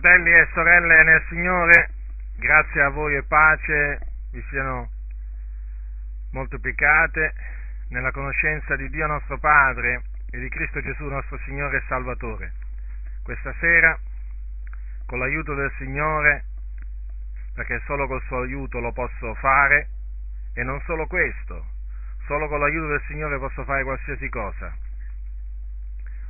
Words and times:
Fratelli 0.00 0.30
e 0.30 0.48
sorelle 0.52 1.02
nel 1.02 1.24
Signore, 1.28 1.90
grazie 2.36 2.82
a 2.82 2.88
voi 2.88 3.16
e 3.16 3.24
pace 3.24 3.98
vi 4.30 4.40
siano 4.48 4.90
moltiplicate 6.30 7.34
nella 7.88 8.12
conoscenza 8.12 8.76
di 8.76 8.88
Dio 8.90 9.08
nostro 9.08 9.38
Padre 9.38 10.02
e 10.30 10.38
di 10.38 10.48
Cristo 10.50 10.80
Gesù 10.80 11.02
nostro 11.06 11.36
Signore 11.38 11.78
e 11.78 11.82
Salvatore. 11.88 12.52
Questa 13.24 13.52
sera, 13.58 13.98
con 15.04 15.18
l'aiuto 15.18 15.54
del 15.54 15.72
Signore, 15.78 16.44
perché 17.56 17.82
solo 17.86 18.06
col 18.06 18.22
suo 18.26 18.42
aiuto 18.42 18.78
lo 18.78 18.92
posso 18.92 19.34
fare, 19.34 19.88
e 20.54 20.62
non 20.62 20.80
solo 20.82 21.08
questo, 21.08 21.66
solo 22.26 22.46
con 22.46 22.60
l'aiuto 22.60 22.86
del 22.86 23.02
Signore 23.08 23.36
posso 23.40 23.64
fare 23.64 23.82
qualsiasi 23.82 24.28
cosa, 24.28 24.72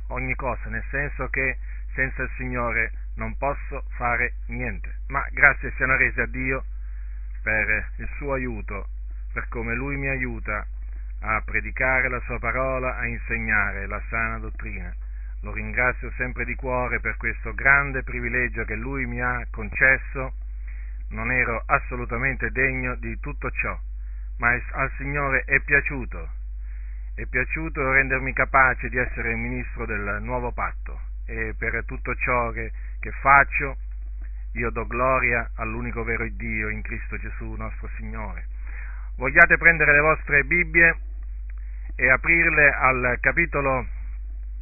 ogni 0.07 0.33
cosa, 0.33 0.69
nel 0.69 0.85
senso 0.89 1.27
che 1.27 1.59
senza 1.93 2.23
il 2.23 2.31
Signore 2.35 2.98
non 3.19 3.37
posso 3.37 3.83
fare 3.97 4.35
niente, 4.47 5.01
ma 5.09 5.27
grazie 5.31 5.71
siano 5.75 5.95
rese 5.97 6.21
a 6.21 6.25
Dio 6.25 6.63
per 7.43 7.91
il 7.97 8.09
suo 8.15 8.33
aiuto, 8.33 8.87
per 9.33 9.47
come 9.49 9.75
Lui 9.75 9.97
mi 9.97 10.07
aiuta 10.07 10.65
a 11.21 11.41
predicare 11.43 12.07
la 12.07 12.21
sua 12.21 12.39
parola, 12.39 12.95
a 12.95 13.05
insegnare 13.05 13.85
la 13.87 14.01
sana 14.09 14.39
dottrina. 14.39 14.91
Lo 15.41 15.51
ringrazio 15.51 16.11
sempre 16.15 16.45
di 16.45 16.55
cuore 16.55 17.01
per 17.01 17.17
questo 17.17 17.53
grande 17.53 18.03
privilegio 18.03 18.63
che 18.63 18.75
Lui 18.75 19.05
mi 19.05 19.21
ha 19.21 19.45
concesso. 19.51 20.33
Non 21.09 21.31
ero 21.31 21.63
assolutamente 21.65 22.51
degno 22.51 22.95
di 22.95 23.19
tutto 23.19 23.51
ciò, 23.51 23.77
ma 24.37 24.51
al 24.51 24.91
Signore 24.97 25.43
è 25.43 25.59
piaciuto, 25.59 26.29
è 27.15 27.25
piaciuto 27.25 27.91
rendermi 27.91 28.31
capace 28.31 28.87
di 28.89 28.97
essere 28.97 29.35
ministro 29.35 29.85
del 29.85 30.19
nuovo 30.21 30.51
patto 30.51 31.07
e 31.25 31.53
per 31.57 31.83
tutto 31.85 32.15
ciò 32.15 32.51
che, 32.51 32.71
che 32.99 33.11
faccio 33.21 33.77
io 34.53 34.69
do 34.71 34.85
gloria 34.87 35.51
all'unico 35.55 36.03
vero 36.03 36.27
Dio 36.29 36.69
in 36.69 36.81
Cristo 36.81 37.17
Gesù 37.17 37.53
nostro 37.53 37.89
Signore. 37.97 38.47
Vogliate 39.15 39.57
prendere 39.57 39.93
le 39.93 39.99
vostre 39.99 40.43
Bibbie 40.43 40.97
e 41.95 42.09
aprirle 42.09 42.73
al 42.73 43.17
capitolo, 43.19 43.85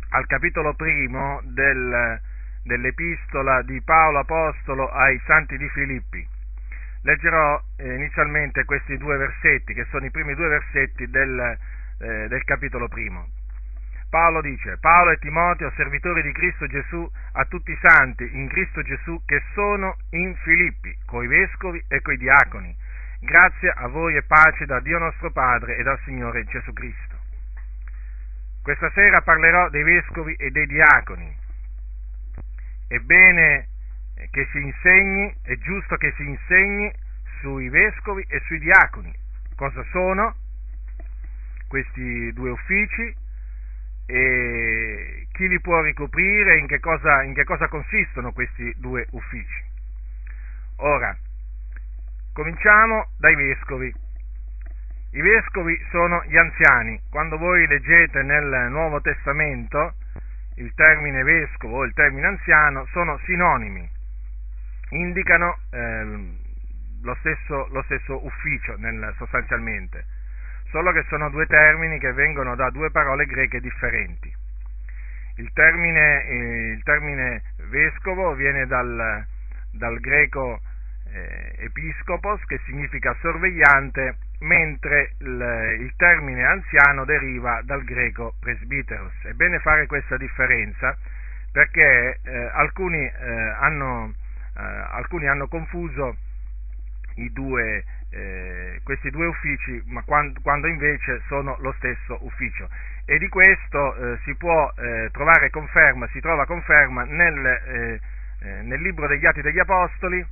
al 0.10 0.26
capitolo 0.26 0.74
primo 0.74 1.42
del, 1.44 2.20
dell'epistola 2.64 3.62
di 3.62 3.82
Paolo 3.82 4.20
Apostolo 4.20 4.90
ai 4.90 5.22
Santi 5.26 5.58
di 5.58 5.70
Filippi. 5.70 6.28
Leggerò 7.04 7.62
eh, 7.78 7.94
inizialmente 7.94 8.66
questi 8.66 8.98
due 8.98 9.18
versetti, 9.18 9.74
che 9.74 9.86
sono 9.92 10.06
i 10.06 10.12
primi 10.12 10.34
due 10.36 10.48
versetti 10.48 11.08
del, 11.10 11.58
eh, 12.00 12.28
del 12.28 12.44
capitolo 12.44 12.88
primo. 12.88 13.37
Paolo 14.10 14.42
dice, 14.42 14.78
Paolo 14.78 15.12
e 15.12 15.18
Timoteo, 15.18 15.72
servitori 15.76 16.22
di 16.22 16.32
Cristo 16.32 16.66
Gesù, 16.68 17.10
a 17.34 17.44
tutti 17.46 17.72
i 17.72 17.80
santi 17.82 18.24
in 18.38 18.48
Cristo 18.48 18.82
Gesù 18.82 19.22
che 19.26 19.42
sono 19.54 19.98
in 20.12 20.34
Filippi, 20.44 20.98
coi 21.06 21.28
vescovi 21.28 21.84
e 21.90 22.02
coi 22.02 22.18
diaconi. 22.18 22.74
Grazie 23.20 23.70
a 23.70 23.88
voi 23.88 24.16
e 24.16 24.24
pace 24.24 24.66
da 24.66 24.80
Dio 24.80 24.98
nostro 24.98 25.32
Padre 25.32 25.76
e 25.76 25.84
dal 25.84 26.00
Signore 26.06 26.46
Gesù 26.46 26.72
Cristo. 26.72 27.16
Questa 28.62 28.90
sera 28.92 29.22
parlerò 29.22 29.70
dei 29.70 29.84
vescovi 29.84 30.34
e 30.36 30.52
dei 30.52 30.68
diaconi. 30.68 31.36
È 32.88 32.98
bene 33.00 33.68
che 34.32 34.48
si 34.52 34.60
insegni, 34.60 35.36
è 35.42 35.58
giusto 35.58 35.98
che 35.98 36.14
si 36.16 36.24
insegni 36.24 36.94
sui 37.42 37.68
vescovi 37.68 38.26
e 38.28 38.40
sui 38.46 38.60
diaconi. 38.60 39.14
Cosa 39.56 39.84
sono 39.92 40.36
questi 41.68 42.32
due 42.34 42.52
uffici? 42.52 43.26
E 44.08 45.28
chi 45.34 45.48
li 45.48 45.60
può 45.60 45.82
ricoprire 45.82 46.56
e 46.56 46.58
in 46.60 46.68
che 46.68 46.80
cosa, 46.80 47.23
in 47.23 47.34
che 47.34 47.44
cosa 47.44 47.68
consistono 47.68 48.32
questi 48.32 48.73
due 48.78 49.06
uffici. 49.12 49.64
Ora, 50.78 51.16
cominciamo 52.34 53.10
dai 53.17 53.36
vescovi. 53.36 53.94
I 55.12 55.22
vescovi 55.22 55.78
sono 55.92 56.23
gli 56.26 56.38
anziani. 56.38 57.00
Quando 57.10 57.38
voi 57.38 57.67
leggete 57.67 58.23
nel 58.23 58.70
Nuovo 58.70 59.02
Testamento 59.02 59.94
il 60.56 60.73
termine 60.73 61.23
vescovo 61.23 61.78
o 61.78 61.84
il 61.84 61.94
termine 61.94 62.28
anziano 62.28 62.88
sono 62.92 63.20
sinonimi, 63.26 63.88
indicano 64.90 65.60
eh, 65.72 66.34
lo, 67.02 67.16
stesso, 67.20 67.67
lo, 67.72 67.84
stesso, 67.84 68.26
ufficio 68.26 68.76
nel, 68.78 69.14
sostanzialmente 69.17 70.17
solo 70.77 70.92
che 70.92 71.05
sono 71.10 71.32
due 71.32 71.48
termini 71.48 71.98
che 71.98 72.14
vengono 72.14 72.54
da 72.54 72.70
due 72.70 72.92
parole 72.92 73.26
greche 73.26 73.60
differenti. 73.60 74.32
Il 75.38 75.52
termine, 75.52 76.23
eh, 76.23 76.67
il 76.73 76.83
termine 76.83 77.42
vescovo 77.70 78.36
viene 78.36 78.67
dal, 78.67 79.26
dal 79.71 79.99
greco 79.99 80.61
eh, 81.11 81.55
episcopos, 81.66 82.43
che 82.45 82.60
significa 82.66 83.16
sorvegliante, 83.21 84.17
mentre 84.42 85.14
il, 85.17 85.77
il, 85.80 85.93
termine 85.98 86.45
anziano 86.45 87.05
deriva 87.05 87.60
dal 87.64 87.83
greco 87.83 88.36
presbiteros. 88.39 89.14
È 89.23 89.32
bene 89.32 89.58
fare 89.58 89.87
questa 89.87 90.16
differenza 90.17 90.95
perché 91.52 92.20
eh, 92.21 92.49
alcuni, 92.54 93.04
eh, 93.04 93.30
hanno, 93.61 94.14
eh, 94.55 94.61
alcuni 94.61 95.27
hanno 95.27 95.48
confuso 95.48 96.17
i 97.16 97.32
due 97.32 97.83
eh, 98.10 98.80
questi 98.84 99.10
due 99.10 99.26
uffici, 99.28 99.82
ma 99.88 100.02
quando, 100.04 100.40
quando, 100.42 100.68
invece 100.68 101.22
sono 101.28 101.58
lo 101.60 101.73
stesso 101.78 102.18
ufficio. 102.22 102.70
E 103.06 103.18
di 103.18 103.28
questo 103.28 103.95
eh, 103.95 104.20
si 104.23 104.36
può 104.36 104.72
eh, 104.78 105.10
trovare 105.12 105.50
conferma, 105.50 106.08
si 106.08 106.20
trova 106.20 106.46
conferma 106.46 107.04
nel, 107.04 107.46
eh, 107.46 108.00
eh, 108.42 108.62
nel, 108.64 108.82
libro 108.82 109.08
degli 109.08 109.26
Atti 109.26 109.42
degli 109.42 109.60
Apostoli, 109.60 110.26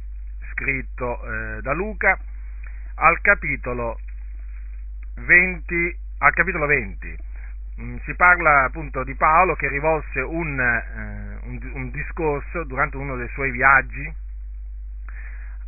scritto 0.52 1.24
eh, 1.26 1.62
da 1.62 1.74
Luca, 1.74 2.18
al 2.96 3.20
capitolo 3.22 4.00
20. 5.16 6.04
Al 6.18 6.34
capitolo 6.34 6.66
20 6.66 7.18
mm, 7.82 7.98
si 8.06 8.16
parla 8.16 8.64
appunto 8.64 9.04
di 9.04 9.16
Paolo 9.16 9.56
che 9.56 9.68
rivolse 9.68 10.22
un, 10.22 10.58
un, 11.44 11.72
un 11.74 11.92
discorso 11.92 12.64
durante 12.64 12.96
uno 12.96 13.18
dei 13.18 13.28
suoi 13.30 13.52
viaggi 13.52 14.24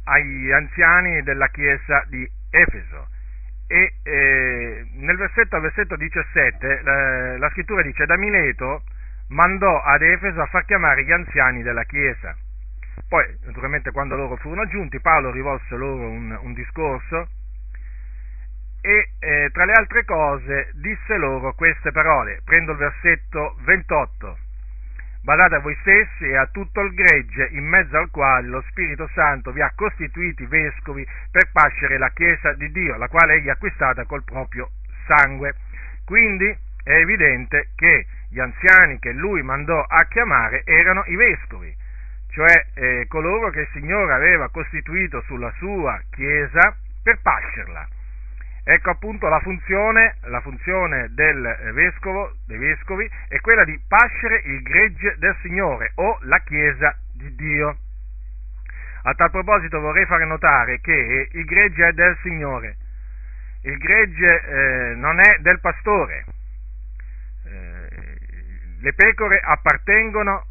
agli 0.07 0.51
anziani 0.51 1.21
della 1.23 1.47
chiesa 1.49 2.03
di 2.07 2.27
Efeso. 2.49 3.07
E 3.67 3.95
eh, 4.03 4.87
nel 4.93 5.17
versetto, 5.17 5.59
versetto 5.59 5.97
17 5.97 6.81
la, 6.83 7.37
la 7.37 7.49
scrittura 7.49 7.81
dice 7.81 8.05
da 8.05 8.15
Mileto 8.15 8.83
mandò 9.29 9.81
ad 9.81 10.01
Efeso 10.01 10.41
a 10.41 10.45
far 10.45 10.63
chiamare 10.65 11.03
gli 11.03 11.11
anziani 11.11 11.61
della 11.61 11.83
chiesa. 11.83 12.35
Poi, 13.09 13.25
naturalmente, 13.45 13.91
quando 13.91 14.15
loro 14.15 14.37
furono 14.37 14.65
giunti, 14.67 14.99
Paolo 15.01 15.31
rivolse 15.31 15.75
loro 15.75 16.09
un, 16.09 16.37
un 16.41 16.53
discorso 16.53 17.27
e 18.81 19.09
eh, 19.19 19.49
tra 19.51 19.65
le 19.65 19.73
altre 19.73 20.05
cose 20.05 20.71
disse 20.75 21.17
loro 21.17 21.53
queste 21.53 21.91
parole. 21.91 22.41
Prendo 22.45 22.71
il 22.71 22.77
versetto 22.77 23.57
28. 23.65 24.37
Badate 25.27 25.55
a 25.55 25.59
voi 25.59 25.75
stessi 25.81 26.23
e 26.23 26.37
a 26.37 26.47
tutto 26.47 26.79
il 26.79 26.93
gregge 26.93 27.49
in 27.51 27.65
mezzo 27.65 27.97
al 27.97 28.09
quale 28.11 28.47
lo 28.47 28.63
Spirito 28.69 29.09
Santo 29.13 29.51
vi 29.51 29.59
ha 29.59 29.73
costituiti 29.75 30.45
vescovi 30.45 31.05
per 31.29 31.49
pascere 31.51 31.97
la 31.97 32.09
Chiesa 32.11 32.53
di 32.53 32.71
Dio, 32.71 32.95
la 32.95 33.09
quale 33.09 33.33
egli 33.33 33.49
ha 33.49 33.51
acquistata 33.51 34.05
col 34.05 34.23
proprio 34.23 34.69
sangue. 35.05 35.53
Quindi 36.05 36.47
è 36.81 36.93
evidente 36.93 37.71
che 37.75 38.05
gli 38.29 38.39
anziani 38.39 38.99
che 38.99 39.11
lui 39.11 39.41
mandò 39.41 39.81
a 39.81 40.05
chiamare 40.05 40.61
erano 40.63 41.03
i 41.07 41.15
vescovi, 41.17 41.75
cioè 42.29 42.65
eh, 42.75 43.05
coloro 43.09 43.49
che 43.49 43.59
il 43.59 43.69
Signore 43.73 44.13
aveva 44.13 44.47
costituito 44.47 45.19
sulla 45.23 45.51
sua 45.57 46.01
Chiesa 46.09 46.73
per 47.03 47.19
pascerla. 47.21 47.85
Ecco 48.69 48.89
appunto 48.89 49.29
la 49.29 49.39
funzione, 49.39 50.17
la 50.23 50.41
funzione 50.41 51.07
del 51.13 51.41
vescovo, 51.71 52.33
dei 52.47 52.57
vescovi, 52.57 53.09
è 53.29 53.39
quella 53.39 53.63
di 53.63 53.79
pascere 53.87 54.41
il 54.43 54.61
gregge 54.61 55.15
del 55.19 55.37
Signore 55.41 55.93
o 55.95 56.17
la 56.23 56.37
Chiesa 56.39 56.93
di 57.13 57.33
Dio. 57.35 57.77
A 59.03 59.13
tal 59.13 59.31
proposito 59.31 59.79
vorrei 59.79 60.05
fare 60.05 60.25
notare 60.25 60.81
che 60.81 61.29
il 61.31 61.45
gregge 61.45 61.87
è 61.87 61.93
del 61.93 62.17
Signore, 62.23 62.75
il 63.61 63.77
gregge 63.77 64.41
eh, 64.41 64.95
non 64.95 65.17
è 65.21 65.37
del 65.39 65.61
pastore, 65.61 66.25
eh, 67.45 68.17
le 68.81 68.93
pecore 68.93 69.39
appartengono 69.39 70.45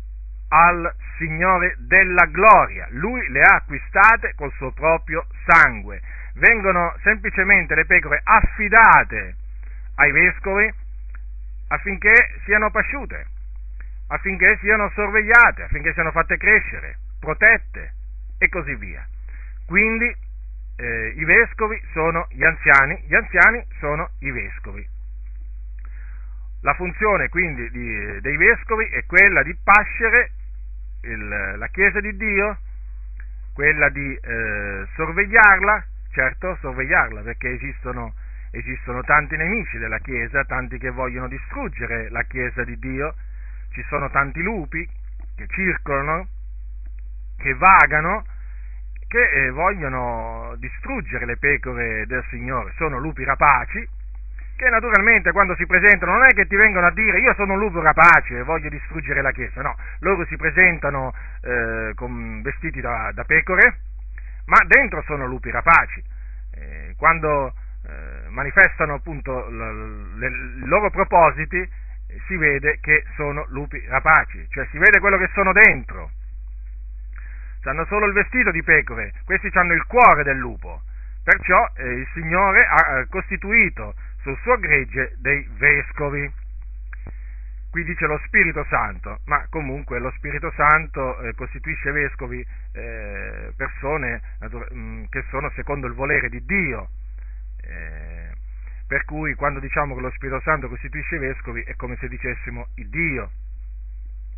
al 0.48 0.90
Signore 1.18 1.76
della 1.80 2.24
gloria, 2.30 2.86
Lui 2.92 3.28
le 3.28 3.42
ha 3.42 3.56
acquistate 3.56 4.32
col 4.36 4.52
suo 4.52 4.72
proprio 4.72 5.26
sangue 5.44 6.00
vengono 6.36 6.94
semplicemente 7.02 7.74
le 7.74 7.86
pecore 7.86 8.20
affidate 8.22 9.36
ai 9.96 10.12
vescovi 10.12 10.72
affinché 11.68 12.12
siano 12.44 12.70
pasciute, 12.70 13.26
affinché 14.08 14.58
siano 14.60 14.90
sorvegliate, 14.94 15.64
affinché 15.64 15.92
siano 15.92 16.10
fatte 16.12 16.36
crescere, 16.36 16.98
protette 17.18 17.92
e 18.38 18.48
così 18.48 18.74
via. 18.76 19.06
Quindi 19.66 20.14
eh, 20.76 21.14
i 21.16 21.24
vescovi 21.24 21.80
sono 21.92 22.26
gli 22.30 22.44
anziani, 22.44 23.02
gli 23.06 23.14
anziani 23.14 23.64
sono 23.78 24.10
i 24.20 24.30
vescovi. 24.30 24.86
La 26.62 26.74
funzione 26.74 27.28
quindi 27.28 27.70
di, 27.70 28.20
dei 28.20 28.36
vescovi 28.36 28.84
è 28.86 29.04
quella 29.06 29.42
di 29.42 29.56
pascere 29.62 30.30
il, 31.02 31.54
la 31.56 31.68
Chiesa 31.68 32.00
di 32.00 32.16
Dio? 32.16 32.58
Quella 33.54 33.88
di 33.88 34.14
eh, 34.14 34.86
sorvegliarla, 34.96 35.86
certo, 36.16 36.56
sorvegliarla, 36.62 37.20
perché 37.20 37.50
esistono, 37.50 38.14
esistono 38.50 39.02
tanti 39.02 39.36
nemici 39.36 39.76
della 39.76 39.98
Chiesa, 39.98 40.44
tanti 40.44 40.78
che 40.78 40.88
vogliono 40.88 41.28
distruggere 41.28 42.08
la 42.08 42.22
Chiesa 42.22 42.64
di 42.64 42.78
Dio, 42.78 43.14
ci 43.72 43.84
sono 43.88 44.08
tanti 44.08 44.40
lupi 44.40 44.88
che 45.36 45.46
circolano, 45.48 46.26
che 47.36 47.54
vagano, 47.54 48.24
che 49.06 49.30
eh, 49.30 49.50
vogliono 49.50 50.54
distruggere 50.56 51.26
le 51.26 51.36
pecore 51.36 52.06
del 52.06 52.24
Signore, 52.30 52.72
sono 52.76 52.96
lupi 52.98 53.22
rapaci, 53.22 53.86
che 54.56 54.70
naturalmente 54.70 55.32
quando 55.32 55.54
si 55.56 55.66
presentano 55.66 56.12
non 56.12 56.24
è 56.24 56.32
che 56.32 56.46
ti 56.46 56.56
vengono 56.56 56.86
a 56.86 56.92
dire 56.92 57.18
io 57.18 57.34
sono 57.34 57.52
un 57.52 57.58
lupo 57.58 57.82
rapace 57.82 58.38
e 58.38 58.42
voglio 58.42 58.70
distruggere 58.70 59.20
la 59.20 59.32
Chiesa, 59.32 59.60
no, 59.60 59.76
loro 59.98 60.24
si 60.24 60.36
presentano 60.36 61.12
eh, 61.42 61.92
con 61.94 62.40
vestiti 62.40 62.80
da, 62.80 63.10
da, 63.12 63.24
pecore, 63.24 63.80
ma 64.46 64.58
dentro 64.66 65.02
sono 65.02 65.26
lupi 65.26 65.50
rapaci. 65.50 66.02
Eh, 66.54 66.94
quando 66.96 67.54
eh, 67.86 68.28
manifestano 68.28 68.94
appunto 68.94 69.48
i 69.48 70.66
loro 70.66 70.90
propositi 70.90 71.68
si 72.26 72.36
vede 72.36 72.78
che 72.80 73.04
sono 73.16 73.44
lupi 73.48 73.82
rapaci, 73.86 74.46
cioè 74.50 74.66
si 74.70 74.78
vede 74.78 75.00
quello 75.00 75.18
che 75.18 75.28
sono 75.34 75.52
dentro. 75.52 76.10
Hanno 77.64 77.84
solo 77.86 78.06
il 78.06 78.12
vestito 78.12 78.52
di 78.52 78.62
pecore, 78.62 79.12
questi 79.24 79.50
hanno 79.54 79.72
il 79.72 79.84
cuore 79.86 80.22
del 80.22 80.36
lupo. 80.36 80.82
Perciò 81.24 81.68
eh, 81.74 81.88
il 81.94 82.08
Signore 82.14 82.64
ha 82.64 82.98
eh, 82.98 83.06
costituito 83.08 83.94
sul 84.22 84.38
suo 84.42 84.56
gregge 84.58 85.16
dei 85.18 85.44
vescovi. 85.58 86.32
Qui 87.76 87.84
dice 87.84 88.06
lo 88.06 88.18
Spirito 88.24 88.64
Santo, 88.70 89.20
ma 89.26 89.46
comunque 89.50 89.98
lo 89.98 90.10
Spirito 90.12 90.50
Santo 90.56 91.20
eh, 91.20 91.34
costituisce 91.34 91.90
vescovi 91.90 92.42
eh, 92.72 93.52
persone 93.54 94.22
mh, 94.40 94.78
mm, 94.78 95.04
che 95.10 95.22
sono 95.28 95.50
secondo 95.50 95.86
il 95.86 95.92
volere 95.92 96.30
di 96.30 96.42
Dio. 96.46 96.88
Eh, 97.60 98.30
per 98.86 99.04
cui 99.04 99.34
quando 99.34 99.60
diciamo 99.60 99.94
che 99.94 100.00
lo 100.00 100.10
Spirito 100.12 100.40
Santo 100.40 100.68
costituisce 100.68 101.18
vescovi 101.18 101.60
è 101.64 101.76
come 101.76 101.98
se 102.00 102.08
dicessimo 102.08 102.68
il 102.76 102.88
Dio. 102.88 103.30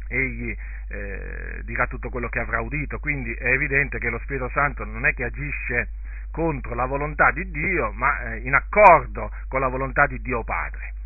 Egli 0.08 0.52
eh, 0.88 1.60
dirà 1.62 1.86
tutto 1.86 2.08
quello 2.10 2.28
che 2.28 2.40
avrà 2.40 2.60
udito, 2.60 2.98
quindi 2.98 3.32
è 3.34 3.52
evidente 3.52 4.00
che 4.00 4.10
lo 4.10 4.18
Spirito 4.18 4.48
Santo 4.48 4.84
non 4.84 5.06
è 5.06 5.14
che 5.14 5.22
agisce 5.22 5.90
contro 6.32 6.74
la 6.74 6.86
volontà 6.86 7.30
di 7.30 7.48
Dio, 7.52 7.92
ma 7.92 8.32
eh, 8.32 8.38
in 8.38 8.54
accordo 8.54 9.30
con 9.46 9.60
la 9.60 9.68
volontà 9.68 10.08
di 10.08 10.20
Dio 10.20 10.42
Padre. 10.42 10.96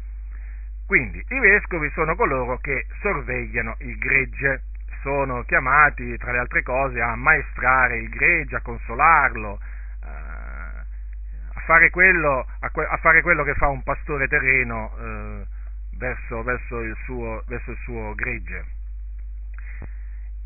Quindi 0.92 1.24
i 1.26 1.38
vescovi 1.38 1.90
sono 1.94 2.14
coloro 2.14 2.58
che 2.58 2.84
sorvegliano 3.00 3.76
il 3.78 3.96
gregge, 3.96 4.64
sono 5.00 5.42
chiamati, 5.44 6.18
tra 6.18 6.32
le 6.32 6.38
altre 6.40 6.62
cose, 6.62 7.00
a 7.00 7.16
maestrare 7.16 7.96
il 7.96 8.10
gregge, 8.10 8.56
a 8.56 8.60
consolarlo, 8.60 9.58
eh, 10.04 10.06
a, 11.54 11.60
fare 11.64 11.88
quello, 11.88 12.46
a, 12.60 12.96
fare 12.98 13.22
quello, 13.22 13.42
che 13.42 13.54
fa 13.54 13.68
un 13.68 13.82
pastore 13.82 14.28
terreno 14.28 14.92
eh, 14.98 15.46
verso, 15.96 16.42
verso, 16.42 16.80
il 16.80 16.94
suo, 17.04 17.42
verso, 17.46 17.70
il 17.70 17.78
suo, 17.84 18.14
gregge. 18.14 18.64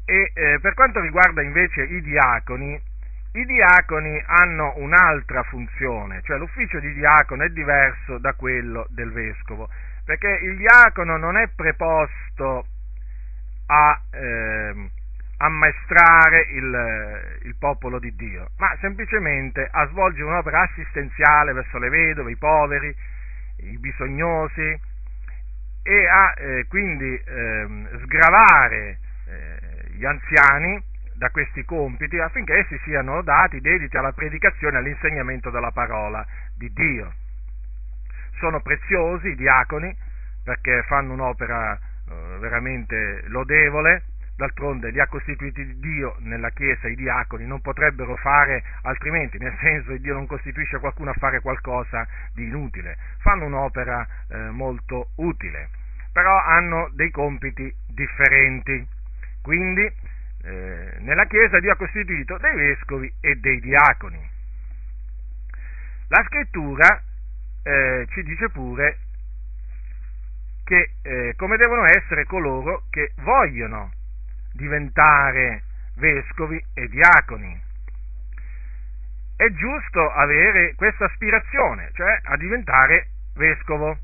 E 0.04 0.30
eh, 0.32 0.58
per 0.60 0.74
quanto 0.74 1.00
riguarda 1.00 1.42
invece 1.42 1.82
i 1.82 2.00
diaconi, 2.02 2.80
i 3.32 3.44
diaconi 3.44 4.22
hanno 4.24 4.74
un'altra 4.76 5.42
funzione, 5.42 6.22
cioè 6.22 6.38
l'ufficio 6.38 6.78
di 6.78 6.94
diacono 6.94 7.42
è 7.42 7.48
diverso 7.48 8.18
da 8.18 8.32
quello 8.34 8.86
del 8.90 9.10
vescovo, 9.10 9.68
perché 10.06 10.38
il 10.42 10.56
diacono 10.56 11.18
non 11.18 11.36
è 11.36 11.48
preposto 11.48 12.66
a 13.66 14.00
eh, 14.12 14.90
ammaestrare 15.38 16.46
il, 16.52 17.40
il, 17.42 17.56
popolo 17.58 17.98
di 17.98 18.14
Dio, 18.14 18.50
ma 18.58 18.74
semplicemente 18.80 19.68
a 19.70 19.86
svolgere 19.88 20.24
un'opera 20.24 20.62
assistenziale 20.62 21.52
verso 21.52 21.78
le 21.78 21.88
vedove, 21.90 22.30
i 22.30 22.36
poveri, 22.36 22.96
i 23.58 23.78
bisognosi 23.78 24.80
e 25.82 26.06
a 26.06 26.34
eh, 26.36 26.66
quindi 26.68 27.14
eh, 27.14 27.86
sgravare 28.04 28.98
gli 29.96 30.04
anziani 30.04 30.80
da 31.14 31.30
questi 31.30 31.64
compiti 31.64 32.18
affinché 32.18 32.58
essi 32.58 32.78
siano 32.84 33.22
dati 33.22 33.60
dediti 33.60 33.96
alla 33.96 34.12
predicazione 34.12 34.76
e 34.76 34.78
all'insegnamento 34.80 35.50
della 35.50 35.70
parola 35.70 36.24
di 36.54 36.70
Dio. 36.72 37.12
Sono 38.38 38.60
preziosi 38.60 39.28
i 39.28 39.34
diaconi 39.34 39.94
perché 40.44 40.82
fanno 40.86 41.12
un'opera 41.12 41.74
eh, 41.74 42.38
veramente 42.38 43.24
lodevole, 43.28 44.04
d'altronde 44.36 44.90
li 44.90 45.00
ha 45.00 45.06
costituiti 45.06 45.78
Dio 45.78 46.16
nella 46.20 46.50
Chiesa, 46.50 46.88
i 46.88 46.94
diaconi 46.94 47.46
non 47.46 47.60
potrebbero 47.60 48.14
fare 48.16 48.62
altrimenti, 48.82 49.38
nel 49.38 49.56
senso 49.60 49.92
che 49.92 50.00
Dio 50.00 50.14
non 50.14 50.26
costituisce 50.26 50.78
qualcuno 50.78 51.10
a 51.10 51.14
fare 51.14 51.40
qualcosa 51.40 52.06
di 52.34 52.44
inutile, 52.44 52.96
fanno 53.18 53.46
un'opera 53.46 54.06
eh, 54.28 54.50
molto 54.50 55.08
utile, 55.16 55.70
però 56.12 56.38
hanno 56.44 56.90
dei 56.92 57.10
compiti 57.10 57.74
differenti. 57.88 58.86
Quindi 59.42 59.90
eh, 60.42 60.96
nella 61.00 61.24
Chiesa 61.24 61.58
Dio 61.58 61.72
ha 61.72 61.76
costituito 61.76 62.36
dei 62.38 62.54
vescovi 62.54 63.12
e 63.20 63.34
dei 63.36 63.58
diaconi. 63.60 64.30
La 66.08 66.22
scrittura 66.24 67.02
eh, 67.66 68.06
ci 68.10 68.22
dice 68.22 68.48
pure 68.50 68.98
che 70.64 70.90
eh, 71.02 71.34
come 71.36 71.56
devono 71.56 71.84
essere 71.84 72.24
coloro 72.24 72.84
che 72.90 73.12
vogliono 73.16 73.90
diventare 74.52 75.62
vescovi 75.96 76.62
e 76.74 76.88
diaconi. 76.88 77.60
È 79.36 79.48
giusto 79.50 80.10
avere 80.12 80.74
questa 80.76 81.06
aspirazione, 81.06 81.90
cioè 81.94 82.20
a 82.22 82.36
diventare 82.36 83.08
vescovo, 83.34 83.98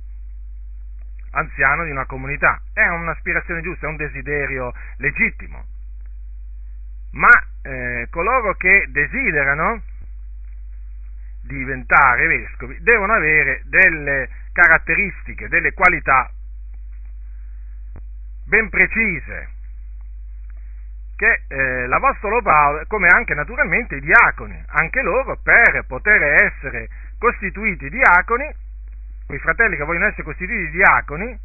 anziano 1.30 1.84
di 1.84 1.90
una 1.90 2.04
comunità. 2.04 2.60
È 2.72 2.86
un'aspirazione 2.86 3.62
giusta, 3.62 3.86
è 3.86 3.88
un 3.88 3.96
desiderio 3.96 4.72
legittimo 4.98 5.64
ma 7.12 7.28
eh, 7.62 8.06
coloro 8.10 8.54
che 8.54 8.86
desiderano 8.88 9.82
diventare 11.42 12.26
vescovi 12.26 12.78
devono 12.80 13.12
avere 13.12 13.62
delle 13.66 14.28
caratteristiche, 14.52 15.48
delle 15.48 15.72
qualità 15.72 16.30
ben 18.46 18.68
precise 18.68 19.48
che 21.16 21.42
eh, 21.48 21.86
l'Apostolo 21.86 22.42
Paolo, 22.42 22.84
come 22.88 23.06
anche 23.08 23.34
naturalmente 23.34 23.96
i 23.96 24.00
diaconi, 24.00 24.60
anche 24.66 25.02
loro 25.02 25.38
per 25.40 25.84
poter 25.86 26.20
essere 26.20 26.88
costituiti 27.18 27.88
diaconi, 27.88 28.52
i 29.28 29.38
fratelli 29.38 29.76
che 29.76 29.84
vogliono 29.84 30.06
essere 30.06 30.24
costituiti 30.24 30.70
diaconi, 30.72 31.38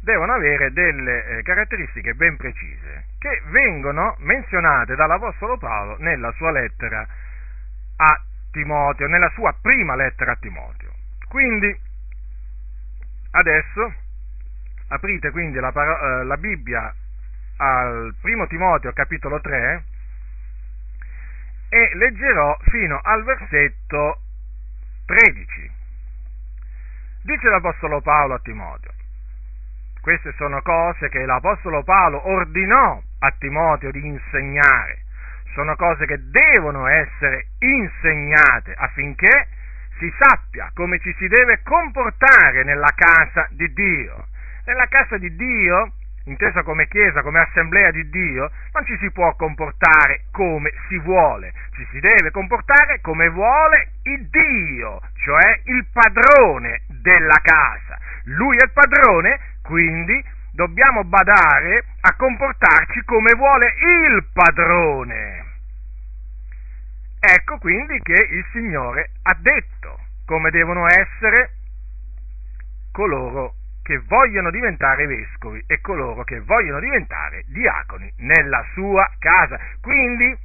devono 0.00 0.32
avere 0.32 0.72
delle 0.72 1.26
eh, 1.26 1.42
caratteristiche 1.42 2.14
ben 2.14 2.36
precise 2.36 3.06
che 3.18 3.42
vengono 3.50 4.16
menzionate 4.20 4.94
dall'Apostolo 4.94 5.58
Paolo 5.58 5.96
nella 5.98 6.32
sua 6.32 6.50
lettera 6.50 7.06
a 7.96 8.20
Timoteo, 8.54 9.08
nella 9.08 9.30
sua 9.34 9.52
prima 9.60 9.96
lettera 9.96 10.32
a 10.32 10.36
Timoteo. 10.36 10.92
Quindi, 11.28 11.76
adesso 13.32 13.92
aprite 14.88 15.30
quindi 15.32 15.58
la, 15.58 15.72
eh, 15.72 16.24
la 16.24 16.36
Bibbia 16.36 16.94
al 17.56 18.14
primo 18.20 18.46
Timoteo 18.46 18.92
capitolo 18.92 19.40
3 19.40 19.84
e 21.68 21.90
leggerò 21.94 22.56
fino 22.68 23.00
al 23.02 23.24
versetto 23.24 24.20
13. 25.06 25.72
Dice 27.22 27.48
l'Apostolo 27.48 28.00
Paolo 28.00 28.34
a 28.34 28.38
Timoteo, 28.38 28.92
queste 30.00 30.32
sono 30.36 30.62
cose 30.62 31.08
che 31.08 31.24
l'Apostolo 31.24 31.82
Paolo 31.82 32.28
ordinò 32.28 33.02
a 33.18 33.34
Timoteo 33.38 33.90
di 33.90 34.06
insegnare. 34.06 35.03
Sono 35.54 35.76
cose 35.76 36.04
che 36.06 36.18
devono 36.30 36.86
essere 36.86 37.46
insegnate 37.60 38.74
affinché 38.76 39.46
si 39.98 40.12
sappia 40.18 40.70
come 40.74 40.98
ci 40.98 41.14
si 41.16 41.28
deve 41.28 41.60
comportare 41.62 42.64
nella 42.64 42.92
casa 42.94 43.46
di 43.50 43.72
Dio. 43.72 44.26
Nella 44.66 44.86
casa 44.88 45.16
di 45.16 45.34
Dio, 45.36 45.92
intesa 46.24 46.62
come 46.62 46.88
chiesa, 46.88 47.22
come 47.22 47.38
assemblea 47.40 47.92
di 47.92 48.08
Dio, 48.10 48.50
non 48.72 48.84
ci 48.84 48.96
si 48.98 49.10
può 49.12 49.34
comportare 49.36 50.24
come 50.32 50.72
si 50.88 50.98
vuole, 50.98 51.52
ci 51.74 51.86
si 51.92 52.00
deve 52.00 52.32
comportare 52.32 53.00
come 53.00 53.28
vuole 53.28 53.90
il 54.04 54.28
Dio, 54.28 55.00
cioè 55.22 55.60
il 55.66 55.86
padrone 55.92 56.82
della 56.88 57.38
casa. 57.42 57.98
Lui 58.24 58.56
è 58.56 58.64
il 58.64 58.72
padrone 58.72 59.38
quindi 59.62 60.22
dobbiamo 60.52 61.04
badare 61.04 61.84
a 62.00 62.14
comportarci 62.16 63.02
come 63.04 63.32
vuole 63.34 63.74
il 63.78 64.26
padrone. 64.32 65.43
Ecco 67.26 67.56
quindi 67.56 67.98
che 68.00 68.12
il 68.12 68.44
Signore 68.52 69.12
ha 69.22 69.34
detto 69.40 69.98
come 70.26 70.50
devono 70.50 70.86
essere 70.86 71.52
coloro 72.92 73.54
che 73.82 73.98
vogliono 74.06 74.50
diventare 74.50 75.06
vescovi 75.06 75.62
e 75.66 75.80
coloro 75.80 76.22
che 76.24 76.40
vogliono 76.40 76.80
diventare 76.80 77.44
diaconi 77.46 78.12
nella 78.18 78.62
sua 78.74 79.10
casa. 79.18 79.58
Quindi 79.80 80.36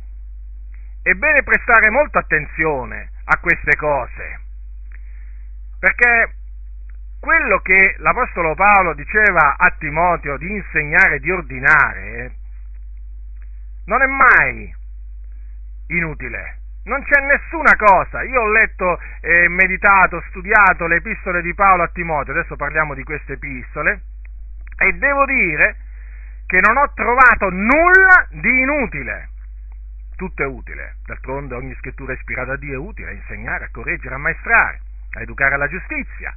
è 1.04 1.12
bene 1.14 1.44
prestare 1.44 1.90
molta 1.90 2.20
attenzione 2.20 3.10
a 3.26 3.38
queste 3.40 3.76
cose, 3.76 4.40
perché 5.80 6.34
quello 7.20 7.60
che 7.60 7.96
l'Apostolo 7.98 8.56
Paolo 8.56 8.94
diceva 8.94 9.58
a 9.58 9.74
Timoteo 9.78 10.38
di 10.38 10.50
insegnare 10.50 11.20
di 11.20 11.30
ordinare 11.30 12.36
non 13.86 14.02
è 14.02 14.06
mai 14.06 14.74
inutile. 15.88 16.58
Non 16.84 17.04
c'è 17.04 17.22
nessuna 17.22 17.76
cosa. 17.76 18.24
Io 18.24 18.42
ho 18.42 18.52
letto, 18.52 19.00
eh, 19.22 19.48
meditato, 19.50 20.24
studiato 20.30 20.88
le 20.88 20.98
epistole 20.98 21.42
di 21.42 21.54
Paolo 21.54 21.84
a 21.84 21.90
Timoteo, 21.90 22.34
adesso 22.34 22.56
parliamo 22.56 22.94
di 22.94 23.04
queste 23.04 23.34
epistole, 23.34 24.02
e 24.78 24.94
devo 24.94 25.26
dire 25.26 25.76
che 26.48 26.60
non 26.62 26.78
ho 26.78 26.92
trovato 26.94 27.50
nulla 27.50 28.28
di 28.30 28.62
inutile. 28.62 29.30
Tutto 30.16 30.42
è 30.42 30.46
utile. 30.46 30.96
D'altronde 31.06 31.54
ogni 31.56 31.76
scrittura 31.76 32.14
ispirata 32.14 32.54
a 32.54 32.58
Dio 32.58 32.74
è 32.74 32.78
utile 32.78 33.10
a 33.10 33.14
insegnare, 33.14 33.66
a 33.66 33.70
correggere, 33.72 34.16
a 34.16 34.18
maestrare, 34.18 34.82
a 35.12 35.22
educare 35.22 35.56
alla 35.56 35.68
giustizia. 35.68 36.36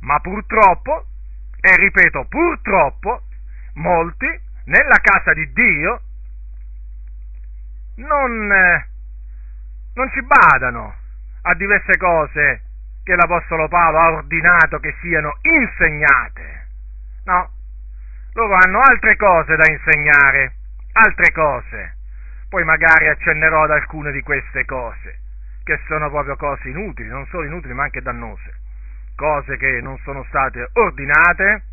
Ma 0.00 0.18
purtroppo, 0.18 1.06
e 1.60 1.76
ripeto 1.76 2.26
purtroppo, 2.28 3.22
molti 3.74 4.26
nella 4.64 4.98
casa 5.00 5.32
di 5.32 5.52
Dio 5.52 6.00
non, 7.96 8.52
eh, 8.52 8.86
non 9.94 10.10
ci 10.12 10.22
badano 10.22 10.94
a 11.42 11.54
diverse 11.54 11.96
cose 11.96 12.62
che 13.04 13.14
l'Apostolo 13.14 13.68
Paolo 13.68 13.98
ha 13.98 14.10
ordinato 14.12 14.78
che 14.78 14.94
siano 15.00 15.36
insegnate. 15.42 16.66
No, 17.24 17.50
loro 18.34 18.54
hanno 18.54 18.80
altre 18.80 19.16
cose 19.16 19.56
da 19.56 19.70
insegnare, 19.70 20.54
altre 20.92 21.32
cose. 21.32 21.96
Poi 22.48 22.64
magari 22.64 23.08
accennerò 23.08 23.64
ad 23.64 23.70
alcune 23.70 24.12
di 24.12 24.20
queste 24.22 24.64
cose, 24.64 25.18
che 25.64 25.80
sono 25.86 26.10
proprio 26.10 26.36
cose 26.36 26.68
inutili, 26.68 27.08
non 27.08 27.26
solo 27.26 27.46
inutili 27.46 27.74
ma 27.74 27.84
anche 27.84 28.02
dannose. 28.02 28.60
Cose 29.16 29.56
che 29.56 29.80
non 29.80 29.98
sono 29.98 30.24
state 30.28 30.68
ordinate, 30.72 31.64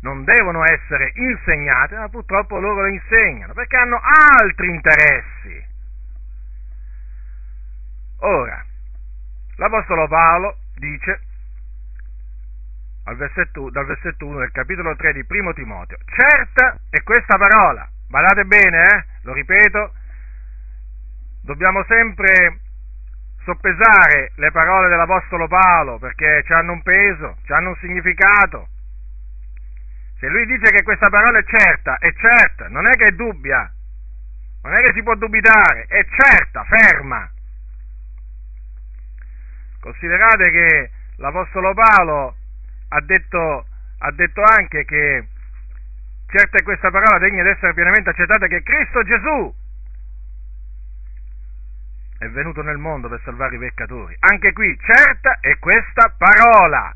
non 0.00 0.24
devono 0.24 0.64
essere 0.64 1.12
insegnate, 1.14 1.96
ma 1.96 2.08
purtroppo 2.08 2.58
loro 2.58 2.82
le 2.82 2.92
insegnano, 2.92 3.52
perché 3.52 3.76
hanno 3.76 4.00
altri 4.40 4.68
interessi. 4.68 5.66
Ora, 8.20 8.64
l'Apostolo 9.56 10.08
Paolo 10.08 10.56
dice, 10.76 11.20
versetto, 13.14 13.70
dal 13.70 13.86
versetto 13.86 14.26
1 14.26 14.38
del 14.38 14.50
capitolo 14.50 14.96
3 14.96 15.12
di 15.12 15.24
Primo 15.24 15.52
Timoteo, 15.52 15.98
certa 16.04 16.78
è 16.90 17.02
questa 17.02 17.36
parola, 17.36 17.88
badate 18.08 18.44
bene, 18.44 18.82
eh? 18.82 19.04
lo 19.22 19.32
ripeto, 19.32 19.92
dobbiamo 21.42 21.84
sempre 21.84 22.60
soppesare 23.44 24.32
le 24.34 24.50
parole 24.50 24.88
dell'Apostolo 24.88 25.46
Paolo 25.46 25.98
perché 25.98 26.44
hanno 26.48 26.72
un 26.72 26.82
peso, 26.82 27.36
hanno 27.48 27.70
un 27.70 27.76
significato. 27.76 28.68
Se 30.18 30.28
lui 30.28 30.44
dice 30.46 30.72
che 30.72 30.82
questa 30.82 31.08
parola 31.08 31.38
è 31.38 31.44
certa, 31.44 31.96
è 31.98 32.12
certa, 32.14 32.68
non 32.68 32.86
è 32.88 32.90
che 32.96 33.04
è 33.04 33.12
dubbia, 33.12 33.70
non 34.62 34.74
è 34.74 34.82
che 34.82 34.92
si 34.92 35.02
può 35.02 35.14
dubitare, 35.14 35.86
è 35.86 36.04
certa, 36.04 36.64
ferma. 36.64 37.30
Considerate 39.88 40.50
che 40.50 40.90
l'Apostolo 41.16 41.72
Paolo 41.72 42.36
ha 42.88 43.00
detto, 43.00 43.64
ha 44.00 44.10
detto 44.12 44.42
anche 44.42 44.84
che 44.84 45.26
certa 46.26 46.58
è 46.58 46.62
questa 46.62 46.90
parola 46.90 47.18
degna 47.18 47.42
di 47.42 47.48
essere 47.48 47.72
pienamente 47.72 48.10
accettata 48.10 48.48
che 48.48 48.62
Cristo 48.62 49.02
Gesù 49.02 49.54
è 52.18 52.28
venuto 52.28 52.60
nel 52.60 52.76
mondo 52.76 53.08
per 53.08 53.22
salvare 53.24 53.56
i 53.56 53.58
peccatori. 53.58 54.14
Anche 54.18 54.52
qui, 54.52 54.78
certa 54.78 55.38
è 55.40 55.58
questa 55.58 56.12
parola. 56.18 56.94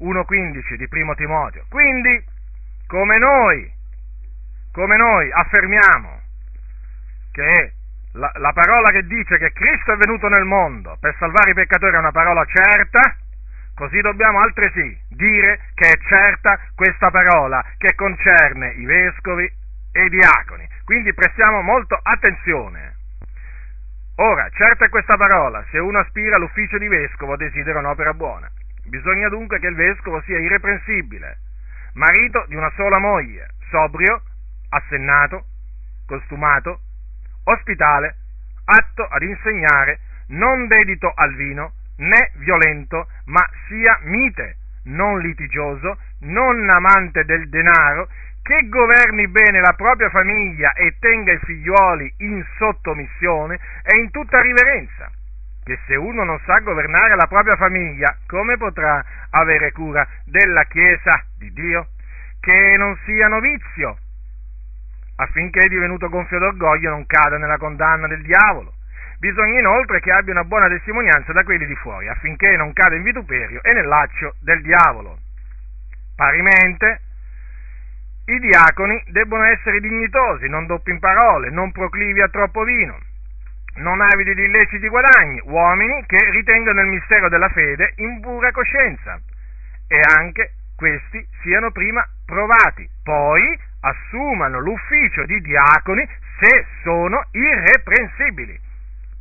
1.15 0.00 0.74
di 0.74 0.86
Primo 0.86 1.14
Timoteo. 1.14 1.64
Quindi, 1.70 2.24
come 2.86 3.18
noi, 3.18 3.72
come 4.70 4.96
noi 4.98 5.32
affermiamo 5.32 6.20
che 7.32 7.72
la, 8.12 8.30
la, 8.36 8.52
parola 8.52 8.90
che 8.90 9.04
dice 9.06 9.38
che 9.38 9.52
Cristo 9.52 9.92
è 9.92 9.96
venuto 9.96 10.28
nel 10.28 10.44
mondo 10.44 10.96
per 11.00 11.14
salvare 11.18 11.50
i 11.50 11.54
peccatori 11.54 11.94
è 11.94 11.98
una 11.98 12.12
parola 12.12 12.44
certa, 12.44 13.16
così 13.74 14.00
dobbiamo 14.00 14.40
altresì 14.40 14.98
dire 15.08 15.60
che 15.74 15.92
è 15.92 15.98
certa 16.08 16.58
questa 16.74 17.10
parola 17.10 17.64
che 17.76 17.94
concerne 17.94 18.72
i 18.72 18.84
vescovi 18.84 19.50
e 19.92 20.04
i 20.04 20.08
diaconi. 20.08 20.68
Quindi 20.84 21.12
prestiamo 21.12 21.60
molto 21.60 21.98
attenzione. 22.02 22.96
Ora, 24.16 24.48
certa 24.50 24.86
è 24.86 24.88
questa 24.88 25.16
parola, 25.16 25.64
se 25.70 25.78
uno 25.78 25.98
aspira 25.98 26.36
all'ufficio 26.36 26.76
di 26.78 26.88
vescovo 26.88 27.36
desidera 27.36 27.78
un'opera 27.78 28.14
buona. 28.14 28.50
Bisogna 28.84 29.28
dunque 29.28 29.60
che 29.60 29.68
il 29.68 29.76
vescovo 29.76 30.20
sia 30.22 30.38
irreprensibile, 30.38 31.38
marito 31.94 32.44
di 32.48 32.56
una 32.56 32.70
sola 32.74 32.98
moglie, 32.98 33.50
sobrio, 33.70 34.22
assennato, 34.70 35.44
costumato, 36.06 36.80
ospitale, 37.52 38.14
atto 38.64 39.04
ad 39.04 39.22
insegnare, 39.22 40.00
non 40.28 40.66
dedito 40.66 41.12
al 41.14 41.34
vino, 41.34 41.72
né 41.96 42.30
violento, 42.36 43.08
ma 43.26 43.44
sia 43.66 43.98
mite, 44.02 44.56
non 44.84 45.20
litigioso, 45.20 45.98
non 46.20 46.68
amante 46.68 47.24
del 47.24 47.48
denaro, 47.48 48.08
che 48.42 48.68
governi 48.68 49.28
bene 49.28 49.60
la 49.60 49.74
propria 49.74 50.08
famiglia 50.08 50.72
e 50.72 50.96
tenga 50.98 51.32
i 51.32 51.38
figlioli 51.38 52.14
in 52.18 52.44
sottomissione 52.56 53.58
e 53.82 53.98
in 53.98 54.10
tutta 54.10 54.40
riverenza. 54.40 55.10
Che 55.62 55.78
se 55.86 55.96
uno 55.96 56.24
non 56.24 56.40
sa 56.46 56.60
governare 56.60 57.14
la 57.14 57.26
propria 57.26 57.56
famiglia, 57.56 58.16
come 58.26 58.56
potrà 58.56 59.04
avere 59.30 59.72
cura 59.72 60.06
della 60.24 60.64
Chiesa 60.64 61.22
di 61.36 61.52
Dio? 61.52 61.88
che 62.40 62.76
non 62.76 62.96
sia 63.04 63.28
novizio, 63.28 63.98
affinché 65.20 65.68
divenuto 65.68 66.08
gonfio 66.08 66.38
d'orgoglio 66.38 66.90
non 66.90 67.06
cada 67.06 67.38
nella 67.38 67.58
condanna 67.58 68.06
del 68.06 68.22
diavolo. 68.22 68.74
Bisogna 69.18 69.58
inoltre 69.58 70.00
che 70.00 70.12
abbia 70.12 70.32
una 70.32 70.44
buona 70.44 70.68
testimonianza 70.68 71.32
da 71.32 71.42
quelli 71.42 71.66
di 71.66 71.74
fuori, 71.76 72.08
affinché 72.08 72.56
non 72.56 72.72
cada 72.72 72.94
in 72.94 73.02
vituperio 73.02 73.62
e 73.62 73.72
nel 73.72 73.86
laccio 73.86 74.34
del 74.40 74.62
diavolo. 74.62 75.18
Parimente, 76.14 77.00
i 78.26 78.38
diaconi 78.38 79.02
debbono 79.08 79.42
essere 79.44 79.80
dignitosi, 79.80 80.48
non 80.48 80.66
doppi 80.66 80.90
in 80.90 81.00
parole, 81.00 81.50
non 81.50 81.72
proclivi 81.72 82.20
a 82.20 82.28
troppo 82.28 82.62
vino, 82.62 82.96
non 83.76 84.00
avidi 84.00 84.34
di 84.34 84.44
illeciti 84.44 84.86
guadagni, 84.88 85.40
uomini 85.44 86.04
che 86.06 86.30
ritengano 86.30 86.80
il 86.80 86.88
mistero 86.88 87.28
della 87.28 87.48
fede 87.48 87.94
in 87.96 88.20
pura 88.20 88.52
coscienza 88.52 89.18
e 89.88 90.00
anche 90.16 90.52
questi 90.76 91.26
siano 91.42 91.72
prima 91.72 92.06
provati, 92.24 92.88
poi 93.02 93.58
assumano 93.80 94.60
l'ufficio 94.60 95.24
di 95.24 95.40
diaconi 95.40 96.08
se 96.38 96.66
sono 96.82 97.24
irreprensibili. 97.32 98.58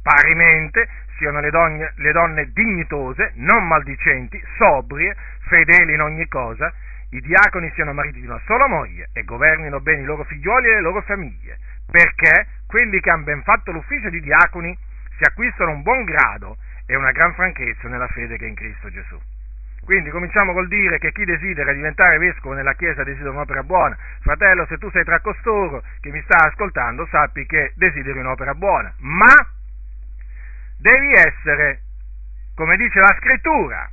Parimente 0.02 0.88
siano 1.18 1.40
le 1.40 1.50
donne, 1.50 1.94
le 1.96 2.12
donne 2.12 2.52
dignitose, 2.52 3.34
non 3.36 3.68
maldicenti, 3.68 4.42
sobrie, 4.58 5.16
fedeli 5.48 5.94
in 5.94 6.02
ogni 6.02 6.28
cosa, 6.28 6.72
i 7.12 7.22
diaconi 7.22 7.72
siano 7.74 7.94
mariti 7.94 8.20
di 8.20 8.26
una 8.26 8.42
sola 8.46 8.68
moglie 8.68 9.10
e 9.14 9.24
governino 9.24 9.80
bene 9.80 10.02
i 10.02 10.06
loro 10.06 10.24
figlioli 10.24 10.68
e 10.68 10.74
le 10.74 10.82
loro 10.82 11.02
famiglie, 11.02 11.58
perché 11.90 12.48
quelli 12.68 13.00
che 13.00 13.10
hanno 13.10 13.24
ben 13.24 13.44
fatto 13.44 13.72
l'ufficio 13.72 14.10
di 14.10 14.20
diaconi 14.22 14.78
si 15.18 15.24
acquistano 15.24 15.72
un 15.72 15.82
buon 15.82 16.04
grado 16.04 16.58
e 16.86 16.96
una 16.96 17.12
gran 17.12 17.34
franchezza 17.34 17.88
nella 17.88 18.08
fede 18.08 18.38
che 18.38 18.46
è 18.46 18.50
in 18.50 18.56
Cristo 18.56 18.90
Gesù. 18.90 19.20
Quindi 19.88 20.10
cominciamo 20.10 20.52
col 20.52 20.68
dire 20.68 21.00
che 21.00 21.14
chi 21.14 21.24
desidera 21.24 21.72
diventare 21.72 22.18
vescovo 22.18 22.54
nella 22.54 22.74
Chiesa 22.74 23.06
desidera 23.06 23.30
un'opera 23.30 23.64
buona. 23.64 23.98
Fratello, 24.20 24.66
se 24.66 24.78
tu 24.78 24.90
sei 24.92 25.06
tra 25.06 25.22
costoro 25.22 25.82
che 26.02 26.12
mi 26.12 26.22
sta 26.24 26.46
ascoltando, 26.46 27.08
sappi 27.10 27.46
che 27.46 27.72
desideri 27.74 28.20
un'opera 28.20 28.54
buona. 28.54 28.94
Ma 28.98 29.34
devi 30.78 31.14
essere, 31.14 31.84
come 32.54 32.76
dice 32.76 33.00
la 33.00 33.16
scrittura, 33.18 33.90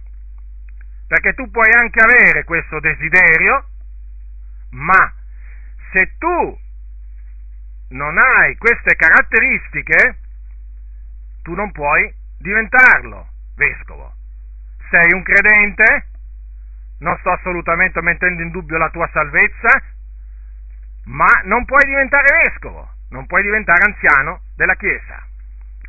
perché 1.07 1.33
tu 1.35 1.49
puoi 1.49 1.71
anche 1.73 2.01
avere 2.03 2.43
questo 2.43 2.81
desiderio, 2.81 3.65
ma 4.71 5.15
se 5.93 6.15
tu 6.19 6.59
non 7.91 8.19
hai 8.19 8.57
queste 8.57 8.97
caratteristiche, 8.97 10.17
tu 11.43 11.55
non 11.55 11.71
puoi 11.71 12.13
diventarlo 12.41 13.29
vescovo 13.55 14.23
sei 14.91 15.13
un 15.13 15.23
credente, 15.23 16.07
non 16.99 17.17
sto 17.19 17.33
assolutamente 17.33 18.01
mettendo 18.03 18.43
in 18.43 18.51
dubbio 18.51 18.79
la 18.79 18.91
tua 18.91 19.09
salvezza, 19.13 19.83
ma 21.05 21.41
non 21.45 21.65
puoi 21.65 21.85
diventare 21.85 22.43
vescovo, 22.45 22.89
non 23.11 23.27
puoi 23.27 23.43
diventare 23.43 23.85
anziano 23.85 24.41
della 24.57 24.75
Chiesa. 24.75 25.23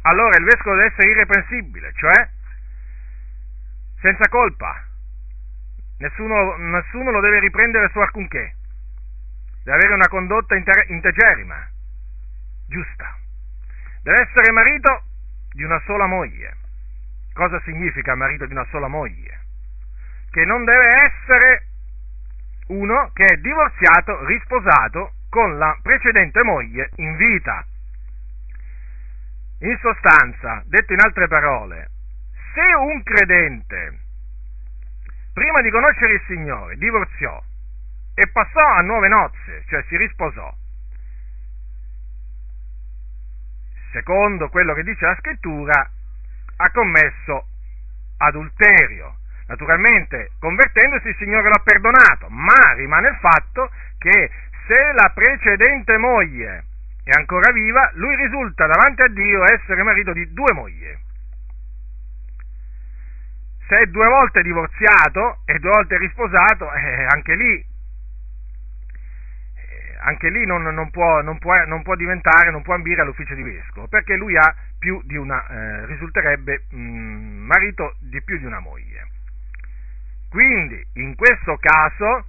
Allora 0.01 0.37
il 0.37 0.43
vescovo 0.43 0.75
deve 0.75 0.87
essere 0.87 1.09
irreprensibile, 1.09 1.93
cioè 1.93 2.29
senza 4.01 4.27
colpa, 4.29 4.83
nessuno, 5.97 6.57
nessuno 6.57 7.09
lo 7.11 7.19
deve 7.21 7.39
riprendere 7.39 7.89
su 7.89 7.99
alcunché, 7.99 8.55
deve 9.63 9.77
avere 9.77 9.93
una 9.93 10.07
condotta 10.07 10.55
integerrima, 10.55 11.69
giusta, 12.67 13.17
deve 14.03 14.19
essere 14.19 14.51
marito 14.51 15.03
di 15.53 15.63
una 15.63 15.81
sola 15.85 16.05
moglie. 16.05 16.57
Cosa 17.35 17.59
significa 17.65 18.15
marito 18.15 18.45
di 18.45 18.53
una 18.53 18.65
sola 18.71 18.87
moglie? 18.87 19.41
Che 20.31 20.45
non 20.45 20.63
deve 20.63 21.03
essere 21.03 21.65
uno 22.67 23.11
che 23.11 23.25
è 23.25 23.35
divorziato, 23.39 24.23
risposato 24.25 25.11
con 25.29 25.57
la 25.57 25.77
precedente 25.81 26.41
moglie 26.43 26.91
in 26.95 27.17
vita. 27.17 27.65
In 29.59 29.77
sostanza, 29.81 30.63
detto 30.67 30.93
in 30.93 30.99
altre 31.03 31.27
parole, 31.27 31.89
se 32.53 32.73
un 32.73 33.03
credente, 33.03 33.99
prima 35.33 35.61
di 35.61 35.69
conoscere 35.71 36.13
il 36.13 36.21
Signore, 36.27 36.77
divorziò 36.77 37.43
e 38.13 38.29
passò 38.31 38.65
a 38.65 38.81
nuove 38.81 39.09
nozze, 39.09 39.65
cioè 39.67 39.83
si 39.89 39.97
risposò, 39.97 40.55
secondo 43.91 44.47
quello 44.47 44.73
che 44.73 44.83
dice 44.83 45.05
la 45.05 45.17
scrittura, 45.19 45.89
ha 46.57 46.71
commesso 46.71 47.47
adulterio. 48.17 49.17
Naturalmente, 49.47 50.31
convertendosi 50.39 51.09
il 51.09 51.15
Signore 51.17 51.49
l'ha 51.49 51.61
perdonato, 51.63 52.27
ma 52.29 52.73
rimane 52.75 53.09
il 53.09 53.17
fatto 53.17 53.69
che 53.99 54.31
se 54.67 54.91
la 54.93 55.11
precedente 55.13 55.97
moglie 55.97 56.63
è 57.03 57.11
ancora 57.15 57.51
viva, 57.51 57.91
lui 57.93 58.15
risulta 58.15 58.65
davanti 58.65 59.03
a 59.03 59.07
Dio 59.07 59.43
essere 59.43 59.83
marito 59.83 60.11
di 60.11 60.33
due 60.33 60.51
mogli. 60.53 60.97
Se 63.67 63.77
è 63.77 63.85
due 63.85 64.07
volte 64.07 64.41
divorziato 64.41 65.41
e 65.45 65.59
due 65.59 65.69
volte 65.69 65.97
risposato, 65.97 66.71
eh, 66.73 67.05
anche 67.09 67.35
lì, 67.35 67.53
eh, 69.55 69.97
anche 70.01 70.29
lì 70.29 70.45
non, 70.45 70.63
non, 70.63 70.89
può, 70.89 71.21
non, 71.21 71.37
può, 71.37 71.53
non, 71.65 71.83
può, 71.83 71.95
diventare, 71.95 72.49
non 72.49 72.63
può 72.63 72.73
ambire 72.73 73.01
all'ufficio 73.01 73.35
di 73.35 73.43
vescovo, 73.43 73.87
perché 73.87 74.15
lui 74.15 74.35
ha 74.35 74.55
più 74.85 75.01
di 75.03 75.17
una, 75.17 75.47
eh, 75.47 75.85
risulterebbe 75.87 76.65
mh, 76.69 76.77
mm, 76.77 77.45
marito 77.47 77.95
di 78.01 78.21
più 78.21 78.37
di 78.37 78.45
una 78.45 78.59
moglie. 78.59 79.07
Quindi, 80.29 80.79
in 80.93 81.15
questo 81.15 81.57
caso, 81.59 82.25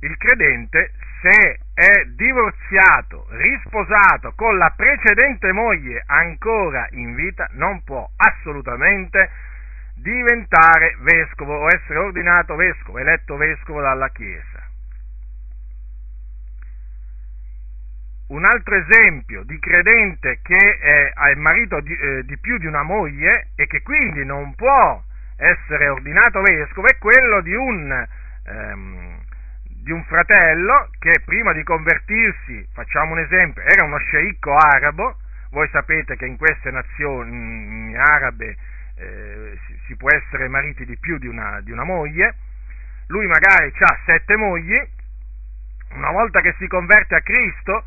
il 0.00 0.14
credente 0.18 0.92
se 1.22 1.60
è 1.72 2.04
divorziato, 2.14 3.26
risposato 3.30 4.32
con 4.36 4.58
la 4.58 4.72
precedente 4.76 5.50
moglie 5.52 6.02
ancora 6.04 6.86
in 6.90 7.14
vita, 7.14 7.48
non 7.52 7.82
può 7.82 8.06
assolutamente 8.14 9.30
diventare 9.94 10.96
vescovo 11.00 11.60
o 11.60 11.66
essere 11.68 11.98
ordinato 11.98 12.56
vescovo, 12.56 12.98
eletto 12.98 13.36
vescovo 13.36 13.80
dalla 13.80 14.10
Chiesa. 14.10 14.57
Un 18.28 18.44
altro 18.44 18.76
esempio 18.76 19.42
di 19.44 19.58
credente 19.58 20.40
che 20.42 20.78
è 20.78 21.34
marito 21.36 21.80
di, 21.80 21.96
eh, 21.96 22.24
di 22.24 22.36
più 22.38 22.58
di 22.58 22.66
una 22.66 22.82
moglie 22.82 23.48
e 23.56 23.66
che 23.66 23.82
quindi 23.82 24.24
non 24.24 24.54
può 24.54 25.02
essere 25.36 25.88
ordinato 25.88 26.42
vescovo 26.42 26.88
è 26.88 26.98
quello 26.98 27.40
di 27.40 27.54
un 27.54 28.06
ehm, 28.44 29.18
di 29.88 29.92
un 29.92 30.04
fratello 30.04 30.90
che 30.98 31.22
prima 31.24 31.54
di 31.54 31.62
convertirsi, 31.62 32.68
facciamo 32.74 33.12
un 33.12 33.20
esempio, 33.20 33.62
era 33.62 33.84
uno 33.84 33.96
sceicco 33.96 34.54
arabo, 34.54 35.16
voi 35.50 35.66
sapete 35.72 36.14
che 36.16 36.26
in 36.26 36.36
queste 36.36 36.70
nazioni 36.70 37.96
arabe 37.96 38.54
eh, 38.96 39.58
si, 39.86 39.96
può 39.96 40.10
essere 40.12 40.46
mariti 40.48 40.84
di 40.84 40.98
più 40.98 41.16
di 41.16 41.26
una, 41.26 41.62
di 41.62 41.70
una 41.70 41.84
moglie, 41.84 42.34
lui 43.06 43.26
magari 43.26 43.72
ha 43.78 43.98
sette 44.04 44.36
mogli, 44.36 44.78
una 45.94 46.10
volta 46.10 46.42
che 46.42 46.54
si 46.58 46.66
converte 46.66 47.14
a 47.14 47.22
Cristo 47.22 47.84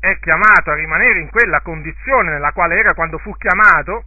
è 0.00 0.18
chiamato 0.18 0.70
a 0.70 0.74
rimanere 0.74 1.20
in 1.20 1.28
quella 1.28 1.60
condizione 1.60 2.32
nella 2.32 2.52
quale 2.52 2.78
era 2.78 2.94
quando 2.94 3.18
fu 3.18 3.36
chiamato, 3.36 4.04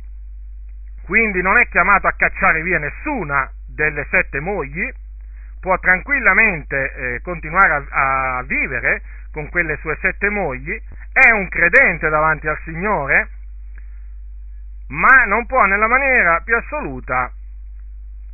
quindi 1.05 1.41
non 1.41 1.57
è 1.59 1.67
chiamato 1.69 2.07
a 2.07 2.13
cacciare 2.17 2.63
via 2.63 2.79
nessuna 2.79 3.49
delle 3.67 4.05
sette 4.09 4.39
mogli, 4.39 4.91
può 5.59 5.77
tranquillamente 5.79 6.93
eh, 6.93 7.21
continuare 7.21 7.85
a, 7.89 8.37
a 8.37 8.43
vivere 8.43 9.01
con 9.31 9.49
quelle 9.49 9.77
sue 9.77 9.97
sette 10.01 10.29
mogli, 10.29 10.79
è 11.11 11.29
un 11.31 11.47
credente 11.47 12.09
davanti 12.09 12.47
al 12.47 12.59
Signore, 12.63 13.29
ma 14.87 15.25
non 15.25 15.45
può 15.45 15.63
nella 15.65 15.87
maniera 15.87 16.41
più 16.41 16.55
assoluta 16.55 17.31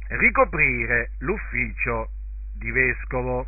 ricoprire 0.10 1.12
l'ufficio 1.20 2.10
di 2.56 2.72
vescovo. 2.72 3.48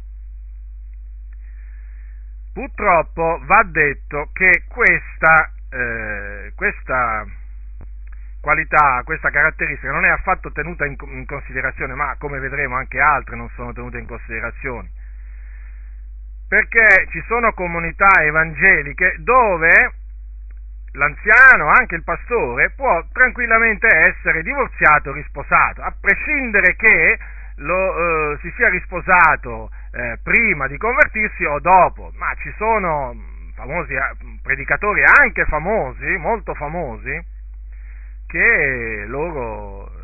Purtroppo 2.54 3.40
va 3.46 3.64
detto 3.64 4.30
che 4.34 4.64
questa, 4.68 5.52
eh, 5.70 6.52
questa 6.56 7.26
qualità, 8.42 9.02
questa 9.06 9.30
caratteristica 9.30 9.92
non 9.92 10.04
è 10.04 10.10
affatto 10.10 10.52
tenuta 10.52 10.86
in, 10.86 10.96
in 11.12 11.26
considerazione, 11.26 11.94
ma 11.94 12.16
come 12.18 12.40
vedremo 12.40 12.76
anche 12.76 13.00
altre 13.00 13.38
non 13.38 13.50
sono 13.56 13.72
tenute 13.72 14.00
in 14.00 14.08
considerazione. 14.08 14.90
Perché 16.50 17.08
ci 17.12 17.24
sono 17.28 17.54
comunità 17.54 18.10
evangeliche 18.22 19.16
dove 19.20 19.94
l'anziano, 20.94 21.70
anche 21.70 21.96
il 21.96 22.04
pastore, 22.04 22.72
può 22.72 23.06
tranquillamente 23.14 23.88
essere 23.88 24.44
divorziato 24.44 25.12
o 25.12 25.14
risposato, 25.14 25.82
a 25.82 25.96
prescindere 25.98 26.76
che 26.76 27.18
lo, 27.56 28.34
eh, 28.34 28.38
si 28.42 28.52
sia 28.58 28.68
risposato 28.68 29.70
eh, 29.92 30.20
prima 30.24 30.68
di 30.68 30.78
convertirsi 30.78 31.44
o 31.44 31.60
dopo, 31.60 32.12
ma 32.16 32.34
ci 32.42 32.54
sono 32.58 33.16
famosi 33.56 33.94
eh, 33.94 34.40
predicatori 34.42 35.04
anche 35.04 35.46
famosi, 35.46 36.18
molto 36.18 36.54
famosi, 36.54 37.20
che 38.28 39.04
loro 39.08 39.88
eh, 39.88 40.02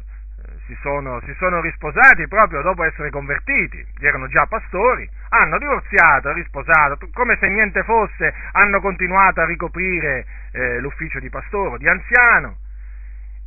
si 0.65 0.77
sono, 0.81 1.21
si 1.21 1.33
sono, 1.37 1.61
risposati 1.61 2.27
proprio 2.27 2.61
dopo 2.61 2.83
essere 2.83 3.09
convertiti, 3.09 3.85
erano 4.01 4.27
già 4.27 4.45
pastori, 4.45 5.09
hanno 5.29 5.57
divorziato, 5.57 6.33
risposato, 6.33 6.97
come 7.13 7.37
se 7.39 7.47
niente 7.47 7.83
fosse, 7.83 8.33
hanno 8.51 8.81
continuato 8.81 9.41
a 9.41 9.45
ricoprire 9.45 10.25
eh, 10.51 10.79
l'ufficio 10.79 11.19
di 11.19 11.29
pastore, 11.29 11.77
di 11.77 11.87
anziano. 11.87 12.57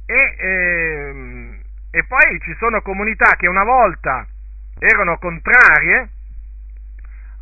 E, 0.06 0.34
eh, 0.38 1.60
e, 1.92 2.04
poi 2.04 2.40
ci 2.40 2.54
sono 2.58 2.80
comunità 2.82 3.36
che 3.36 3.46
una 3.46 3.62
volta 3.62 4.26
erano 4.78 5.18
contrarie 5.18 6.08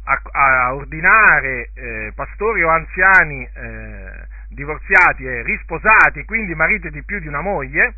a, 0.09 0.21
a 0.31 0.75
ordinare 0.75 1.71
eh, 1.75 2.13
pastori 2.15 2.63
o 2.63 2.71
anziani 2.71 3.47
eh, 3.53 4.27
divorziati 4.49 5.27
e 5.27 5.43
risposati, 5.43 6.25
quindi 6.25 6.55
mariti 6.55 6.89
di 6.91 7.03
più 7.03 7.21
di 7.21 7.29
una 7.29 7.43
moglie, 7.43 7.95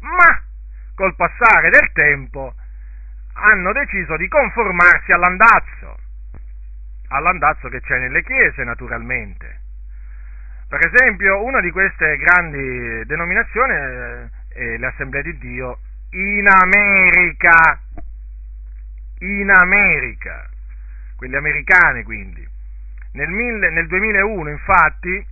ma 0.00 0.40
col 0.94 1.16
passare 1.16 1.70
del 1.70 1.90
tempo 1.92 2.54
hanno 3.32 3.72
deciso 3.72 4.16
di 4.16 4.28
conformarsi 4.28 5.10
all'andazzo, 5.12 5.98
all'andazzo 7.08 7.68
che 7.68 7.80
c'è 7.80 7.98
nelle 7.98 8.22
chiese 8.22 8.62
naturalmente. 8.62 9.58
Per 10.68 10.86
esempio, 10.86 11.42
una 11.42 11.60
di 11.60 11.70
queste 11.72 12.16
grandi 12.16 13.04
denominazioni 13.06 14.30
è 14.52 14.76
l'Assemblea 14.76 15.22
di 15.22 15.36
Dio 15.38 15.78
in 16.10 16.46
America, 16.46 17.80
in 19.18 19.50
America, 19.50 20.48
quelle 21.20 21.36
americane 21.36 22.02
quindi. 22.02 22.48
Nel, 23.12 23.28
mille, 23.28 23.68
nel 23.68 23.86
2001 23.88 24.48
infatti 24.48 25.14
eh, 25.14 25.26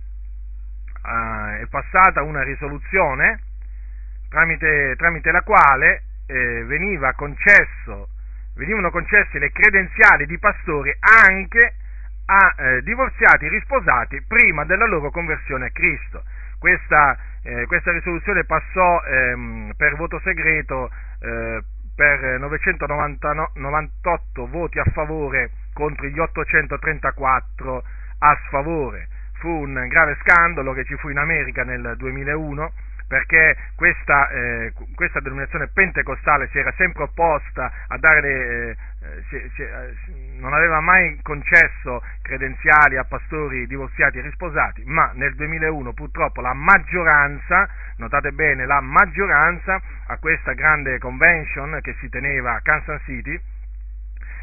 è 1.61 1.65
passata 1.67 2.21
una 2.21 2.43
risoluzione 2.43 3.39
tramite, 4.29 4.93
tramite 4.97 5.31
la 5.31 5.41
quale 5.41 6.03
eh, 6.27 6.63
veniva 6.65 7.13
concesso, 7.13 8.09
venivano 8.53 8.91
concesse 8.91 9.39
le 9.39 9.51
credenziali 9.51 10.27
di 10.27 10.37
pastori 10.37 10.95
anche 10.99 11.73
a 12.25 12.53
eh, 12.55 12.83
divorziati 12.83 13.49
risposati 13.49 14.21
prima 14.27 14.65
della 14.65 14.85
loro 14.85 15.09
conversione 15.09 15.65
a 15.65 15.71
Cristo. 15.71 16.23
Questa, 16.59 17.17
eh, 17.41 17.65
questa 17.65 17.91
risoluzione 17.91 18.43
passò 18.43 19.01
ehm, 19.01 19.71
per 19.75 19.95
voto 19.95 20.19
segreto 20.19 20.91
eh, 21.21 21.63
per 21.95 22.39
998 22.39 24.47
voti 24.47 24.77
a 24.77 24.83
favore 24.93 25.49
contro 25.73 26.07
gli 26.07 26.19
834 26.19 27.83
a 28.19 28.39
sfavore. 28.47 29.07
Fu 29.39 29.47
un 29.47 29.87
grave 29.87 30.17
scandalo 30.21 30.73
che 30.73 30.83
ci 30.85 30.95
fu 30.97 31.09
in 31.09 31.17
America 31.17 31.63
nel 31.63 31.95
2001 31.97 32.71
perché 33.07 33.57
questa, 33.75 34.29
eh, 34.29 34.71
questa 34.93 35.19
denominazione 35.19 35.67
pentecostale 35.73 36.47
si 36.51 36.59
era 36.59 36.71
sempre 36.77 37.03
opposta 37.03 37.71
a 37.87 37.97
dare 37.97 38.77
eh, 39.01 39.23
si, 39.29 39.51
si, 39.55 40.37
non 40.39 40.53
aveva 40.53 40.79
mai 40.79 41.17
concesso 41.23 42.03
credenziali 42.21 42.97
a 42.97 43.05
pastori 43.05 43.65
divorziati 43.65 44.19
e 44.19 44.21
risposati, 44.21 44.83
ma 44.85 45.11
nel 45.15 45.33
2001 45.35 45.93
purtroppo 45.93 46.41
la 46.41 46.53
maggioranza, 46.53 47.67
notate 47.97 48.31
bene, 48.31 48.65
la 48.65 48.81
maggioranza 48.81 49.81
a 50.07 50.17
questa 50.17 50.53
grande 50.53 50.99
convention 50.99 51.79
che 51.81 51.95
si 51.99 52.09
teneva 52.09 52.55
a 52.55 52.61
Kansas 52.61 53.01
City, 53.05 53.39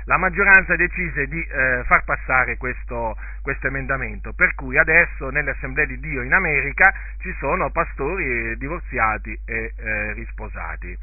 la 0.06 0.18
maggioranza 0.18 0.76
decise 0.76 1.26
di 1.26 1.40
eh, 1.40 1.82
far 1.84 2.04
passare 2.04 2.56
questo, 2.56 3.16
questo, 3.42 3.66
emendamento, 3.66 4.32
per 4.32 4.54
cui 4.54 4.78
adesso 4.78 5.30
nelle 5.30 5.50
assemblee 5.50 5.86
di 5.86 5.98
Dio 5.98 6.22
in 6.22 6.32
America 6.32 6.92
ci 7.18 7.34
sono 7.38 7.70
pastori 7.70 8.56
divorziati 8.56 9.38
e 9.44 9.72
eh, 9.76 10.12
risposati. 10.12 10.96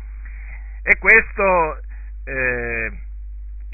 E 0.84 0.98
questo 0.98 1.82
eh, 2.24 2.92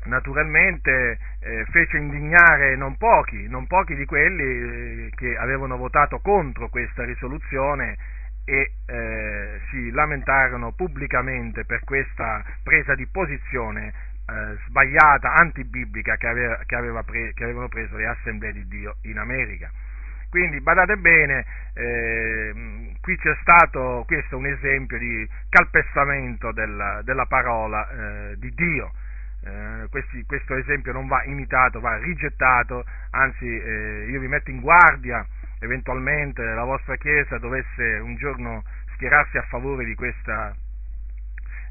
naturalmente 0.06 1.20
eh, 1.40 1.66
fece 1.70 1.98
indignare 1.98 2.76
non 2.76 2.98
pochi, 2.98 3.48
non 3.48 3.68
pochi 3.68 3.96
di 3.96 4.06
quelli 4.06 4.44
eh, 4.44 5.12
che 5.16 5.38
avevano 5.38 5.78
votato 5.78 6.20
contro 6.20 6.70
questa 6.70 7.04
risoluzione 7.04 7.98
e 8.46 8.72
eh, 8.88 9.60
si 9.70 9.92
lamentarono 9.92 10.72
pubblicamente 10.72 11.66
per 11.66 11.84
questa 11.84 12.44
presa 12.64 12.96
di 12.96 13.06
posizione 13.06 13.94
eh, 14.30 14.58
sbagliata, 14.68 15.34
antibiblica 15.34 16.16
che, 16.18 16.28
aveva, 16.28 16.60
che, 16.66 16.76
aveva 16.76 17.04
pre, 17.04 17.34
che, 17.34 17.44
avevano 17.44 17.68
preso 17.68 17.96
le 17.98 18.08
assemblee 18.08 18.54
di 18.54 18.68
Dio 18.68 18.96
in 19.04 19.18
America. 19.18 19.72
Quindi 20.30 20.62
badate 20.62 20.96
bene, 20.98 21.46
eh, 21.74 22.96
qui 23.02 23.18
c'è 23.18 23.36
stato, 23.42 24.04
questo 24.06 24.36
è 24.36 24.38
un 24.38 24.46
esempio 24.46 24.98
di 25.00 25.28
calpestamento 25.50 26.52
della, 26.52 27.02
della 27.04 27.26
parola 27.26 27.90
eh, 27.90 28.36
di 28.38 28.54
Dio. 28.54 28.92
Eh, 29.42 29.88
questi, 29.90 30.24
questo 30.26 30.56
esempio 30.56 30.92
non 30.92 31.08
va 31.08 31.24
imitato, 31.24 31.80
va 31.80 31.98
rigettato, 31.98 32.86
anzi 33.12 33.46
eh, 33.46 34.06
io 34.10 34.20
vi 34.20 34.28
metto 34.28 34.52
in 34.52 34.60
guardia 34.60 35.26
eventualmente 35.60 36.44
la 36.44 36.64
vostra 36.64 36.96
Chiesa 36.98 37.38
dovesse 37.38 38.00
un 38.02 38.16
giorno 38.16 38.64
schierarsi 38.94 39.38
a 39.38 39.44
favore 39.44 39.86
di 39.86 39.96
questa, 39.96 40.56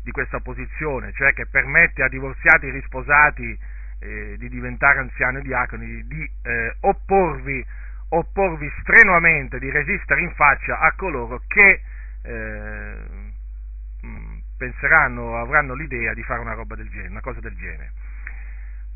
di 0.08 0.12
questa 0.12 0.40
posizione, 0.40 1.12
cioè 1.12 1.34
che 1.34 1.44
permette 1.44 2.02
a 2.02 2.08
divorziati 2.08 2.66
e 2.66 2.70
risposati 2.70 3.58
eh, 4.00 4.36
di 4.38 4.48
diventare 4.48 5.00
anziani 5.00 5.42
diaconi, 5.42 6.06
di 6.06 6.30
eh, 6.44 6.76
opporvi, 6.80 7.62
opporvi, 8.08 8.72
strenuamente, 8.80 9.58
di 9.58 9.70
resistere 9.70 10.22
in 10.22 10.32
faccia 10.32 10.78
a 10.78 10.94
coloro 10.96 11.42
che 11.46 11.82
eh, 12.22 12.94
mm, 14.06 14.38
penseranno, 14.56 15.36
avranno 15.36 15.74
l'idea 15.74 16.14
di 16.14 16.22
fare 16.22 16.40
una 16.40 16.54
roba 16.54 16.74
del 16.74 16.88
genere, 16.88 17.10
una 17.10 17.20
cosa 17.20 17.40
del 17.40 17.54
genere. 17.56 17.92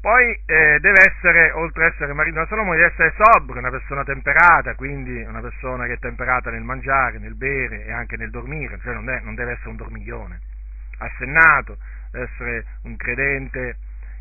Poi 0.01 0.33
eh, 0.47 0.79
deve 0.81 1.13
essere, 1.13 1.51
oltre 1.53 1.85
ad 1.85 1.93
essere 1.93 2.15
marito 2.15 2.37
della 2.37 2.49
Salomone, 2.49 2.79
deve 2.79 2.91
essere 2.91 3.15
sobrio, 3.19 3.61
una 3.61 3.71
persona 3.71 4.03
temperata, 4.03 4.75
quindi 4.77 5.23
una 5.23 5.41
persona 5.41 5.85
che 5.85 5.93
è 5.93 5.99
temperata 5.99 6.51
nel 6.51 6.63
mangiare, 6.63 7.19
nel 7.19 7.35
bere 7.35 7.85
e 7.85 7.93
anche 7.93 8.17
nel 8.17 8.31
dormire, 8.31 8.81
cioè 8.83 8.95
non, 8.95 9.11
è, 9.11 9.21
non 9.21 9.35
deve 9.35 9.53
essere 9.53 9.69
un 9.69 9.77
dormiglione, 9.77 10.41
assennato, 11.03 11.79
essere 12.13 12.65
un 12.83 12.97
credente 12.97 13.77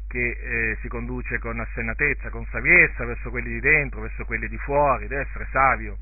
che 0.07 0.29
eh, 0.29 0.77
si 0.81 0.87
conduce 0.89 1.39
con 1.39 1.59
assennatezza, 1.59 2.29
con 2.29 2.45
saviezza 2.51 3.05
verso 3.05 3.29
quelli 3.29 3.49
di 3.49 3.59
dentro, 3.59 4.01
verso 4.01 4.25
quelli 4.25 4.47
di 4.47 4.57
fuori, 4.57 5.07
deve 5.07 5.21
essere 5.21 5.47
savio, 5.51 5.97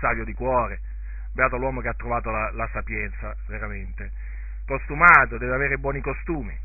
savio 0.00 0.24
di 0.24 0.32
cuore, 0.32 0.80
beato 1.34 1.58
l'uomo 1.58 1.80
che 1.80 1.88
ha 1.88 1.94
trovato 1.94 2.30
la, 2.30 2.50
la 2.52 2.68
sapienza, 2.72 3.34
veramente, 3.46 4.10
costumato, 4.66 5.36
deve 5.36 5.54
avere 5.54 5.76
buoni 5.76 6.00
costumi, 6.00 6.56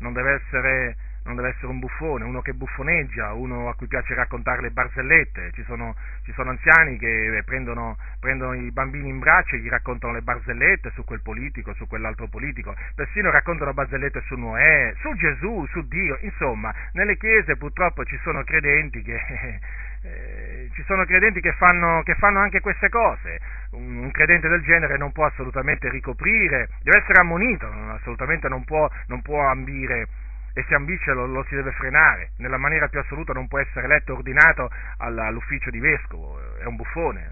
non 0.00 0.12
deve 0.12 0.34
essere 0.34 0.96
non 1.28 1.36
deve 1.36 1.50
essere 1.50 1.66
un 1.66 1.78
buffone, 1.78 2.24
uno 2.24 2.40
che 2.40 2.54
buffoneggia, 2.54 3.34
uno 3.34 3.68
a 3.68 3.74
cui 3.74 3.86
piace 3.86 4.14
raccontare 4.14 4.62
le 4.62 4.70
barzellette. 4.70 5.52
Ci 5.52 5.62
sono, 5.64 5.94
ci 6.24 6.32
sono 6.32 6.50
anziani 6.50 6.98
che 6.98 7.42
prendono, 7.44 7.98
prendono, 8.18 8.54
i 8.54 8.70
bambini 8.72 9.10
in 9.10 9.18
braccio 9.18 9.54
e 9.54 9.58
gli 9.58 9.68
raccontano 9.68 10.14
le 10.14 10.22
barzellette 10.22 10.90
su 10.94 11.04
quel 11.04 11.20
politico, 11.20 11.74
su 11.74 11.86
quell'altro 11.86 12.28
politico, 12.28 12.74
persino 12.94 13.30
raccontano 13.30 13.74
barzellette 13.74 14.22
su 14.26 14.36
Noè, 14.36 14.94
su 15.00 15.14
Gesù, 15.14 15.66
su 15.70 15.86
Dio. 15.86 16.18
Insomma, 16.22 16.74
nelle 16.92 17.16
chiese 17.18 17.56
purtroppo 17.56 18.04
ci 18.04 18.18
sono 18.22 18.42
credenti 18.42 19.02
che. 19.02 19.20
Eh, 20.00 20.70
ci 20.74 20.84
sono 20.86 21.04
credenti 21.04 21.40
che 21.40 21.52
fanno, 21.54 22.02
che 22.04 22.14
fanno, 22.14 22.38
anche 22.38 22.60
queste 22.60 22.88
cose. 22.88 23.40
Un, 23.72 23.96
un, 23.96 24.10
credente 24.12 24.46
del 24.46 24.62
genere 24.62 24.96
non 24.96 25.10
può 25.10 25.26
assolutamente 25.26 25.90
ricoprire, 25.90 26.68
deve 26.84 26.98
essere 26.98 27.18
ammonito, 27.18 27.66
assolutamente 27.66 28.48
non 28.48 28.62
può, 28.62 28.88
non 29.08 29.22
può 29.22 29.44
ambire 29.48 30.06
e 30.52 30.64
se 30.66 30.74
ambisce 30.74 31.12
lo, 31.12 31.26
lo, 31.26 31.44
si 31.44 31.54
deve 31.54 31.72
frenare, 31.72 32.30
nella 32.38 32.56
maniera 32.56 32.88
più 32.88 32.98
assoluta 32.98 33.32
non 33.32 33.48
può 33.48 33.58
essere 33.58 33.86
eletto 33.86 34.14
ordinato 34.14 34.70
all'ufficio 34.98 35.70
di 35.70 35.78
vescovo, 35.78 36.38
è 36.58 36.64
un 36.64 36.76
buffone, 36.76 37.30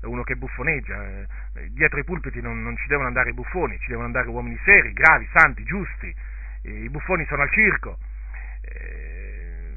è 0.00 0.06
uno 0.06 0.22
che 0.22 0.36
buffoneggia, 0.36 1.02
eh, 1.02 1.26
dietro 1.70 1.98
i 1.98 2.04
pulpiti 2.04 2.40
non, 2.40 2.62
non 2.62 2.76
ci 2.76 2.86
devono 2.86 3.08
andare 3.08 3.30
i 3.30 3.34
buffoni, 3.34 3.78
ci 3.78 3.88
devono 3.88 4.06
andare 4.06 4.28
uomini 4.28 4.58
seri, 4.64 4.92
gravi, 4.92 5.28
santi, 5.32 5.62
giusti, 5.64 6.14
i 6.62 6.88
buffoni 6.88 7.24
sono 7.26 7.42
al 7.42 7.50
circo, 7.50 7.98
eh, 8.62 9.74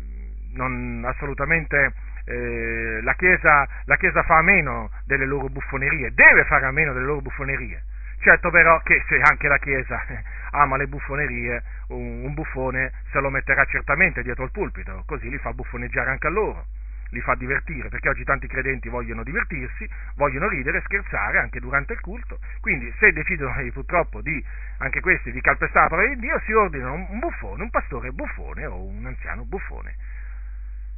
non, 0.54 1.04
assolutamente 1.06 1.94
eh, 2.26 3.02
la, 3.02 3.14
chiesa, 3.16 3.68
la 3.86 3.98
Chiesa 3.98 4.24
fa 4.24 4.38
a 4.38 4.42
meno 4.42 4.92
delle 5.06 5.26
loro 5.26 5.50
buffonerie, 5.50 6.14
deve 6.14 6.46
fare 6.46 6.66
a 6.66 6.72
meno 6.72 6.94
delle 6.94 7.06
loro 7.06 7.22
buffonerie, 7.22 7.84
certo 8.24 8.50
però 8.50 8.80
che 8.82 9.04
se 9.08 9.20
anche 9.20 9.48
la 9.48 9.58
Chiesa 9.58 10.02
ama 10.52 10.78
le 10.78 10.88
buffonerie, 10.88 11.62
un, 11.90 12.34
buffone 12.34 12.92
se 13.12 13.20
lo 13.20 13.30
metterà 13.30 13.66
certamente 13.66 14.24
dietro 14.24 14.46
il 14.46 14.52
pulpito, 14.52 15.04
così 15.06 15.30
li 15.30 15.38
fa 15.38 15.54
buffoneggiare 15.54 16.10
anche 16.10 16.28
a 16.28 16.32
loro 16.32 16.66
li 17.10 17.22
fa 17.22 17.36
divertire, 17.36 17.90
perché 17.90 18.10
oggi 18.10 18.24
tanti 18.24 18.48
credenti 18.48 18.90
vogliono 18.90 19.22
divertirsi, 19.22 19.88
vogliono 20.16 20.48
ridere, 20.48 20.82
scherzare 20.82 21.38
anche 21.38 21.60
durante 21.60 21.94
il 21.94 22.00
culto. 22.00 22.40
Quindi 22.60 22.92
se 22.98 23.14
decidono 23.14 23.54
purtroppo 23.72 24.20
di, 24.22 24.44
anche 24.80 25.00
questi, 25.00 25.32
di 25.32 25.40
calpestare 25.40 25.84
la 25.84 25.90
parola 25.90 26.08
di 26.16 26.20
Dio, 26.20 26.42
si 26.44 26.54
ordinano 26.54 27.06
un 27.08 27.20
buffone, 27.20 27.62
un 27.62 27.70
pastore 27.70 28.10
buffone 28.10 28.66
o 28.66 28.84
un 28.84 29.06
anziano 29.06 29.46
buffone. 29.46 29.96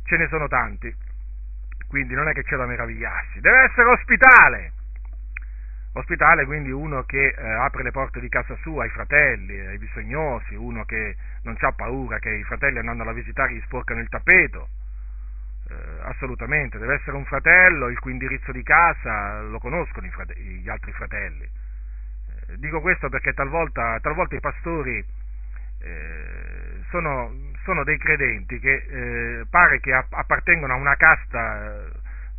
Ce 0.05 0.15
ne 0.15 0.27
sono 0.29 0.47
tanti, 0.47 0.95
quindi 1.89 2.13
non 2.13 2.29
è 2.29 2.31
che 2.31 2.43
c'è 2.43 2.55
da 2.55 2.65
meravigliarsi. 2.65 3.41
Deve 3.41 3.63
essere 3.63 3.89
ospitale, 3.89 4.71
Ospitale 5.97 6.43
quindi 6.43 6.71
uno 6.71 7.03
che 7.03 7.27
eh, 7.27 7.51
apre 7.51 7.81
le 7.81 7.91
porte 7.91 8.19
di 8.19 8.27
casa 8.27 8.53
sua 8.57 8.83
ai 8.83 8.89
fratelli, 8.89 9.57
ai 9.57 9.77
bisognosi, 9.77 10.53
uno 10.53 10.83
che 10.83 11.15
non 11.43 11.55
ha 11.57 11.71
paura 11.71 12.19
che 12.19 12.31
i 12.31 12.43
fratelli 12.43 12.79
andando 12.79 13.03
a 13.03 13.13
visitare 13.13 13.53
gli 13.53 13.61
sporcano 13.61 14.01
il 14.01 14.09
tappeto. 14.09 14.67
Eh, 15.69 15.73
assolutamente, 16.01 16.79
deve 16.79 16.95
essere 16.95 17.15
un 17.15 17.23
fratello 17.23 17.87
il 17.87 17.97
cui 17.99 18.11
indirizzo 18.11 18.51
di 18.51 18.61
casa 18.61 19.39
lo 19.43 19.57
conoscono 19.59 20.05
frate- 20.09 20.37
gli 20.37 20.67
altri 20.67 20.91
fratelli. 20.91 21.43
Eh, 21.43 22.57
dico 22.57 22.81
questo 22.81 23.07
perché 23.07 23.33
talvolta, 23.33 23.97
talvolta 24.01 24.35
i 24.35 24.41
pastori 24.41 24.97
eh, 25.79 26.81
sono, 26.89 27.33
sono, 27.63 27.85
dei 27.85 27.97
credenti 27.97 28.59
che 28.59 28.73
eh, 28.73 29.45
pare 29.49 29.79
che 29.79 29.93
appartengono 29.93 30.73
a 30.73 30.75
una 30.75 30.97
casta 30.97 31.85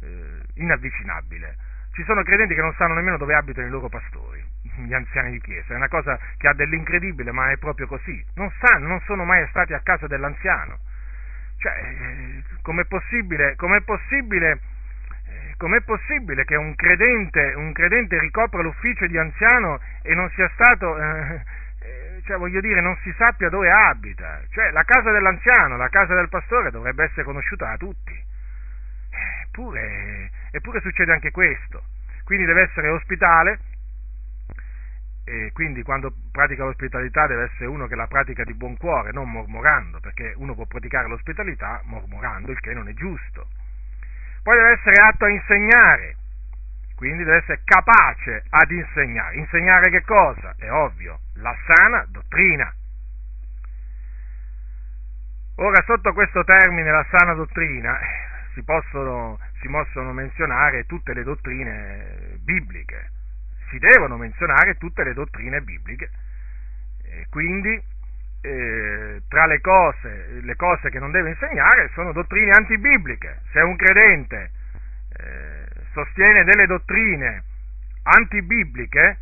eh, 0.02 0.40
inavvicinabile 0.56 1.64
ci 1.96 2.04
sono 2.04 2.22
credenti 2.22 2.54
che 2.54 2.60
non 2.60 2.74
sanno 2.74 2.92
nemmeno 2.92 3.16
dove 3.16 3.34
abitano 3.34 3.66
i 3.66 3.70
loro 3.70 3.88
pastori, 3.88 4.44
gli 4.84 4.92
anziani 4.92 5.30
di 5.30 5.40
chiesa, 5.40 5.72
è 5.72 5.76
una 5.76 5.88
cosa 5.88 6.18
che 6.36 6.46
ha 6.46 6.52
dell'incredibile, 6.52 7.32
ma 7.32 7.50
è 7.50 7.56
proprio 7.56 7.86
così. 7.86 8.22
Non 8.34 8.52
sanno, 8.60 8.86
non 8.86 9.00
sono 9.06 9.24
mai 9.24 9.46
stati 9.48 9.72
a 9.72 9.80
casa 9.80 10.06
dell'anziano. 10.06 10.78
Cioè, 11.58 11.72
eh, 11.72 12.42
com'è 12.60 12.84
possibile, 12.84 13.56
com'è 13.56 13.80
possibile, 13.80 14.60
eh, 15.26 15.54
com'è 15.56 15.80
possibile 15.80 16.44
che 16.44 16.54
un 16.54 16.74
credente, 16.74 17.54
un 17.56 17.72
credente, 17.72 18.18
ricopra 18.18 18.60
l'ufficio 18.60 19.06
di 19.06 19.16
anziano 19.16 19.80
e 20.02 20.14
non 20.14 20.28
sia 20.34 20.50
stato, 20.52 20.98
eh, 21.00 21.40
cioè 22.26 22.36
voglio 22.36 22.60
dire, 22.60 22.82
non 22.82 22.94
si 23.02 23.14
sappia 23.16 23.48
dove 23.48 23.70
abita? 23.70 24.42
Cioè, 24.50 24.70
la 24.70 24.84
casa 24.84 25.10
dell'anziano, 25.12 25.78
la 25.78 25.88
casa 25.88 26.14
del 26.14 26.28
pastore 26.28 26.70
dovrebbe 26.70 27.04
essere 27.04 27.22
conosciuta 27.22 27.68
da 27.70 27.76
tutti. 27.78 28.24
Eppure, 29.44 30.30
eppure 30.56 30.80
succede 30.80 31.12
anche 31.12 31.30
questo. 31.30 31.84
Quindi 32.24 32.44
deve 32.44 32.62
essere 32.62 32.88
ospitale, 32.88 33.60
e 35.24 35.50
quindi 35.52 35.82
quando 35.82 36.12
pratica 36.30 36.64
l'ospitalità 36.64 37.26
deve 37.26 37.44
essere 37.44 37.66
uno 37.66 37.86
che 37.86 37.96
la 37.96 38.06
pratica 38.06 38.44
di 38.44 38.54
buon 38.54 38.76
cuore, 38.76 39.12
non 39.12 39.30
mormorando, 39.30 40.00
perché 40.00 40.32
uno 40.36 40.54
può 40.54 40.66
praticare 40.66 41.08
l'ospitalità 41.08 41.80
mormorando, 41.84 42.52
il 42.52 42.60
che 42.60 42.74
non 42.74 42.88
è 42.88 42.94
giusto. 42.94 43.48
Poi 44.42 44.56
deve 44.56 44.70
essere 44.72 45.02
atto 45.02 45.24
a 45.24 45.28
insegnare, 45.28 46.16
quindi 46.94 47.24
deve 47.24 47.38
essere 47.38 47.60
capace 47.64 48.44
ad 48.48 48.70
insegnare. 48.70 49.36
Insegnare 49.36 49.90
che 49.90 50.02
cosa? 50.02 50.54
È 50.56 50.70
ovvio, 50.70 51.18
la 51.34 51.56
sana 51.66 52.06
dottrina. 52.08 52.72
Ora, 55.56 55.82
sotto 55.84 56.12
questo 56.12 56.44
termine, 56.44 56.90
la 56.90 57.06
sana 57.10 57.32
dottrina, 57.32 57.98
si 58.52 58.62
possono, 58.62 59.38
si 59.66 59.72
possono 59.72 60.12
menzionare 60.12 60.86
tutte 60.86 61.12
le 61.12 61.24
dottrine 61.24 62.38
bibliche, 62.42 63.10
si 63.70 63.78
devono 63.78 64.16
menzionare 64.16 64.76
tutte 64.76 65.02
le 65.02 65.12
dottrine 65.12 65.60
bibliche. 65.60 66.08
E 67.02 67.26
quindi 67.28 67.82
eh, 68.42 69.22
tra 69.28 69.46
le 69.46 69.60
cose, 69.60 70.40
le 70.40 70.54
cose, 70.54 70.88
che 70.90 71.00
non 71.00 71.10
deve 71.10 71.30
insegnare 71.30 71.90
sono 71.94 72.12
dottrine 72.12 72.52
antibibliche. 72.52 73.40
Se 73.50 73.60
un 73.60 73.74
credente 73.76 74.50
eh, 75.18 75.64
sostiene 75.92 76.44
delle 76.44 76.66
dottrine 76.66 77.42
antibibliche, 78.04 79.18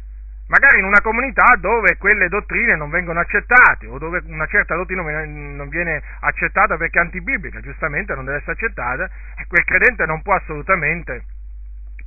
magari 0.48 0.78
in 0.78 0.84
una 0.84 1.00
comunità 1.00 1.56
dove 1.58 1.96
quelle 1.96 2.28
dottrine 2.28 2.76
non 2.76 2.90
vengono 2.90 3.20
accettate 3.20 3.86
o 3.86 3.98
dove 3.98 4.22
una 4.26 4.46
certa 4.46 4.74
dottrina 4.74 5.02
non 5.02 5.68
viene 5.68 6.02
accettata 6.20 6.76
perché 6.76 6.98
è 6.98 7.02
antibiblica, 7.02 7.60
giustamente 7.60 8.14
non 8.14 8.24
deve 8.24 8.38
essere 8.38 8.52
accettata, 8.52 9.08
quel 9.48 9.64
credente 9.64 10.04
non 10.06 10.22
può 10.22 10.34
assolutamente, 10.34 11.24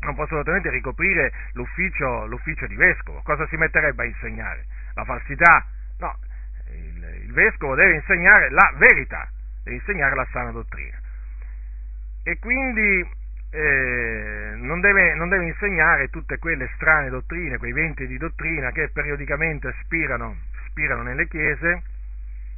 non 0.01 0.13
può 0.13 0.25
assolutamente 0.25 0.69
ricoprire 0.69 1.31
l'ufficio, 1.53 2.25
l'ufficio, 2.27 2.67
di 2.67 2.75
vescovo. 2.75 3.21
Cosa 3.23 3.47
si 3.47 3.57
metterebbe 3.57 4.03
a 4.03 4.05
insegnare? 4.05 4.65
La 4.93 5.03
falsità? 5.03 5.65
No, 5.99 6.15
il, 6.71 7.21
il 7.23 7.33
vescovo 7.33 7.75
deve 7.75 7.95
insegnare 7.95 8.49
la 8.51 8.71
verità, 8.77 9.27
deve 9.63 9.77
insegnare 9.77 10.15
la 10.15 10.27
sana 10.31 10.51
dottrina. 10.51 10.97
E 12.23 12.37
quindi 12.39 13.07
non, 13.49 14.79
deve, 14.81 15.15
non, 15.15 15.29
deve, 15.29 15.45
insegnare 15.45 16.09
tutte 16.09 16.37
quelle 16.37 16.69
strane 16.75 17.09
dottrine, 17.09 17.57
quei 17.57 17.71
venti 17.71 18.05
di 18.05 18.17
dottrina 18.17 18.71
che 18.71 18.89
periodicamente 18.89 19.73
spirano, 19.83 20.35
spirano 20.67 21.03
nelle 21.03 21.27
chiese 21.27 21.81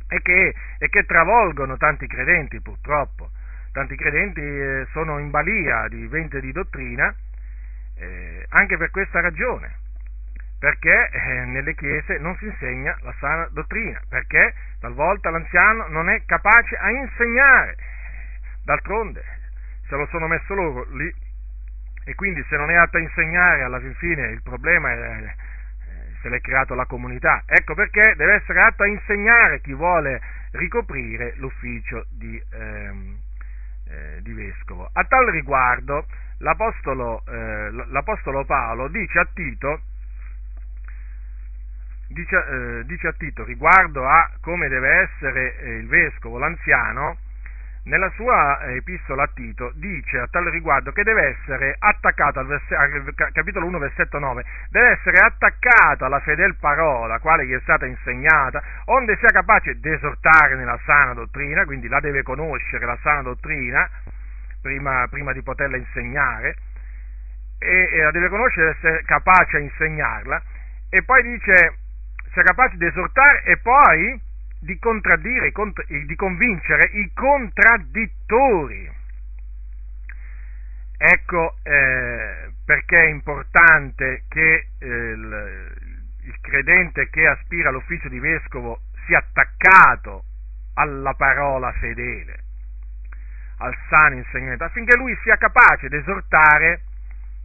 e 0.08 0.22
che, 0.22 0.54
e 0.80 0.90
che, 0.90 1.06
travolgono 1.06 1.78
tanti 1.78 2.08
credenti 2.08 2.60
purtroppo. 2.62 3.30
Tanti 3.72 3.96
credenti 3.96 4.42
eh, 4.42 4.88
sono 4.92 5.20
in 5.20 5.30
balia 5.30 5.88
di 5.88 6.08
venti 6.08 6.40
di 6.40 6.52
dottrina 6.52 7.14
eh, 8.00 8.46
anche 8.50 8.78
per 8.78 8.90
questa 8.90 9.22
ragione, 9.22 9.76
perché 10.58 11.10
eh, 11.12 11.46
nelle 11.46 11.76
chiese 11.76 12.18
non 12.18 12.36
si 12.38 12.46
insegna 12.46 12.98
la 13.02 13.14
sana 13.20 13.48
dottrina, 13.52 14.02
perché 14.10 14.54
talvolta 14.80 15.30
l'anziano 15.30 15.88
non 15.88 16.10
è 16.10 16.24
capace 16.26 16.76
a 16.76 16.90
insegnare. 16.90 17.76
D'altronde, 18.64 19.24
se 19.90 19.96
lo 19.96 20.08
sono 20.12 20.28
messo 20.28 20.54
loro 20.54 20.86
lì 20.96 21.12
e 22.06 22.16
quindi 22.16 22.46
se 22.48 22.56
non 22.56 22.70
è 22.70 22.76
atto 22.76 22.98
a 22.98 23.02
insegnare 23.02 23.64
alla 23.64 23.80
fin 23.80 23.94
fine 23.96 24.28
il 24.28 24.42
problema 24.42 24.92
è, 24.92 25.34
se 26.22 26.30
l'è 26.30 26.40
creato 26.42 26.76
la 26.76 26.86
comunità. 26.86 27.44
Ecco 27.46 27.74
perché 27.74 28.14
deve 28.16 28.36
essere 28.36 28.62
atto 28.62 28.84
a 28.84 28.88
insegnare 28.88 29.62
chi 29.62 29.74
vuole 29.74 30.22
ricoprire 30.52 31.34
l'ufficio 31.38 32.06
di, 32.10 32.42
ehm, 32.52 33.18
eh, 33.88 34.22
di 34.22 34.34
vescovo. 34.34 34.90
A 34.92 35.04
tal 35.06 35.26
riguardo 35.28 36.06
l'Apostolo, 36.40 37.24
eh, 37.28 37.72
l'Apostolo 37.88 38.46
Paolo 38.46 38.88
dice 38.88 39.20
a 39.20 39.28
Tito 39.34 39.82
Dice, 42.12 42.36
eh, 42.36 42.86
dice, 42.86 43.06
a 43.06 43.14
Tito 43.14 43.44
riguardo 43.44 44.04
a 44.04 44.32
come 44.42 44.68
deve 44.68 45.02
essere 45.02 45.60
eh, 45.60 45.76
il 45.76 45.88
vescovo, 45.88 46.40
l'anziano, 46.40 47.18
nella 47.84 48.10
sua 48.16 48.62
eh, 48.62 48.76
epistola 48.76 49.24
a 49.24 49.30
Tito 49.34 49.72
dice 49.76 50.20
a 50.20 50.28
tal 50.28 50.46
riguardo 50.46 50.92
che 50.92 51.04
deve 51.04 51.38
essere 51.38 51.76
attaccato 51.78 52.40
al, 52.40 52.48
verse, 52.48 52.76
al 52.76 53.14
capitolo 53.32 53.66
1 53.66 53.78
versetto 53.78 54.20
9 54.20 54.44
deve 54.70 54.90
essere 54.90 55.20
attaccato 55.20 56.06
alla 56.06 56.20
fedel 56.20 56.56
parola 56.58 57.20
quale 57.20 57.46
gli 57.46 57.54
è 57.54 57.60
stata 57.62 57.86
insegnata 57.86 58.62
onde 58.86 59.16
sia 59.18 59.30
capace 59.30 59.80
di 59.80 59.90
esortare 59.90 60.56
nella 60.56 60.80
sana 60.86 61.14
dottrina 61.14 61.66
quindi 61.66 61.88
la 61.88 62.00
deve 62.00 62.22
conoscere 62.24 62.86
la 62.86 62.98
sana 63.02 63.22
dottrina 63.22 63.90
prima, 64.62 65.08
prima 65.10 65.32
di 65.32 65.42
poterla 65.42 65.78
insegnare 65.78 66.56
e, 67.60 67.90
e 67.92 68.04
la 68.04 68.12
deve 68.12 68.30
conoscere 68.30 68.72
essere 68.72 69.04
capace 69.06 69.58
a 69.58 69.60
insegnarla 69.60 70.42
e 70.90 71.04
poi 71.04 71.22
dice 71.24 71.78
sia 72.34 72.44
capace 72.44 72.78
di 72.78 72.86
esortare 72.86 73.44
e 73.44 73.58
poi 73.58 74.28
di 74.60 74.78
contraddire, 74.78 75.52
di 76.06 76.16
convincere 76.16 76.90
i 76.94 77.12
contraddittori. 77.14 78.98
Ecco 81.02 81.56
eh, 81.64 82.52
perché 82.66 83.00
è 83.00 83.08
importante 83.08 84.24
che 84.28 84.68
eh, 84.80 84.86
il, 84.86 85.72
il 86.24 86.40
credente 86.42 87.10
che 87.10 87.26
aspira 87.26 87.70
all'ufficio 87.70 88.10
di 88.10 88.20
vescovo 88.20 88.82
sia 89.06 89.20
attaccato 89.20 90.26
alla 90.74 91.14
parola 91.14 91.72
fedele, 91.74 92.44
al 93.60 93.76
sano 93.90 94.16
insegnamento, 94.16 94.66
affinché 94.66 94.98
lui 94.98 95.18
sia 95.24 95.38
capace 95.38 95.88
di 95.88 95.96
esortare 95.96 96.82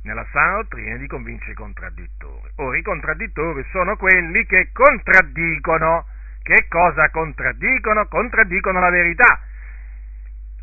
nella 0.03 0.27
sana 0.33 0.57
dottrina 0.57 0.97
di 0.97 1.07
convincere 1.07 1.53
i 1.53 1.55
contraddittori. 1.55 2.51
Ora 2.57 2.77
i 2.77 2.83
contraddittori 2.83 3.65
sono 3.71 3.97
quelli 3.97 4.45
che 4.47 4.71
contraddicono 4.73 6.07
che 6.45 6.67
cosa 6.69 7.09
contraddicono? 7.09 8.07
Contraddicono 8.07 8.79
la 8.79 8.91
verità. 8.91 9.41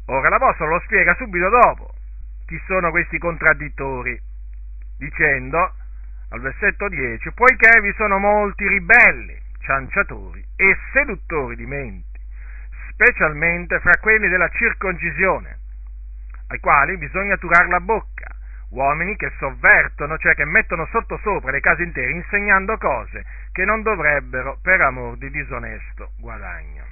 Ora 0.06 0.30
l'Apostolo 0.30 0.76
lo 0.76 0.80
spiega 0.86 1.16
subito 1.16 1.50
dopo 1.50 1.96
chi 2.46 2.62
sono 2.68 2.92
questi 2.92 3.18
contraddittori, 3.18 4.20
dicendo 4.98 5.74
al 6.30 6.42
versetto 6.42 6.90
10, 6.90 7.32
poiché 7.32 7.80
vi 7.80 7.94
sono 7.96 8.20
molti 8.20 8.68
ribelli, 8.68 9.40
cianciatori 9.60 10.46
e 10.58 10.78
seduttori 10.92 11.56
di 11.56 11.66
menti, 11.66 12.20
specialmente 12.92 13.80
fra 13.80 13.98
quelli 14.02 14.28
della 14.28 14.50
circoncisione, 14.50 15.60
ai 16.48 16.60
quali 16.60 16.98
bisogna 16.98 17.38
turar 17.38 17.70
la 17.70 17.80
bocca, 17.80 18.28
uomini 18.72 19.16
che 19.16 19.32
sovvertono, 19.38 20.18
cioè 20.18 20.36
che 20.36 20.46
mettono 20.46 20.86
sottosopra 20.92 21.52
le 21.52 21.60
case 21.60 21.84
intere, 21.84 22.12
insegnando 22.12 22.78
cose 22.78 23.24
che 23.52 23.66
non 23.66 23.82
dovrebbero 23.82 24.58
per 24.62 24.82
amor 24.82 25.18
di 25.18 25.30
disonesto 25.30 26.12
guadagno. 26.20 26.86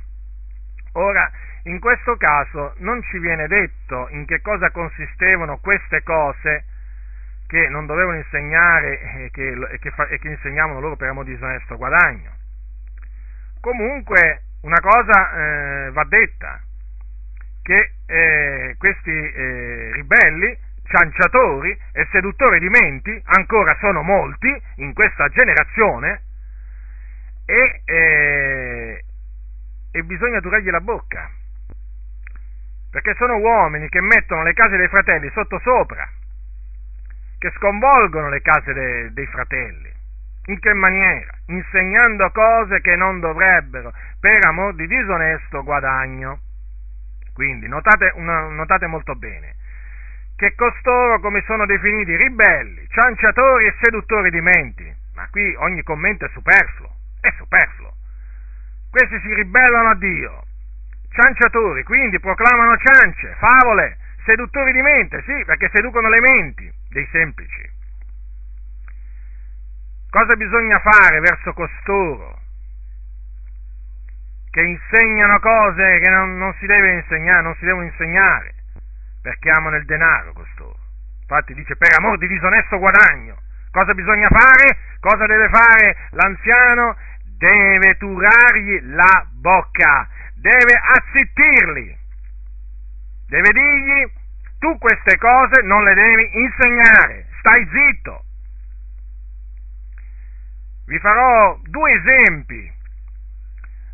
Ora, 0.94 1.30
in 1.64 1.80
questo 1.80 2.16
caso 2.18 2.74
non 2.78 3.02
ci 3.04 3.20
viene 3.20 3.48
detto 3.48 4.08
in 4.12 4.26
che 4.26 4.42
cosa 4.42 4.72
consistevano 4.72 5.60
queste 5.60 6.02
cose 6.04 6.66
che 7.48 7.68
non 7.70 7.86
dovevano 7.86 8.18
insegnare 8.18 9.00
e 9.26 9.30
che, 9.32 9.50
e 9.50 9.80
che, 9.80 9.92
e 10.10 10.20
che 10.20 10.28
insegnavano 10.28 10.80
loro 10.80 10.96
per 10.96 11.10
amor 11.10 11.26
di 11.26 11.32
disonesto 11.32 11.78
guadagno. 11.78 12.32
Comunque, 13.60 14.42
una 14.62 14.80
cosa 14.80 15.34
eh, 15.34 15.92
va 15.92 16.04
detta, 16.06 16.62
che 17.62 17.92
eh, 18.06 18.76
questi 18.78 19.12
eh, 19.12 19.92
ribelli 19.94 20.58
cianciatori 20.90 21.78
e 21.94 22.08
seduttori 22.12 22.60
di 22.60 22.68
menti, 22.68 23.22
ancora 23.26 23.78
sono 23.80 24.02
molti 24.02 24.50
in 24.76 24.94
questa 24.94 25.28
generazione, 25.30 26.24
e, 27.46 27.82
eh, 27.86 29.04
e 29.92 30.04
bisogna 30.04 30.40
durargli 30.40 30.70
la 30.70 30.82
bocca, 30.82 31.30
perché 32.92 33.16
sono 33.16 33.38
uomini 33.38 33.88
che 33.90 34.02
mettono 34.02 34.44
le 34.44 34.54
case 34.54 34.78
dei 34.78 34.88
fratelli 34.88 35.30
sotto 35.34 35.60
sopra, 35.60 36.08
che 37.38 37.52
sconvolgono 37.56 38.30
le 38.30 38.42
case 38.42 38.74
de, 38.74 39.14
dei 39.14 39.28
fratelli. 39.28 39.98
In 40.46 40.60
che 40.60 40.74
maniera? 40.74 41.32
Insegnando 41.48 42.30
cose 42.32 42.82
che 42.82 42.96
non 42.96 43.20
dovrebbero, 43.20 43.94
per 44.20 44.46
amor 44.46 44.74
di 44.74 44.88
disonesto 44.88 45.64
guadagno. 45.64 46.40
Quindi 47.34 47.68
notate, 47.68 48.12
una, 48.16 48.48
notate 48.50 48.88
molto 48.88 49.16
bene, 49.16 49.56
che 50.40 50.56
costoro 50.56 51.20
come 51.20 51.44
sono 51.46 51.66
definiti 51.66 52.16
ribelli, 52.16 52.88
cianciatori 52.88 53.66
e 53.66 53.76
seduttori 53.82 54.30
di 54.30 54.40
menti. 54.40 54.96
Ma 55.14 55.28
qui 55.30 55.54
ogni 55.56 55.84
commento 55.84 56.24
è 56.24 56.30
superfluo, 56.30 56.90
è 57.20 57.30
superfluo. 57.36 57.92
Questi 58.90 59.20
si 59.20 59.34
ribellano 59.34 59.90
a 59.90 59.96
Dio, 59.96 60.46
cianciatori, 61.12 61.84
quindi 61.84 62.22
proclamano 62.22 62.78
ciance, 62.78 63.36
favole, 63.38 63.98
seduttori 64.24 64.72
di 64.72 64.82
mente, 64.82 65.22
sì, 65.24 65.44
perché 65.44 65.70
seducono 65.74 66.08
le 66.08 66.22
menti 66.22 66.72
dei 66.90 67.08
semplici. 67.12 67.70
Cosa 70.10 70.38
bisogna 70.38 70.80
fare 70.80 71.20
verso 71.20 71.52
costoro? 71.52 72.40
Che 74.50 74.62
insegnano 74.62 75.38
cose 75.42 76.00
che 76.00 76.10
non, 76.10 76.38
non 76.38 76.56
si 76.60 76.66
deve 76.66 76.94
insegnare, 76.94 77.42
non 77.42 77.56
si 77.60 77.66
devono 77.66 77.84
insegnare 77.84 78.54
perché 79.22 79.50
amano 79.50 79.78
il 79.78 79.86
denaro 79.86 80.34
costoro. 80.34 80.78
Infatti 81.22 81.54
dice 81.54 81.76
per 81.76 81.94
amor 81.98 82.18
di 82.18 82.28
disonesto 82.28 82.78
guadagno. 82.78 83.38
Cosa 83.72 83.94
bisogna 83.94 84.28
fare? 84.30 84.78
Cosa 85.00 85.26
deve 85.26 85.50
fare 85.50 85.96
l'anziano? 86.12 86.98
Deve 87.38 87.96
turargli 87.98 88.82
la 88.94 89.26
bocca, 89.32 90.10
deve 90.36 90.74
azzittirli, 90.74 91.98
deve 93.28 93.52
dirgli 93.52 94.12
tu 94.60 94.78
queste 94.78 95.18
cose 95.18 95.62
non 95.62 95.84
le 95.86 95.94
devi 95.94 96.30
insegnare, 96.34 97.28
stai 97.40 97.66
zitto. 97.72 98.24
Vi 100.88 101.00
farò 101.00 101.58
due 101.64 101.94
esempi, 101.94 102.70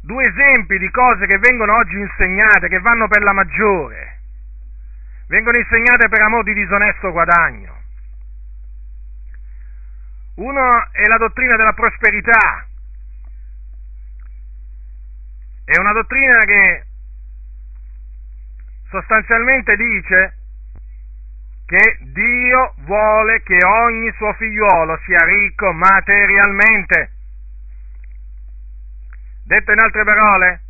due 0.01 0.25
esempi 0.25 0.79
di 0.79 0.89
cose 0.89 1.27
che 1.27 1.37
vengono 1.37 1.75
oggi 1.75 1.99
insegnate, 1.99 2.67
che 2.67 2.79
vanno 2.79 3.07
per 3.07 3.21
la 3.21 3.33
maggiore 3.33 4.14
vengono 5.27 5.57
insegnate 5.57 6.07
per 6.09 6.21
amor 6.21 6.43
di 6.43 6.53
disonesto 6.53 7.11
guadagno. 7.11 7.73
Uno 10.35 10.91
è 10.91 11.05
la 11.07 11.17
dottrina 11.17 11.55
della 11.55 11.73
prosperità, 11.73 12.67
È 15.65 15.79
una 15.79 15.93
dottrina 15.93 16.37
che 16.41 16.85
sostanzialmente 18.87 19.75
dice 19.75 20.37
che 21.65 21.97
Dio 22.01 22.75
vuole 22.85 23.41
che 23.41 23.57
ogni 23.65 24.11
suo 24.11 24.31
figliuolo 24.33 24.99
sia 25.05 25.25
ricco 25.25 25.73
materialmente. 25.73 27.11
Detto 29.43 29.71
in 29.71 29.79
altre 29.79 30.03
parole, 30.03 30.61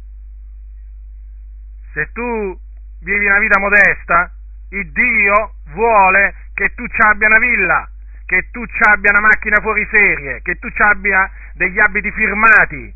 se 1.91 2.09
tu 2.13 2.57
vivi 3.01 3.25
una 3.25 3.39
vita 3.39 3.59
modesta, 3.59 4.31
il 4.75 4.91
Dio 4.91 5.55
vuole 5.71 6.33
che 6.53 6.73
tu 6.75 6.85
ci 6.88 7.01
abbia 7.01 7.27
una 7.27 7.39
villa, 7.39 7.89
che 8.25 8.49
tu 8.51 8.65
ci 8.65 8.81
abbia 8.89 9.11
una 9.11 9.21
macchina 9.21 9.59
fuori 9.61 9.88
serie, 9.89 10.41
che 10.41 10.59
tu 10.59 10.69
ci 10.69 10.81
abbia 10.81 11.29
degli 11.53 11.79
abiti 11.79 12.11
firmati, 12.11 12.93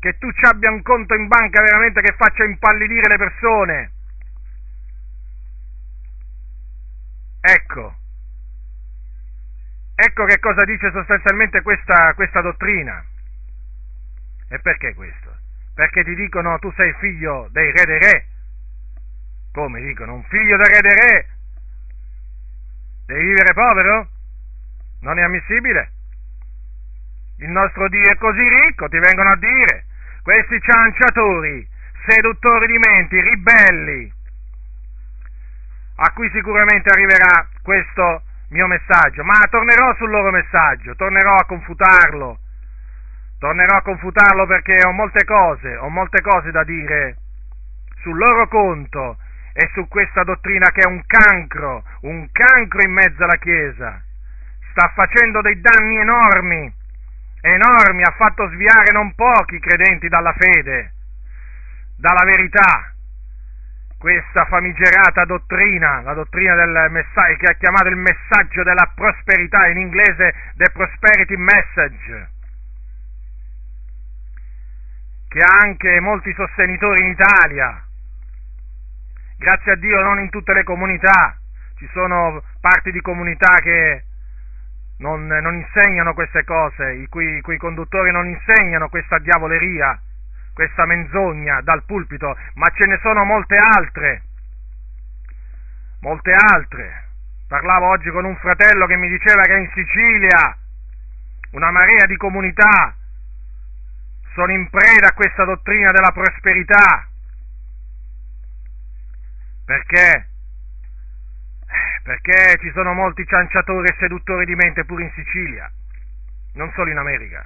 che 0.00 0.18
tu 0.18 0.30
ci 0.32 0.44
abbia 0.44 0.70
un 0.70 0.82
conto 0.82 1.14
in 1.14 1.26
banca 1.26 1.62
veramente 1.62 2.00
che 2.00 2.14
faccia 2.16 2.44
impallidire 2.44 3.08
le 3.08 3.16
persone. 3.16 3.90
Ecco, 7.40 7.94
ecco 9.94 10.24
che 10.24 10.38
cosa 10.40 10.64
dice 10.64 10.90
sostanzialmente 10.90 11.62
questa, 11.62 12.14
questa 12.14 12.40
dottrina. 12.40 13.04
E 14.48 14.58
perché 14.60 14.94
questo? 14.94 15.36
Perché 15.74 16.04
ti 16.04 16.14
dicono 16.14 16.58
tu 16.58 16.72
sei 16.72 16.92
figlio 17.00 17.48
dei 17.50 17.70
re 17.72 17.84
dei 17.84 17.98
re. 17.98 18.26
Come 19.56 19.80
dicono? 19.80 20.12
Un 20.12 20.22
figlio 20.24 20.58
del 20.58 20.66
re 20.66 20.80
dei 20.82 20.92
re? 20.92 21.26
Devi 23.06 23.24
vivere 23.24 23.54
povero? 23.54 24.08
Non 25.00 25.18
è 25.18 25.22
ammissibile. 25.22 25.92
Il 27.38 27.48
nostro 27.48 27.88
Dio 27.88 28.04
è 28.04 28.16
così 28.16 28.46
ricco, 28.46 28.86
ti 28.90 28.98
vengono 28.98 29.30
a 29.30 29.36
dire. 29.36 29.86
Questi 30.22 30.60
cianciatori, 30.60 31.66
seduttori 32.06 32.66
di 32.66 32.76
menti, 32.76 33.18
ribelli, 33.18 34.12
a 36.04 36.12
cui 36.12 36.28
sicuramente 36.34 36.90
arriverà 36.90 37.48
questo 37.62 38.24
mio 38.50 38.66
messaggio, 38.66 39.24
ma 39.24 39.40
tornerò 39.48 39.94
sul 39.94 40.10
loro 40.10 40.32
messaggio, 40.32 40.94
tornerò 40.96 41.34
a 41.34 41.46
confutarlo, 41.46 42.38
tornerò 43.38 43.76
a 43.78 43.82
confutarlo 43.82 44.46
perché 44.46 44.78
ho 44.84 44.92
molte 44.92 45.24
cose, 45.24 45.76
ho 45.76 45.88
molte 45.88 46.20
cose 46.20 46.50
da 46.50 46.62
dire 46.62 47.16
sul 48.02 48.18
loro 48.18 48.48
conto 48.48 49.16
e 49.58 49.70
su 49.72 49.88
questa 49.88 50.22
dottrina 50.22 50.68
che 50.68 50.82
è 50.82 50.86
un 50.86 51.02
cancro, 51.06 51.82
un 52.02 52.28
cancro 52.30 52.82
in 52.82 52.92
mezzo 52.92 53.24
alla 53.24 53.38
Chiesa, 53.38 54.02
sta 54.70 54.92
facendo 54.94 55.40
dei 55.40 55.58
danni 55.62 55.96
enormi, 55.96 56.74
enormi, 57.40 58.02
ha 58.02 58.14
fatto 58.18 58.46
sviare 58.50 58.92
non 58.92 59.14
pochi 59.14 59.58
credenti 59.58 60.08
dalla 60.08 60.34
fede, 60.36 60.92
dalla 61.96 62.24
verità. 62.26 62.92
Questa 63.96 64.44
famigerata 64.44 65.24
dottrina, 65.24 66.02
la 66.02 66.12
dottrina 66.12 66.54
del 66.54 66.88
messaggio, 66.90 67.36
che 67.38 67.46
ha 67.46 67.54
chiamato 67.54 67.88
il 67.88 67.96
messaggio 67.96 68.62
della 68.62 68.92
prosperità, 68.94 69.68
in 69.68 69.78
inglese 69.78 70.34
the 70.56 70.70
prosperity 70.70 71.36
message, 71.36 72.30
che 75.28 75.38
ha 75.38 75.60
anche 75.64 75.98
molti 76.00 76.34
sostenitori 76.34 77.04
in 77.04 77.10
Italia, 77.12 77.85
grazie 79.36 79.72
a 79.72 79.76
Dio 79.76 80.00
non 80.00 80.20
in 80.20 80.30
tutte 80.30 80.52
le 80.52 80.64
comunità, 80.64 81.36
ci 81.76 81.88
sono 81.92 82.42
parti 82.60 82.90
di 82.90 83.00
comunità 83.00 83.54
che 83.62 84.04
non, 84.98 85.26
non 85.26 85.54
insegnano 85.54 86.14
queste 86.14 86.44
cose, 86.44 86.94
i 86.94 87.06
cui, 87.08 87.36
i 87.36 87.40
cui 87.42 87.58
conduttori 87.58 88.10
non 88.10 88.26
insegnano 88.26 88.88
questa 88.88 89.18
diavoleria, 89.18 90.00
questa 90.54 90.86
menzogna 90.86 91.60
dal 91.60 91.84
pulpito, 91.84 92.36
ma 92.54 92.66
ce 92.74 92.86
ne 92.86 92.98
sono 93.02 93.24
molte 93.24 93.56
altre, 93.56 94.22
molte 96.00 96.32
altre. 96.32 97.04
Parlavo 97.46 97.88
oggi 97.88 98.10
con 98.10 98.24
un 98.24 98.36
fratello 98.36 98.86
che 98.86 98.96
mi 98.96 99.08
diceva 99.08 99.42
che 99.42 99.56
in 99.56 99.70
Sicilia 99.74 100.56
una 101.52 101.70
marea 101.70 102.06
di 102.06 102.16
comunità 102.16 102.94
sono 104.34 104.52
in 104.52 104.68
preda 104.68 105.08
a 105.08 105.12
questa 105.12 105.44
dottrina 105.44 105.92
della 105.92 106.10
prosperità 106.10 107.06
perché? 109.66 110.28
Perché 112.04 112.58
ci 112.60 112.70
sono 112.72 112.92
molti 112.92 113.26
cianciatori 113.26 113.88
e 113.88 113.96
seduttori 113.98 114.44
di 114.46 114.54
mente 114.54 114.84
pure 114.84 115.02
in 115.02 115.12
Sicilia, 115.14 115.70
non 116.54 116.70
solo 116.72 116.90
in 116.90 116.98
America, 116.98 117.44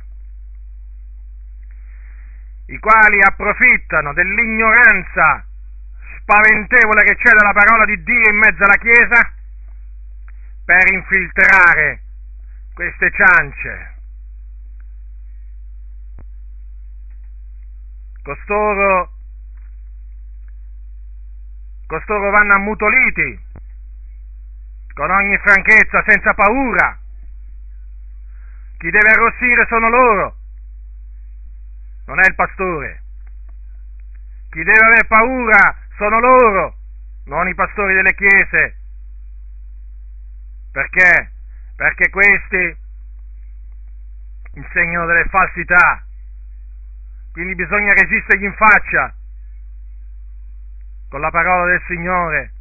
i 2.66 2.78
quali 2.78 3.18
approfittano 3.22 4.12
dell'ignoranza 4.12 5.44
spaventevole 6.20 7.02
che 7.04 7.16
c'è 7.16 7.30
della 7.33 7.52
parola 7.52 7.87
di 7.87 8.02
Dio 8.02 8.30
in 8.30 8.37
mezzo 8.37 8.62
alla 8.62 8.76
Chiesa 8.76 9.33
per 10.66 10.92
infiltrare 10.92 12.02
queste 12.74 13.11
ciance. 13.12 13.94
Costoro 18.22 19.19
costoro 21.90 22.31
vanno 22.31 22.55
ammutoliti, 22.55 23.40
con 24.94 25.11
ogni 25.11 25.37
franchezza, 25.38 26.05
senza 26.07 26.33
paura. 26.35 26.96
Chi 28.79 28.90
deve 28.90 29.11
arrossire 29.11 29.66
sono 29.66 29.88
loro, 29.88 30.37
non 32.07 32.20
è 32.20 32.29
il 32.29 32.35
pastore. 32.37 33.03
Chi 34.50 34.62
deve 34.62 34.79
avere 34.79 35.07
paura 35.09 35.76
sono 35.96 36.20
loro, 36.20 36.76
non 37.24 37.48
i 37.48 37.55
pastori 37.55 37.92
delle 37.92 38.14
chiese. 38.14 38.76
Perché? 40.70 41.33
Perché 41.74 42.09
questi 42.11 42.76
insegnano 44.55 45.07
delle 45.07 45.24
falsità, 45.24 46.05
quindi 47.33 47.57
bisogna 47.57 47.92
resistergli 47.94 48.44
in 48.44 48.55
faccia 48.55 49.12
con 51.11 51.20
la 51.20 51.31
parola 51.31 51.66
del 51.66 51.83
Signore, 51.88 52.53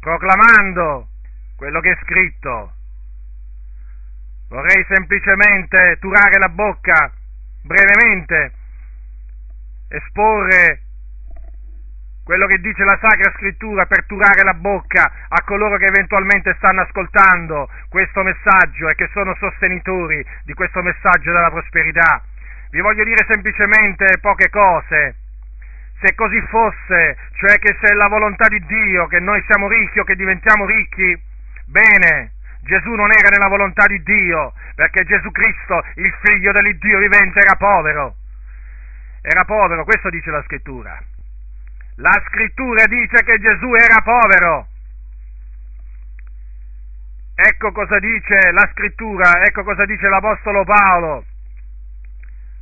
proclamando 0.00 1.08
quello 1.56 1.80
che 1.80 1.92
è 1.92 1.98
scritto. 2.02 2.72
Vorrei 4.48 4.82
semplicemente 4.88 5.98
turare 6.00 6.38
la 6.38 6.48
bocca 6.48 7.12
brevemente, 7.62 8.52
esporre 9.88 10.80
quello 12.24 12.46
che 12.46 12.60
dice 12.60 12.82
la 12.84 12.98
Sacra 13.00 13.32
Scrittura 13.36 13.84
per 13.86 14.04
turare 14.06 14.42
la 14.42 14.54
bocca 14.54 15.12
a 15.28 15.42
coloro 15.44 15.76
che 15.76 15.86
eventualmente 15.86 16.54
stanno 16.56 16.82
ascoltando 16.82 17.68
questo 17.90 18.22
messaggio 18.22 18.88
e 18.88 18.94
che 18.94 19.08
sono 19.12 19.34
sostenitori 19.36 20.24
di 20.44 20.54
questo 20.54 20.82
messaggio 20.82 21.32
della 21.32 21.50
prosperità. 21.50 22.22
Vi 22.70 22.80
voglio 22.80 23.04
dire 23.04 23.24
semplicemente 23.28 24.18
poche 24.20 24.48
cose 24.50 25.27
se 26.00 26.14
così 26.14 26.40
fosse, 26.48 27.16
cioè 27.38 27.58
che 27.58 27.76
se 27.80 27.92
è 27.92 27.94
la 27.94 28.08
volontà 28.08 28.46
di 28.48 28.64
Dio 28.66 29.06
che 29.06 29.18
noi 29.20 29.42
siamo 29.46 29.68
ricchi 29.68 29.98
o 29.98 30.04
che 30.04 30.14
diventiamo 30.14 30.64
ricchi, 30.64 31.20
bene, 31.66 32.32
Gesù 32.60 32.90
non 32.90 33.10
era 33.10 33.30
nella 33.30 33.48
volontà 33.48 33.86
di 33.86 34.00
Dio, 34.02 34.52
perché 34.74 35.04
Gesù 35.04 35.30
Cristo, 35.30 35.84
il 35.94 36.12
figlio 36.22 36.52
dell'Iddio 36.52 36.98
vivente, 36.98 37.40
era 37.40 37.56
povero. 37.56 38.14
Era 39.22 39.44
povero, 39.44 39.84
questo 39.84 40.10
dice 40.10 40.30
la 40.30 40.42
scrittura. 40.42 41.02
La 41.96 42.22
scrittura 42.28 42.84
dice 42.86 43.24
che 43.24 43.38
Gesù 43.40 43.74
era 43.74 44.00
povero. 44.02 44.68
Ecco 47.34 47.72
cosa 47.72 47.98
dice 47.98 48.50
la 48.52 48.68
scrittura, 48.72 49.42
ecco 49.44 49.62
cosa 49.62 49.84
dice 49.84 50.08
l'Apostolo 50.08 50.64
Paolo 50.64 51.24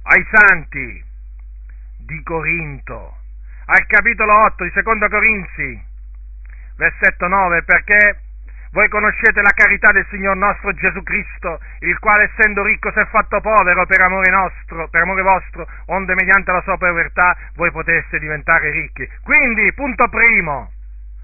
ai 0.03 0.27
santi 0.31 1.05
di 1.99 2.23
Corinto 2.23 3.17
al 3.67 3.87
capitolo 3.87 4.45
8 4.45 4.65
di 4.65 4.71
Seconda 4.75 5.09
Corinzi, 5.09 5.83
versetto 6.77 7.27
9, 7.27 7.63
perché 7.65 8.21
voi 8.71 8.89
conoscete 8.89 9.41
la 9.43 9.51
carità 9.55 9.91
del 9.91 10.07
Signor 10.11 10.37
nostro 10.37 10.73
Gesù 10.75 11.03
Cristo, 11.03 11.59
il 11.81 11.99
quale 11.99 12.31
essendo 12.31 12.63
ricco 12.63 12.93
si 12.93 12.99
è 13.01 13.07
fatto 13.07 13.41
povero 13.41 13.87
per 13.87 14.01
amore 14.03 14.31
nostro, 14.31 14.89
per 14.89 15.03
amore 15.03 15.23
vostro, 15.23 15.67
onde 15.87 16.15
mediante 16.15 16.53
la 16.53 16.63
sua 16.63 16.77
povertà 16.77 17.37
voi 17.55 17.71
poteste 17.73 18.19
diventare 18.19 18.71
ricchi. 18.71 19.09
Quindi, 19.23 19.73
punto 19.73 20.09
primo, 20.09 20.71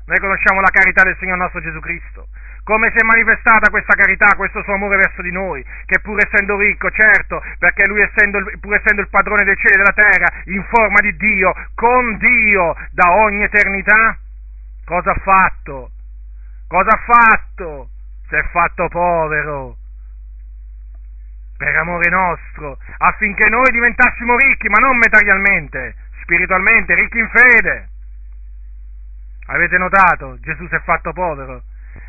noi 0.06 0.18
conosciamo 0.18 0.60
la 0.60 0.70
carità 0.70 1.04
del 1.04 1.16
Signor 1.18 1.38
nostro 1.38 1.60
Gesù 1.60 1.78
Cristo. 1.78 2.26
Come 2.64 2.90
si 2.90 2.98
è 2.98 3.02
manifestata 3.04 3.70
questa 3.70 3.94
carità, 3.94 4.36
questo 4.36 4.62
suo 4.62 4.74
amore 4.74 4.96
verso 4.96 5.20
di 5.20 5.32
noi, 5.32 5.64
che 5.84 5.98
pur 6.00 6.22
essendo 6.24 6.56
ricco, 6.56 6.90
certo, 6.90 7.42
perché 7.58 7.88
lui 7.88 8.00
essendo, 8.02 8.38
pur 8.60 8.74
essendo 8.74 9.00
il 9.00 9.08
padrone 9.08 9.42
dei 9.42 9.56
cieli 9.56 9.74
e 9.74 9.76
della 9.78 9.92
terra, 9.92 10.26
in 10.44 10.64
forma 10.70 11.00
di 11.00 11.16
Dio, 11.16 11.52
con 11.74 12.16
Dio 12.18 12.76
da 12.92 13.10
ogni 13.10 13.42
eternità, 13.42 14.16
cosa 14.84 15.10
ha 15.10 15.20
fatto? 15.22 15.90
Cosa 16.68 16.90
ha 16.90 17.02
fatto? 17.04 17.88
Si 18.28 18.34
è 18.36 18.42
fatto 18.52 18.88
povero 18.88 19.76
per 21.56 21.76
amore 21.76 22.10
nostro, 22.10 22.78
affinché 22.98 23.48
noi 23.48 23.70
diventassimo 23.70 24.36
ricchi, 24.36 24.68
ma 24.68 24.78
non 24.78 24.96
materialmente, 24.98 25.96
spiritualmente, 26.22 26.94
ricchi 26.94 27.18
in 27.18 27.28
fede. 27.28 27.88
Avete 29.46 29.78
notato? 29.78 30.38
Gesù 30.40 30.66
si 30.68 30.74
è 30.74 30.80
fatto 30.80 31.12
povero. 31.12 31.62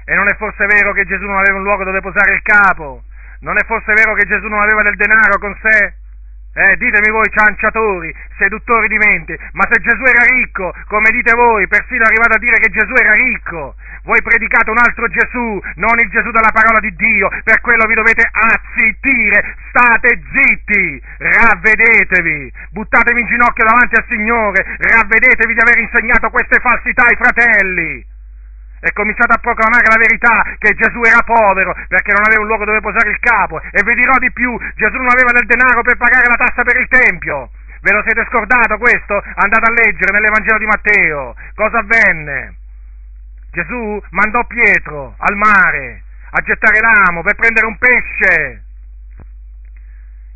E 0.05 0.15
non 0.15 0.27
è 0.27 0.35
forse 0.35 0.65
vero 0.65 0.91
che 0.93 1.05
Gesù 1.05 1.23
non 1.25 1.37
aveva 1.37 1.57
un 1.57 1.63
luogo 1.63 1.83
dove 1.83 2.01
posare 2.01 2.35
il 2.35 2.41
capo? 2.41 3.03
Non 3.39 3.57
è 3.57 3.63
forse 3.65 3.93
vero 3.93 4.13
che 4.13 4.25
Gesù 4.25 4.47
non 4.47 4.59
aveva 4.59 4.83
del 4.83 4.95
denaro 4.95 5.37
con 5.39 5.55
sé? 5.61 6.01
Eh, 6.55 6.77
ditemi 6.77 7.09
voi 7.09 7.25
cianciatori, 7.33 8.13
seduttori 8.37 8.87
di 8.87 8.97
mente, 8.97 9.39
ma 9.53 9.63
se 9.71 9.81
Gesù 9.81 10.03
era 10.03 10.23
ricco, 10.37 10.71
come 10.85 11.09
dite 11.09 11.33
voi, 11.33 11.67
persino 11.67 12.03
arrivate 12.03 12.35
a 12.35 12.37
dire 12.37 12.59
che 12.59 12.69
Gesù 12.69 12.93
era 12.93 13.13
ricco, 13.13 13.73
voi 14.03 14.21
predicate 14.21 14.69
un 14.69 14.77
altro 14.77 15.07
Gesù, 15.07 15.59
non 15.81 15.97
il 15.97 16.09
Gesù 16.11 16.29
della 16.29 16.53
parola 16.53 16.79
di 16.79 16.93
Dio, 16.93 17.27
per 17.43 17.59
quello 17.61 17.87
vi 17.87 17.95
dovete 17.95 18.29
azzittire, 18.29 19.55
state 19.69 20.21
zitti, 20.29 21.01
ravvedetevi, 21.17 22.53
buttatevi 22.69 23.19
in 23.19 23.27
ginocchio 23.27 23.65
davanti 23.65 23.95
al 23.95 24.05
Signore, 24.07 24.77
ravvedetevi 24.77 25.53
di 25.55 25.59
aver 25.59 25.79
insegnato 25.79 26.29
queste 26.29 26.59
falsità 26.59 27.03
ai 27.05 27.15
fratelli 27.15 28.11
e 28.83 28.91
cominciate 28.91 29.31
a 29.31 29.39
proclamare 29.39 29.87
la 29.87 29.97
verità 29.97 30.43
che 30.59 30.75
Gesù 30.75 30.99
era 31.07 31.23
povero 31.23 31.71
perché 31.87 32.11
non 32.11 32.27
aveva 32.27 32.41
un 32.43 32.47
luogo 32.47 32.65
dove 32.65 32.83
posare 32.83 33.09
il 33.09 33.19
capo 33.19 33.61
e 33.71 33.79
vi 33.81 33.95
dirò 33.95 34.19
di 34.19 34.31
più, 34.31 34.51
Gesù 34.75 34.97
non 34.99 35.07
aveva 35.07 35.31
del 35.31 35.47
denaro 35.47 35.81
per 35.81 35.95
pagare 35.95 36.27
la 36.27 36.35
tassa 36.35 36.63
per 36.63 36.75
il 36.75 36.87
Tempio. 36.91 37.49
Ve 37.79 37.91
lo 37.91 38.03
siete 38.03 38.25
scordato 38.29 38.77
questo? 38.77 39.15
Andate 39.15 39.67
a 39.67 39.73
leggere 39.73 40.11
nell'Evangelo 40.11 40.57
di 40.57 40.65
Matteo. 40.65 41.35
Cosa 41.55 41.79
avvenne? 41.79 42.55
Gesù 43.51 44.01
mandò 44.11 44.43
Pietro 44.45 45.15
al 45.17 45.35
mare 45.35 46.03
a 46.35 46.41
gettare 46.41 46.79
l'amo 46.79 47.21
per 47.21 47.35
prendere 47.35 47.67
un 47.67 47.77
pesce. 47.77 48.62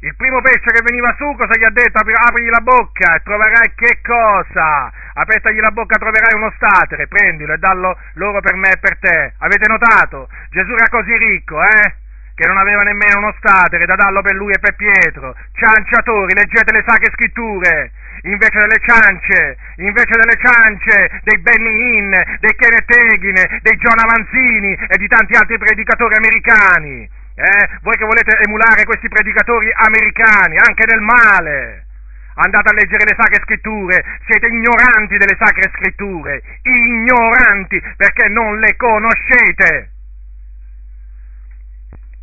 Il 0.02 0.16
primo 0.16 0.42
pesce 0.42 0.70
che 0.70 0.86
veniva 0.86 1.10
su, 1.18 1.26
cosa 1.34 1.58
gli 1.58 1.64
ha 1.64 1.72
detto? 1.72 1.98
Apri, 1.98 2.14
aprigli 2.14 2.50
la 2.50 2.62
bocca 2.62 3.16
e 3.16 3.24
troverai 3.24 3.74
che 3.74 3.98
cosa? 4.06 4.94
Apertagli 5.16 5.60
la 5.60 5.72
bocca 5.72 5.98
troverai 5.98 6.36
uno 6.36 6.54
statere, 6.56 7.08
prendilo 7.08 7.54
e 7.54 7.58
dallo 7.58 7.98
loro 8.14 8.40
per 8.40 8.54
me 8.54 8.70
e 8.70 8.78
per 8.78 9.00
te. 9.00 9.34
Avete 9.40 9.68
notato? 9.68 10.30
Gesù 10.52 10.70
era 10.74 10.88
così 10.90 11.18
ricco, 11.18 11.64
eh? 11.64 11.96
Che 12.36 12.46
non 12.46 12.58
aveva 12.58 12.84
nemmeno 12.84 13.18
uno 13.18 13.34
statere 13.40 13.88
da 13.88 13.96
darlo 13.96 14.22
per 14.22 14.36
lui 14.36 14.54
e 14.54 14.60
per 14.60 14.76
Pietro. 14.76 15.34
Cianciatori, 15.54 16.36
leggete 16.36 16.72
le 16.72 16.84
sacre 16.86 17.10
scritture. 17.14 17.90
Invece 18.30 18.60
delle 18.60 18.78
ciance, 18.86 19.58
invece 19.78 20.14
delle 20.14 20.38
ciance 20.38 21.22
dei 21.24 21.40
Benny 21.40 21.74
Hinn, 21.74 22.14
dei 22.38 22.56
Kenneth 22.56 22.94
Hagin, 22.94 23.62
dei 23.64 23.78
John 23.78 23.98
Avanzini 23.98 24.78
e 24.78 24.98
di 24.98 25.08
tanti 25.08 25.34
altri 25.34 25.58
predicatori 25.58 26.14
americani 26.18 27.26
eh? 27.38 27.70
Voi 27.82 27.96
che 27.96 28.06
volete 28.06 28.36
emulare 28.46 28.84
questi 28.84 29.08
predicatori 29.08 29.70
americani, 29.72 30.58
anche 30.58 30.86
nel 30.90 31.02
male. 31.02 31.86
Andate 32.34 32.70
a 32.70 32.74
leggere 32.74 33.06
le 33.06 33.16
sacre 33.16 33.42
scritture, 33.44 34.04
siete 34.26 34.48
ignoranti 34.48 35.18
delle 35.18 35.38
sacre 35.38 35.70
scritture, 35.76 36.42
ignoranti 36.64 37.82
perché 37.96 38.28
non 38.30 38.60
le 38.60 38.76
conoscete. 38.76 39.92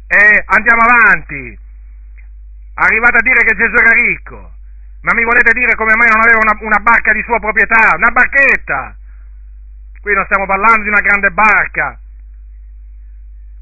E 0.07 0.43
andiamo 0.47 0.83
avanti. 0.83 1.59
Arrivate 2.75 3.17
a 3.17 3.23
dire 3.23 3.45
che 3.45 3.55
Gesù 3.55 3.75
era 3.75 3.95
ricco, 3.95 4.53
ma 5.03 5.15
mi 5.15 5.23
volete 5.23 5.53
dire 5.53 5.77
come 5.77 5.95
mai 5.95 6.09
non 6.11 6.23
aveva 6.23 6.41
una, 6.43 6.59
una 6.59 6.79
barca 6.83 7.13
di 7.13 7.23
sua 7.23 7.39
proprietà, 7.39 7.95
una 7.95 8.11
barchetta? 8.11 8.97
Qui 10.01 10.13
non 10.13 10.25
stiamo 10.25 10.47
parlando 10.47 10.83
di 10.83 10.89
una 10.89 11.01
grande 11.01 11.31
barca, 11.31 11.99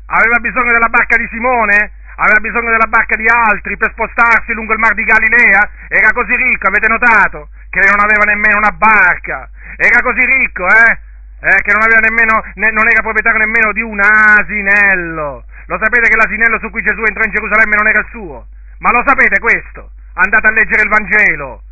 Aveva 0.07 0.39
bisogno 0.39 0.73
della 0.73 0.89
barca 0.89 1.17
di 1.17 1.27
Simone? 1.31 1.93
Aveva 2.17 2.41
bisogno 2.41 2.71
della 2.71 2.89
barca 2.89 3.17
di 3.17 3.27
altri 3.27 3.77
per 3.77 3.91
spostarsi 3.93 4.53
lungo 4.53 4.73
il 4.73 4.79
mar 4.79 4.95
di 4.95 5.05
Galilea? 5.05 5.71
Era 5.89 6.13
così 6.13 6.37
ricco, 6.37 6.69
avete 6.69 6.89
notato? 6.89 7.49
Che 7.71 7.81
non 7.89 8.01
aveva 8.01 8.25
nemmeno 8.25 8.59
una 8.59 8.73
barca. 8.73 9.49
Era 9.77 10.03
così 10.03 10.21
ricco, 10.21 10.67
eh? 10.69 10.99
eh 11.41 11.63
che 11.63 11.73
non, 11.73 11.89
nemmeno, 11.89 12.45
ne, 12.55 12.71
non 12.71 12.87
era 12.87 13.01
proprietario 13.01 13.39
nemmeno 13.39 13.73
di 13.73 13.81
un 13.81 13.99
asinello. 13.99 15.45
Lo 15.67 15.79
sapete 15.81 16.09
che 16.09 16.17
l'asinello 16.17 16.59
su 16.59 16.69
cui 16.71 16.83
Gesù 16.83 17.03
entrò 17.07 17.25
in 17.25 17.33
Gerusalemme 17.33 17.77
non 17.77 17.89
era 17.89 18.01
il 18.01 18.09
suo? 18.11 18.47
Ma 18.79 18.91
lo 18.91 19.03
sapete 19.07 19.39
questo? 19.39 19.91
Andate 20.15 20.47
a 20.47 20.53
leggere 20.53 20.83
il 20.83 20.89
Vangelo. 20.91 21.63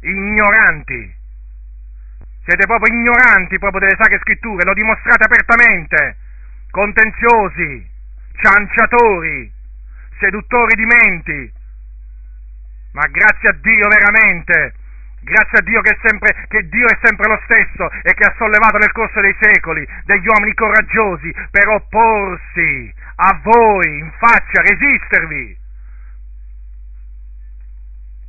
Ignoranti. 0.00 1.14
Siete 2.42 2.66
proprio 2.66 2.92
ignoranti 2.92 3.58
proprio 3.58 3.80
delle 3.80 3.96
sacre 4.00 4.18
scritture, 4.18 4.64
lo 4.64 4.74
dimostrate 4.74 5.24
apertamente 5.24 6.16
contenziosi, 6.70 7.88
cianciatori, 8.40 9.52
seduttori 10.18 10.74
di 10.74 10.86
menti. 10.86 11.52
Ma 12.92 13.06
grazie 13.10 13.48
a 13.48 13.56
Dio 13.60 13.88
veramente, 13.88 14.74
grazie 15.20 15.58
a 15.58 15.62
Dio 15.62 15.80
che, 15.80 15.96
sempre, 16.02 16.46
che, 16.48 16.68
Dio 16.68 16.86
è 16.86 16.98
sempre 17.02 17.28
lo 17.28 17.40
stesso 17.44 17.90
e 18.02 18.14
che 18.14 18.24
ha 18.24 18.34
sollevato 18.36 18.78
nel 18.78 18.92
corso 18.92 19.20
dei 19.20 19.36
secoli 19.38 19.86
degli 20.04 20.26
uomini 20.26 20.54
coraggiosi 20.54 21.32
per 21.50 21.68
opporsi 21.68 22.94
a 23.16 23.40
voi 23.42 23.98
in 23.98 24.10
faccia, 24.18 24.62
resistervi. 24.62 25.58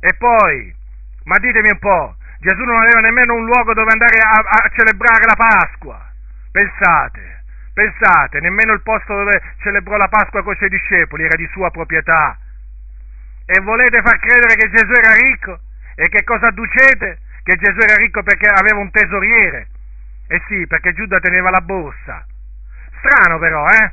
E 0.00 0.14
poi, 0.18 0.74
ma 1.24 1.38
ditemi 1.38 1.70
un 1.70 1.78
po', 1.78 2.16
Gesù 2.38 2.62
non 2.64 2.76
aveva 2.76 3.00
nemmeno 3.00 3.34
un 3.34 3.44
luogo 3.44 3.72
dove 3.72 3.92
andare 3.92 4.18
a, 4.18 4.34
a 4.36 4.70
celebrare 4.74 5.24
la 5.24 5.36
Pasqua. 5.36 6.10
Pensate, 6.50 7.41
Pensate, 7.74 8.40
nemmeno 8.40 8.74
il 8.74 8.82
posto 8.82 9.14
dove 9.14 9.40
celebrò 9.62 9.96
la 9.96 10.08
Pasqua 10.08 10.42
con 10.42 10.52
i 10.52 10.56
suoi 10.56 10.68
discepoli 10.68 11.24
era 11.24 11.36
di 11.36 11.48
sua 11.52 11.70
proprietà. 11.70 12.36
E 13.46 13.60
volete 13.60 14.02
far 14.02 14.18
credere 14.18 14.54
che 14.56 14.70
Gesù 14.70 14.92
era 14.92 15.14
ricco? 15.14 15.58
E 15.94 16.08
che 16.08 16.22
cosa 16.24 16.48
adducete? 16.48 17.18
Che 17.42 17.56
Gesù 17.56 17.78
era 17.80 17.96
ricco 17.96 18.22
perché 18.22 18.48
aveva 18.48 18.78
un 18.78 18.90
tesoriere. 18.90 19.68
Eh 20.28 20.42
sì, 20.48 20.66
perché 20.66 20.92
Giuda 20.92 21.18
teneva 21.18 21.50
la 21.50 21.60
borsa. 21.60 22.24
Strano 22.98 23.38
però, 23.38 23.66
eh? 23.66 23.92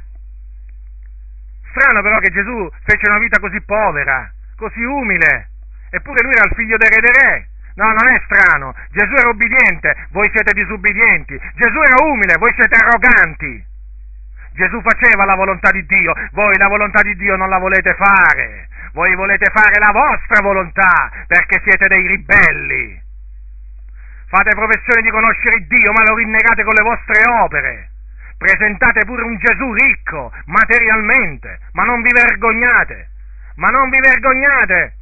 Strano 1.72 2.02
però 2.02 2.20
che 2.20 2.32
Gesù 2.32 2.70
fece 2.84 3.10
una 3.10 3.20
vita 3.20 3.40
così 3.40 3.62
povera, 3.62 4.32
così 4.58 4.84
umile. 4.84 5.50
Eppure 5.90 6.22
lui 6.22 6.34
era 6.34 6.46
il 6.46 6.56
figlio 6.56 6.78
del 6.78 6.90
re 6.90 7.00
dei 7.02 7.12
re. 7.12 7.48
No, 7.76 7.86
non 7.94 8.08
è 8.10 8.22
strano. 8.26 8.76
Gesù 8.92 9.14
era 9.14 9.30
obbediente, 9.30 9.96
voi 10.12 10.30
siete 10.32 10.52
disubbidienti. 10.54 11.40
Gesù 11.56 11.80
era 11.82 12.04
umile, 12.04 12.36
voi 12.38 12.54
siete 12.56 12.76
arroganti. 12.76 13.68
Gesù 14.60 14.82
faceva 14.82 15.24
la 15.24 15.36
volontà 15.36 15.72
di 15.72 15.86
Dio, 15.86 16.12
voi 16.34 16.58
la 16.58 16.68
volontà 16.68 17.02
di 17.02 17.16
Dio 17.16 17.38
non 17.38 17.48
la 17.48 17.60
volete 17.60 17.96
fare, 17.96 18.68
voi 18.92 19.16
volete 19.16 19.50
fare 19.54 19.80
la 19.80 19.94
vostra 19.94 20.42
volontà 20.42 21.10
perché 21.28 21.62
siete 21.64 21.88
dei 21.88 22.06
ribelli. 22.06 23.02
Fate 24.28 24.50
professione 24.56 25.02
di 25.02 25.10
conoscere 25.12 25.66
Dio, 25.66 25.94
ma 25.94 26.04
lo 26.04 26.16
rinnegate 26.16 26.64
con 26.64 26.74
le 26.74 26.84
vostre 26.84 27.24
opere. 27.42 27.90
Presentate 28.38 29.06
pure 29.06 29.24
un 29.24 29.38
Gesù 29.38 29.72
ricco, 29.74 30.34
materialmente, 30.48 31.60
ma 31.72 31.86
non 31.86 32.02
vi 32.02 32.12
vergognate. 32.12 33.10
Ma 33.56 33.70
non 33.70 33.90
vi 33.90 34.00
vergognate. 34.00 34.94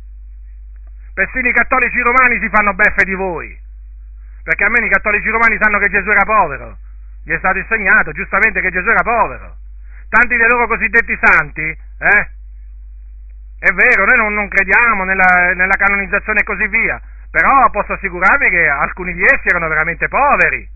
Persino 1.16 1.49
i 1.49 1.53
cattolici 1.53 1.99
romani 1.99 2.39
si 2.39 2.47
fanno 2.49 2.76
beffe 2.76 3.03
di 3.03 3.16
voi. 3.16 3.60
Perché 4.43 4.64
almeno 4.64 4.86
i 4.86 4.89
cattolici 4.89 5.30
romani 5.30 5.58
sanno 5.60 5.80
che 5.80 5.89
Gesù 5.89 6.10
era 6.10 6.24
povero 6.26 6.78
gli 7.28 7.34
è 7.34 7.38
stato 7.39 7.57
insegnato 7.57 8.13
giustamente 8.13 8.61
che 8.61 8.71
Gesù 8.71 8.88
era 8.88 9.03
povero. 9.03 9.57
Tanti 10.07 10.38
dei 10.38 10.47
loro 10.47 10.65
cosiddetti 10.65 11.19
santi, 11.21 11.61
eh? 11.61 12.30
È 13.59 13.69
vero, 13.73 14.05
noi 14.05 14.15
non, 14.15 14.34
non 14.34 14.47
crediamo 14.47 15.03
nella, 15.03 15.51
nella, 15.53 15.75
canonizzazione 15.75 16.39
e 16.39 16.43
così 16.45 16.65
via, 16.67 17.01
però 17.30 17.69
posso 17.69 17.91
assicurarvi 17.91 18.49
che 18.49 18.67
alcuni 18.69 19.13
di 19.13 19.23
essi 19.23 19.49
erano 19.49 19.67
veramente 19.67 20.07
poveri. 20.07 20.69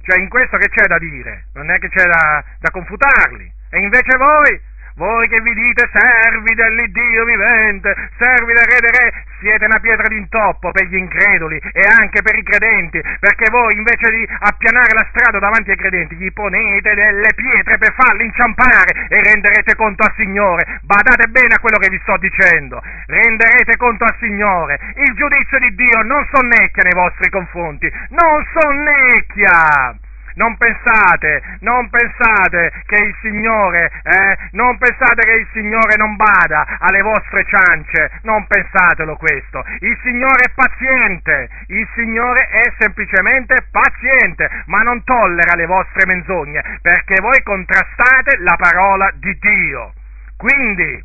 Cioè 0.00 0.18
in 0.18 0.30
questo 0.30 0.56
che 0.56 0.70
c'è 0.70 0.86
da 0.86 0.96
dire? 0.96 1.48
Non 1.52 1.70
è 1.70 1.78
che 1.78 1.90
c'è 1.90 2.04
da, 2.04 2.42
da 2.58 2.70
confutarli. 2.70 3.52
E 3.68 3.78
invece 3.80 4.16
voi 4.16 4.58
voi 4.98 5.28
che 5.28 5.40
vi 5.40 5.54
dite 5.54 5.88
servi 5.94 6.54
dell'Iddio 6.54 7.24
vivente, 7.24 7.94
servi 8.18 8.52
del 8.52 8.66
Re 8.66 8.80
dei 8.80 8.90
Re, 8.90 9.24
siete 9.38 9.64
una 9.64 9.78
pietra 9.78 10.08
d'intoppo 10.08 10.72
per 10.72 10.86
gli 10.86 10.96
increduli 10.96 11.56
e 11.56 11.82
anche 11.86 12.20
per 12.20 12.34
i 12.34 12.42
credenti, 12.42 13.00
perché 13.20 13.48
voi 13.50 13.74
invece 13.74 14.10
di 14.10 14.26
appianare 14.26 14.92
la 14.92 15.06
strada 15.10 15.38
davanti 15.38 15.70
ai 15.70 15.76
credenti 15.76 16.16
gli 16.16 16.32
ponete 16.32 16.94
delle 16.94 17.30
pietre 17.34 17.78
per 17.78 17.94
farli 17.94 18.24
inciampare 18.24 19.06
e 19.08 19.22
renderete 19.22 19.76
conto 19.76 20.02
al 20.02 20.12
Signore. 20.16 20.80
Badate 20.82 21.28
bene 21.28 21.54
a 21.54 21.60
quello 21.60 21.78
che 21.78 21.90
vi 21.90 22.00
sto 22.02 22.16
dicendo, 22.18 22.82
renderete 23.06 23.76
conto 23.76 24.02
al 24.02 24.16
Signore. 24.18 24.78
Il 24.96 25.14
giudizio 25.14 25.58
di 25.60 25.74
Dio 25.76 26.02
non 26.02 26.26
sonnecchia 26.32 26.82
nei 26.82 26.94
vostri 26.94 27.30
confronti, 27.30 27.88
non 28.10 28.44
sonnecchia 28.50 30.06
non 30.38 30.56
pensate, 30.56 31.42
non 31.60 31.90
pensate 31.90 32.72
che 32.86 33.02
il 33.02 33.14
Signore, 33.20 33.90
eh, 34.04 34.38
non 34.52 34.78
pensate 34.78 35.26
che 35.26 35.32
il 35.32 35.48
Signore 35.52 35.96
non 35.96 36.14
bada 36.14 36.78
alle 36.78 37.02
vostre 37.02 37.44
ciance, 37.44 38.10
non 38.22 38.46
pensatelo 38.46 39.16
questo. 39.16 39.64
Il 39.80 39.98
Signore 40.02 40.46
è 40.46 40.52
paziente, 40.54 41.48
il 41.66 41.86
Signore 41.94 42.46
è 42.46 42.72
semplicemente 42.78 43.66
paziente, 43.70 44.48
ma 44.66 44.82
non 44.82 45.02
tollera 45.02 45.56
le 45.56 45.66
vostre 45.66 46.06
menzogne, 46.06 46.62
perché 46.82 47.20
voi 47.20 47.42
contrastate 47.42 48.38
la 48.38 48.54
parola 48.56 49.10
di 49.16 49.36
Dio. 49.40 49.92
Quindi, 50.36 51.04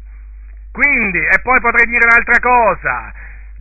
quindi, 0.71 1.17
e 1.17 1.39
poi 1.41 1.59
potrei 1.59 1.87
dire 1.87 2.05
un'altra 2.05 2.39
cosa, 2.39 3.11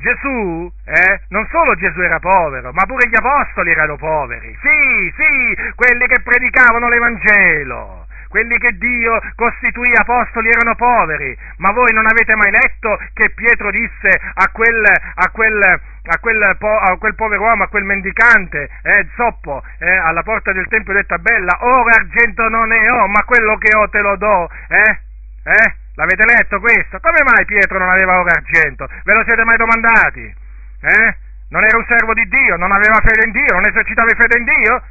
Gesù, 0.03 0.71
eh, 0.85 1.21
non 1.29 1.47
solo 1.51 1.77
Gesù 1.77 2.01
era 2.01 2.19
povero, 2.19 2.73
ma 2.73 2.85
pure 2.87 3.09
gli 3.09 3.15
apostoli 3.15 3.71
erano 3.71 3.97
poveri. 3.97 4.59
Sì, 4.61 5.15
sì, 5.15 5.73
quelli 5.77 6.07
che 6.09 6.21
predicavano 6.23 6.89
l'Evangelo, 6.89 8.07
quelli 8.29 8.59
che 8.59 8.77
Dio 8.79 9.21
costituì 9.37 9.93
apostoli 9.95 10.49
erano 10.49 10.75
poveri. 10.75 11.39
Ma 11.59 11.71
voi 11.71 11.93
non 11.93 12.07
avete 12.07 12.35
mai 12.35 12.51
letto 12.51 12.99
che 13.15 13.31
Pietro 13.31 13.71
disse 13.71 14.21
a 14.35 14.49
quel, 14.51 14.85
a 14.85 15.31
quel, 15.31 15.63
a 15.63 16.19
quel, 16.19 16.43
a 16.43 16.97
quel 16.99 17.15
povero 17.15 17.43
uomo, 17.43 17.63
a 17.63 17.69
quel 17.69 17.85
mendicante, 17.85 18.69
eh, 18.83 19.07
zoppo, 19.15 19.63
eh, 19.79 19.89
alla 19.89 20.25
porta 20.25 20.51
del 20.53 20.67
Tempio 20.67 20.95
detta 20.95 21.19
bella, 21.19 21.59
ora 21.61 21.95
argento 21.95 22.49
non 22.49 22.67
ne 22.67 22.91
ho, 22.91 23.07
ma 23.07 23.23
quello 23.23 23.57
che 23.57 23.77
ho 23.77 23.89
te 23.89 24.01
lo 24.01 24.17
do, 24.17 24.51
eh? 24.67 24.99
Eh? 25.45 25.81
L'avete 25.95 26.25
letto 26.25 26.59
questo? 26.61 27.01
Come 27.01 27.23
mai 27.23 27.45
Pietro 27.45 27.79
non 27.79 27.91
aveva 27.91 28.19
oro 28.19 28.31
argento? 28.31 28.89
Ve 29.05 29.13
lo 29.13 29.23
siete 29.25 29.45
mai 29.45 29.57
domandati? 29.57 30.25
Eh? 30.25 31.17
Non 31.51 31.65
era 31.65 31.77
un 31.77 31.85
servo 31.87 32.15
di 32.15 32.27
Dio? 32.29 32.57
Non 32.57 32.73
aveva 32.73 33.01
fede 33.05 33.27
in 33.27 33.33
Dio? 33.33 33.53
Non 33.53 33.67
esercitava 33.67 34.09
fede 34.17 34.39
in 34.39 34.45
Dio? 34.45 34.83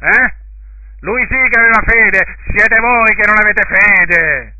Eh? 0.00 0.34
Lui 1.00 1.26
sì 1.26 1.48
che 1.48 1.58
aveva 1.58 1.82
fede, 1.84 2.36
siete 2.54 2.80
voi 2.80 3.14
che 3.14 3.26
non 3.26 3.36
avete 3.36 3.62
fede. 3.66 4.54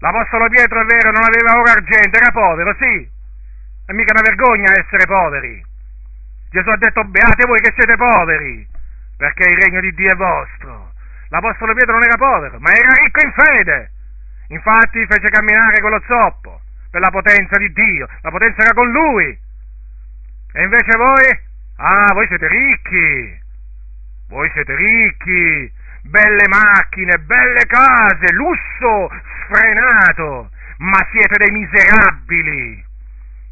L'Apostolo 0.00 0.48
Pietro 0.48 0.80
è 0.80 0.84
vero, 0.84 1.10
non 1.10 1.22
aveva 1.22 1.58
oro 1.58 1.70
argento, 1.70 2.16
era 2.16 2.30
povero, 2.30 2.74
sì. 2.78 3.08
È 3.86 3.92
mica 3.92 4.12
una 4.12 4.22
vergogna 4.22 4.72
essere 4.72 5.06
poveri. 5.06 5.64
Gesù 6.50 6.68
ha 6.68 6.76
detto 6.76 7.04
beate 7.04 7.46
voi 7.46 7.60
che 7.60 7.72
siete 7.74 7.96
poveri, 7.96 8.66
perché 9.16 9.48
il 9.48 9.62
regno 9.62 9.80
di 9.80 9.94
Dio 9.94 10.10
è 10.10 10.16
vostro. 10.16 10.85
L'Apostolo 11.28 11.74
Pietro 11.74 11.94
non 11.94 12.04
era 12.04 12.16
povero, 12.16 12.58
ma 12.60 12.70
era 12.70 12.90
ricco 13.02 13.24
in 13.24 13.32
fede. 13.32 13.90
Infatti 14.48 15.04
fece 15.06 15.28
camminare 15.28 15.80
quello 15.80 16.00
zoppo 16.06 16.60
per 16.90 17.00
la 17.00 17.10
potenza 17.10 17.58
di 17.58 17.72
Dio. 17.72 18.08
La 18.22 18.30
potenza 18.30 18.62
era 18.62 18.72
con 18.74 18.90
lui. 18.90 19.38
E 20.52 20.62
invece 20.62 20.96
voi? 20.96 21.40
Ah, 21.76 22.12
voi 22.12 22.26
siete 22.28 22.46
ricchi. 22.46 23.40
Voi 24.28 24.50
siete 24.52 24.74
ricchi. 24.74 25.72
Belle 26.02 26.46
macchine, 26.48 27.18
belle 27.18 27.66
case, 27.66 28.32
lusso 28.32 29.10
sfrenato. 29.42 30.50
Ma 30.78 31.06
siete 31.10 31.44
dei 31.44 31.50
miserabili. 31.50 32.84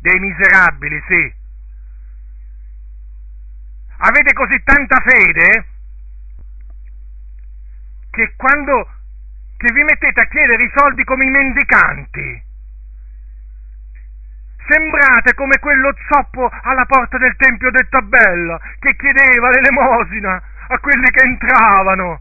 Dei 0.01 0.21
miserabili, 0.21 1.03
sì. 1.09 1.35
Avete 3.99 4.33
così 4.33 4.63
tanta 4.63 5.01
fede 5.01 5.67
che 8.15 8.35
quando 8.37 8.89
che 9.57 9.73
vi 9.73 9.83
mettete 9.83 10.21
a 10.21 10.27
chiedere 10.27 10.63
i 10.63 10.73
soldi 10.75 11.05
come 11.05 11.25
i 11.25 11.31
mendicanti, 11.31 12.43
sembrate 14.67 15.35
come 15.35 15.59
quello 15.59 15.95
zoppo 16.09 16.51
alla 16.63 16.85
porta 16.87 17.19
del 17.19 17.35
Tempio 17.37 17.71
del 17.71 17.89
Tabella 17.89 18.59
che 18.79 18.97
chiedeva 18.97 19.51
l'elemosina 19.51 20.43
a 20.69 20.79
quelli 20.79 21.11
che 21.11 21.25
entravano. 21.25 22.21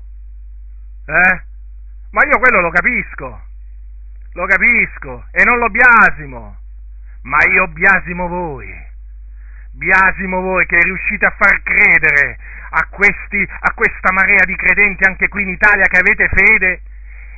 Eh? 1.06 1.42
Ma 2.12 2.24
io 2.26 2.40
quello 2.40 2.62
lo 2.62 2.70
capisco, 2.70 3.42
lo 4.34 4.46
capisco 4.46 5.26
e 5.32 5.44
non 5.44 5.58
lo 5.58 5.70
biasimo, 5.70 6.58
ma 7.24 7.38
io 7.52 7.68
biasimo 7.68 8.28
voi. 8.28 8.92
Biasimo 9.76 10.40
voi 10.40 10.66
che 10.68 10.80
riuscite 10.82 11.26
a 11.26 11.36
far 11.36 11.62
credere 11.64 12.38
a, 12.74 12.88
questi, 12.90 13.48
a 13.60 13.74
questa 13.74 14.12
marea 14.12 14.44
di 14.46 14.56
credenti 14.56 15.04
anche 15.08 15.28
qui 15.28 15.44
in 15.44 15.50
Italia 15.50 15.86
che 15.86 16.00
avete 16.00 16.28
fede 16.30 16.82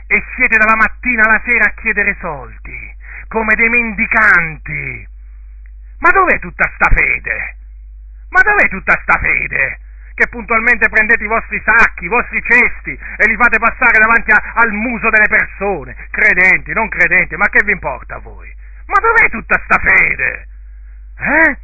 e 0.07 0.23
siete 0.35 0.57
dalla 0.57 0.75
mattina 0.75 1.23
alla 1.23 1.41
sera 1.43 1.65
a 1.65 1.73
chiedere 1.81 2.15
soldi, 2.19 2.95
come 3.27 3.53
dei 3.55 3.69
mendicanti. 3.69 5.07
Ma 5.99 6.09
dov'è 6.11 6.39
tutta 6.39 6.71
sta 6.75 6.89
fede? 6.93 7.55
Ma 8.29 8.41
dov'è 8.41 8.69
tutta 8.69 8.97
sta 9.01 9.19
fede? 9.19 9.79
Che 10.13 10.27
puntualmente 10.29 10.87
prendete 10.87 11.23
i 11.23 11.27
vostri 11.27 11.61
sacchi, 11.65 12.05
i 12.05 12.07
vostri 12.07 12.41
cesti 12.41 12.91
e 12.91 13.27
li 13.27 13.35
fate 13.35 13.59
passare 13.59 13.99
davanti 13.99 14.31
a, 14.31 14.53
al 14.55 14.71
muso 14.71 15.09
delle 15.09 15.27
persone, 15.27 15.95
credenti, 16.11 16.71
non 16.71 16.87
credenti, 16.87 17.35
ma 17.35 17.49
che 17.49 17.63
vi 17.65 17.73
importa 17.73 18.15
a 18.15 18.19
voi? 18.19 18.53
Ma 18.85 18.99
dov'è 18.99 19.29
tutta 19.29 19.59
sta 19.65 19.79
fede? 19.79 20.47
Eh? 21.17 21.57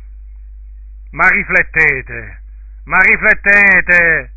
Ma 1.11 1.27
riflettete, 1.29 2.40
ma 2.85 2.97
riflettete. 2.99 4.31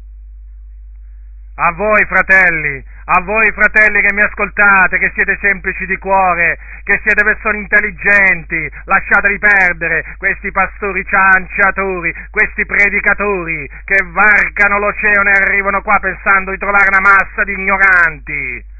A 1.56 1.72
voi 1.72 2.04
fratelli, 2.06 2.84
a 3.04 3.20
voi 3.20 3.52
fratelli 3.52 4.00
che 4.00 4.12
mi 4.12 4.22
ascoltate, 4.22 4.98
che 4.98 5.12
siete 5.14 5.38
semplici 5.40 5.86
di 5.86 5.96
cuore, 5.98 6.58
che 6.82 7.00
siete 7.04 7.22
persone 7.22 7.58
intelligenti, 7.58 8.68
lasciatevi 8.84 9.38
perdere 9.38 10.16
questi 10.18 10.50
pastori 10.50 11.04
cianciatori, 11.06 12.12
questi 12.30 12.66
predicatori 12.66 13.70
che 13.84 14.04
varcano 14.04 14.78
l'oceano 14.80 15.28
e 15.28 15.32
arrivano 15.32 15.80
qua 15.82 16.00
pensando 16.00 16.50
di 16.50 16.58
trovare 16.58 16.88
una 16.88 17.00
massa 17.00 17.44
di 17.44 17.52
ignoranti. 17.52 18.72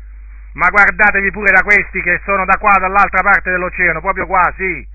Ma 0.55 0.69
guardatevi 0.69 1.31
pure 1.31 1.53
da 1.53 1.63
questi 1.63 2.03
che 2.03 2.21
sono 2.25 2.45
da 2.45 2.57
qua, 2.59 2.77
dall'altra 2.81 3.23
parte 3.23 3.53
dell'oceano, 3.53 4.01
proprio 4.01 4.27
qua, 4.27 4.53
sì 4.57 4.94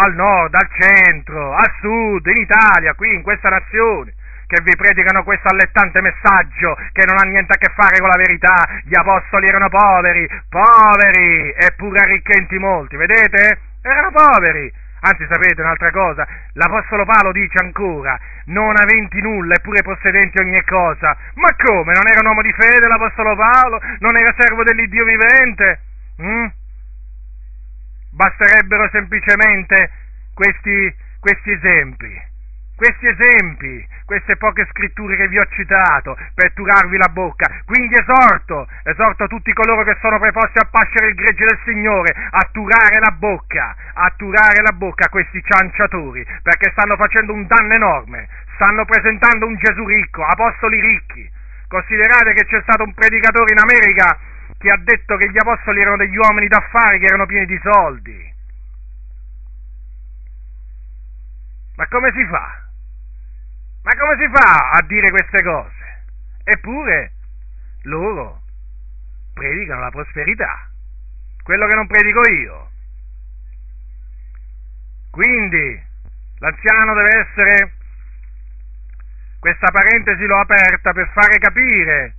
al 0.00 0.14
nord, 0.14 0.54
al 0.54 0.68
centro, 0.78 1.54
al 1.54 1.72
sud, 1.80 2.26
in 2.26 2.38
Italia, 2.38 2.94
qui 2.94 3.14
in 3.14 3.22
questa 3.22 3.50
nazione, 3.50 4.12
che 4.46 4.62
vi 4.62 4.74
predicano 4.74 5.22
questo 5.22 5.48
allettante 5.48 6.00
messaggio 6.00 6.76
che 6.92 7.04
non 7.06 7.16
ha 7.18 7.28
niente 7.28 7.52
a 7.52 7.58
che 7.58 7.72
fare 7.74 7.98
con 8.00 8.08
la 8.08 8.16
verità. 8.16 8.54
Gli 8.84 8.96
apostoli 8.96 9.46
erano 9.46 9.68
poveri, 9.68 10.26
poveri, 10.48 11.54
eppure 11.56 12.00
arricchenti 12.00 12.58
molti, 12.58 12.96
vedete? 12.96 13.60
Erano 13.82 14.10
poveri. 14.10 14.72
Anzi, 15.02 15.26
sapete 15.30 15.62
un'altra 15.62 15.90
cosa? 15.90 16.26
L'Apostolo 16.54 17.06
Paolo 17.06 17.32
dice 17.32 17.56
ancora, 17.62 18.18
non 18.46 18.74
aventi 18.76 19.20
nulla, 19.22 19.54
eppure 19.54 19.80
possedenti 19.82 20.42
ogni 20.42 20.62
cosa. 20.64 21.16
Ma 21.34 21.48
come? 21.56 21.94
Non 21.94 22.06
era 22.06 22.20
un 22.20 22.26
uomo 22.26 22.42
di 22.42 22.52
fede 22.52 22.86
l'Apostolo 22.86 23.34
Paolo? 23.34 23.80
Non 24.00 24.16
era 24.16 24.34
servo 24.36 24.62
dell'Iddio 24.62 25.04
vivente? 25.04 25.80
Mm? 26.20 26.46
Basterebbero 28.10 28.88
semplicemente 28.90 29.90
questi, 30.34 30.94
questi 31.20 31.52
esempi, 31.52 32.28
questi 32.76 33.06
esempi, 33.06 33.86
queste 34.06 34.36
poche 34.36 34.66
scritture 34.70 35.16
che 35.16 35.28
vi 35.28 35.38
ho 35.38 35.46
citato 35.50 36.16
per 36.34 36.52
turarvi 36.52 36.96
la 36.96 37.08
bocca. 37.12 37.46
Quindi 37.64 37.94
esorto, 37.94 38.66
esorto 38.84 39.26
tutti 39.28 39.52
coloro 39.52 39.84
che 39.84 39.96
sono 40.00 40.18
preposti 40.18 40.58
a 40.58 40.68
pascere 40.70 41.08
il 41.08 41.14
gregge 41.14 41.44
del 41.44 41.60
Signore 41.64 42.14
a 42.30 42.48
turare 42.50 42.98
la 42.98 43.12
bocca, 43.12 43.76
a 43.92 44.12
turare 44.16 44.62
la 44.62 44.72
bocca 44.72 45.06
a 45.06 45.10
questi 45.10 45.42
cianciatori, 45.44 46.26
perché 46.42 46.70
stanno 46.72 46.96
facendo 46.96 47.34
un 47.34 47.46
danno 47.46 47.74
enorme, 47.74 48.28
stanno 48.54 48.84
presentando 48.84 49.46
un 49.46 49.56
Gesù 49.56 49.86
ricco, 49.86 50.24
apostoli 50.24 50.80
ricchi. 50.80 51.30
Considerate 51.68 52.32
che 52.32 52.46
c'è 52.46 52.60
stato 52.62 52.82
un 52.82 52.94
predicatore 52.94 53.52
in 53.52 53.58
America 53.60 54.18
che 54.60 54.70
ha 54.70 54.76
detto 54.76 55.16
che 55.16 55.30
gli 55.30 55.38
apostoli 55.38 55.80
erano 55.80 55.96
degli 55.96 56.16
uomini 56.16 56.46
d'affari 56.46 56.98
che 56.98 57.06
erano 57.06 57.24
pieni 57.24 57.46
di 57.46 57.58
soldi. 57.62 58.34
Ma 61.76 61.86
come 61.86 62.12
si 62.12 62.26
fa? 62.26 62.68
Ma 63.82 63.90
come 63.96 64.16
si 64.18 64.30
fa 64.30 64.70
a 64.72 64.82
dire 64.82 65.08
queste 65.08 65.42
cose? 65.42 66.04
Eppure 66.44 67.12
loro 67.84 68.42
predicano 69.32 69.80
la 69.80 69.90
prosperità, 69.90 70.68
quello 71.42 71.66
che 71.66 71.74
non 71.74 71.86
predico 71.86 72.20
io. 72.28 72.70
Quindi 75.10 75.82
l'anziano 76.36 76.94
deve 76.96 77.18
essere, 77.18 77.72
questa 79.38 79.70
parentesi 79.70 80.26
l'ho 80.26 80.38
aperta 80.38 80.92
per 80.92 81.08
fare 81.14 81.38
capire 81.38 82.16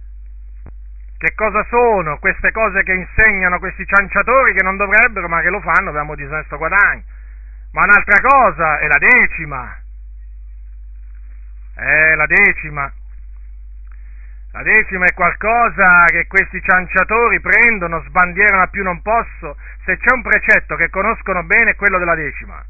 che 1.22 1.36
cosa 1.36 1.64
sono 1.70 2.18
queste 2.18 2.52
cose 2.52 2.82
che 2.82 2.94
insegnano 2.94 3.60
questi 3.60 3.86
cianciatori 3.86 4.56
che 4.56 4.64
non 4.64 4.76
dovrebbero, 4.76 5.28
ma 5.28 5.42
che 5.42 5.52
lo 5.52 5.62
fanno 5.62 5.92
di 5.92 6.24
disonesto 6.24 6.58
guadagno. 6.58 7.04
Ma 7.74 7.84
un'altra 7.84 8.20
cosa 8.28 8.80
è 8.80 8.88
la 8.88 8.98
decima. 8.98 9.78
È 11.76 12.16
la 12.16 12.26
decima. 12.26 12.92
La 14.54 14.64
decima 14.64 15.06
è 15.06 15.14
qualcosa 15.14 16.06
che 16.06 16.26
questi 16.26 16.60
cianciatori 16.60 17.40
prendono, 17.40 18.02
sbandierano 18.08 18.64
a 18.64 18.68
più 18.68 18.82
non 18.82 19.04
posso. 19.04 19.58
Se 19.86 19.98
c'è 19.98 20.14
un 20.14 20.24
precetto 20.24 20.76
che 20.76 20.90
conoscono 20.90 21.44
bene 21.44 21.72
è 21.72 21.76
quello 21.76 22.00
della 22.00 22.16
decima. 22.16 22.66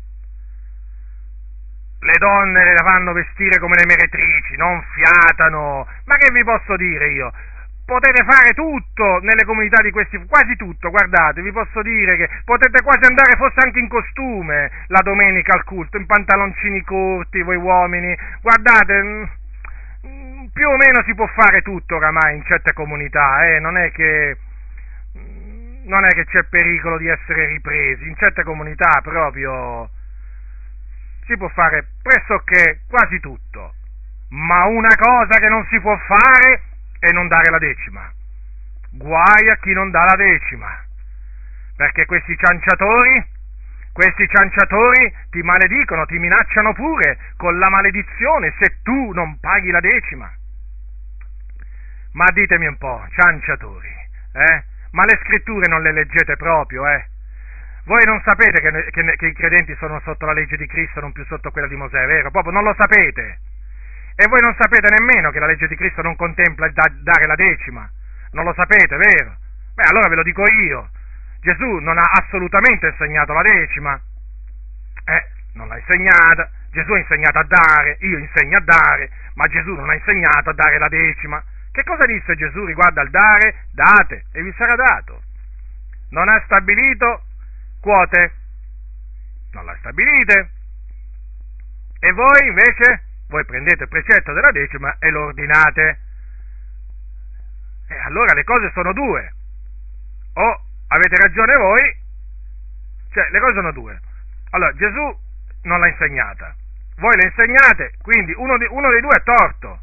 Le 2.02 2.18
donne 2.18 2.66
le 2.66 2.76
fanno 2.84 3.14
vestire 3.14 3.60
come 3.60 3.76
le 3.78 3.86
meretrici, 3.86 4.58
non 4.58 4.84
fiatano. 4.93 5.88
Ma 6.04 6.18
che 6.18 6.32
vi 6.34 6.43
posso 6.43 6.76
dire 6.76 7.12
io? 7.12 7.32
Potete 7.92 8.24
fare 8.24 8.54
tutto 8.54 9.20
nelle 9.20 9.44
comunità 9.44 9.82
di 9.82 9.92
questi, 9.92 10.18
quasi 10.26 10.56
tutto, 10.56 10.89
guardate, 10.89 11.42
vi 11.42 11.52
posso 11.52 11.82
dire 11.82 12.16
che 12.16 12.30
potete 12.46 12.82
quasi 12.82 13.04
andare 13.04 13.36
forse 13.36 13.60
anche 13.60 13.80
in 13.80 13.89
costume 13.89 14.72
la 14.88 15.02
domenica 15.04 15.54
al 15.54 15.66
culto, 15.66 15.98
in 15.98 16.06
pantaloncini 16.06 16.82
corti, 16.84 17.42
voi 17.42 17.58
uomini, 17.58 18.16
guardate, 18.42 19.04
mm, 19.04 19.24
mm, 20.08 20.46
più 20.54 20.70
o 20.70 20.78
meno 20.78 21.04
si 21.04 21.14
può 21.16 21.28
fare 21.28 21.62
tutto 21.62 21.98
oramai 21.98 22.38
in 22.38 22.46
certe 22.46 22.72
comunità, 22.72 23.46
eh? 23.48 23.60
non, 23.60 23.76
è 23.78 23.92
che, 23.92 24.38
non 25.84 26.06
è 26.06 26.14
che 26.14 26.24
c'è 26.26 26.44
pericolo 26.46 26.98
di 26.98 27.08
essere 27.10 27.46
ripresi, 27.48 28.08
in 28.08 28.16
certe 28.16 28.44
comunità 28.44 29.02
proprio 29.04 29.89
si 31.26 31.36
può 31.36 31.50
fare 31.50 31.88
pressoché 32.02 32.84
quasi 32.88 33.20
tutto, 33.20 33.74
ma 34.30 34.64
una 34.68 34.96
cosa 34.96 35.39
che 35.39 35.50
non 35.50 35.66
si 35.70 35.78
può 35.82 35.98
fare 36.08 36.71
è 37.02 37.12
non 37.12 37.28
dare 37.28 37.49
la 37.49 37.58
decima. 37.58 38.14
Guai 38.91 39.49
a 39.49 39.58
chi 39.58 39.74
non 39.74 39.89
dà 39.89 40.04
la 40.06 40.16
decima, 40.16 40.70
perché 41.76 42.06
questi 42.06 42.38
cianciatori, 42.38 43.26
questi 43.91 44.28
cianciatori 44.28 45.12
ti 45.32 45.41
maledicono, 45.41 46.06
ti 46.06 46.20
minacciano 46.20 46.74
pure 46.74 47.18
con 47.38 47.58
la 47.58 47.70
maledizione 47.70 48.54
se 48.60 48.78
tu 48.84 49.12
non 49.14 49.39
paghi 49.39 49.72
la 49.72 49.80
decima. 49.80 50.32
Ma 52.14 52.26
ditemi 52.34 52.68
un 52.68 52.78
po', 52.78 53.04
cianciatori, 53.10 53.89
eh? 54.34 54.64
Ma 54.91 55.06
le 55.06 55.20
scritture 55.24 55.68
non 55.68 55.82
le 55.82 55.93
leggete 55.93 56.36
proprio, 56.36 56.88
eh? 56.88 57.06
Voi 57.86 58.06
non 58.06 58.22
sapete 58.24 58.62
che, 58.62 58.91
che, 58.91 59.16
che, 59.16 59.28
i 59.28 59.34
credenti 59.34 59.76
sono 59.80 59.99
sotto 60.02 60.26
la 60.26 60.34
legge 60.34 60.56
di 60.56 60.68
Cristo, 60.68 60.99
non 60.99 61.14
più 61.14 61.26
sotto 61.26 61.49
quella 61.49 61.68
di 61.68 61.76
Mosè, 61.76 62.06
vero? 62.06 62.30
Proprio 62.30 62.54
non 62.54 62.64
lo 62.64 62.76
sapete. 62.76 63.39
E 64.16 64.28
voi 64.28 64.41
non 64.41 64.55
sapete 64.57 64.89
nemmeno 64.89 65.32
che 65.32 65.39
la 65.39 65.47
legge 65.47 65.68
di 65.68 65.76
Cristo 65.76 66.01
non 66.01 66.16
contempla 66.16 66.68
il 66.68 66.74
da, 66.74 66.91
dare 67.01 67.26
la 67.28 67.36
decima. 67.36 67.89
Non 68.32 68.45
lo 68.45 68.53
sapete, 68.53 68.95
vero? 68.97 69.36
Beh, 69.74 69.84
allora 69.89 70.07
ve 70.09 70.16
lo 70.16 70.24
dico 70.24 70.43
io. 70.49 70.89
Gesù 71.41 71.78
non 71.80 71.97
ha 71.97 72.12
assolutamente 72.14 72.88
insegnato 72.88 73.34
la 73.34 73.41
decima. 73.41 73.99
Eh, 75.05 75.28
non 75.53 75.68
l'ha 75.68 75.78
insegnata. 75.78 76.49
Gesù 76.72 76.93
ha 76.93 76.99
insegnato 76.99 77.39
a 77.39 77.45
dare, 77.47 77.97
io 77.99 78.18
insegno 78.18 78.57
a 78.57 78.62
dare, 78.62 79.12
ma 79.34 79.47
Gesù 79.47 79.74
non 79.74 79.89
ha 79.89 79.93
insegnato 79.93 80.51
a 80.51 80.53
dare 80.53 80.78
la 80.78 80.88
decima. 80.88 81.43
Che 81.72 81.84
cosa 81.84 82.05
disse 82.05 82.36
Gesù 82.36 82.64
riguardo 82.66 83.01
al 83.01 83.09
dare? 83.09 83.66
Date 83.72 84.26
e 84.32 84.41
vi 84.41 84.53
sarà 84.57 84.76
dato. 84.76 85.22
Non 86.12 86.30
ha 86.30 86.41
stabilito 86.45 87.24
quote, 87.82 88.34
non 89.51 89.66
la 89.66 89.76
stabilite. 89.80 90.49
E 91.99 92.12
voi 92.14 92.47
invece, 92.47 93.03
voi 93.32 93.46
prendete 93.46 93.84
il 93.84 93.90
precetto 93.90 94.34
della 94.34 94.52
decima 94.52 94.98
e 95.00 95.10
lo 95.10 95.26
ordinate. 95.28 96.00
E 97.88 97.98
allora 98.04 98.34
le 98.34 98.44
cose 98.44 98.70
sono 98.74 98.92
due. 98.92 99.34
O 100.34 100.62
avete 100.88 101.16
ragione 101.16 101.56
voi, 101.56 101.98
cioè 103.12 103.30
le 103.32 103.40
cose 103.40 103.54
sono 103.54 103.72
due. 103.72 104.00
Allora 104.52 104.74
Gesù 104.76 105.18
non 105.64 105.80
l'ha 105.80 105.88
insegnata, 105.88 106.54
voi 106.98 107.16
le 107.16 107.28
insegnate, 107.28 107.94
quindi 108.02 108.34
uno, 108.36 108.58
di, 108.58 108.68
uno 108.70 108.90
dei 108.90 109.02
due 109.02 109.16
è 109.16 109.24
torto. 109.24 109.80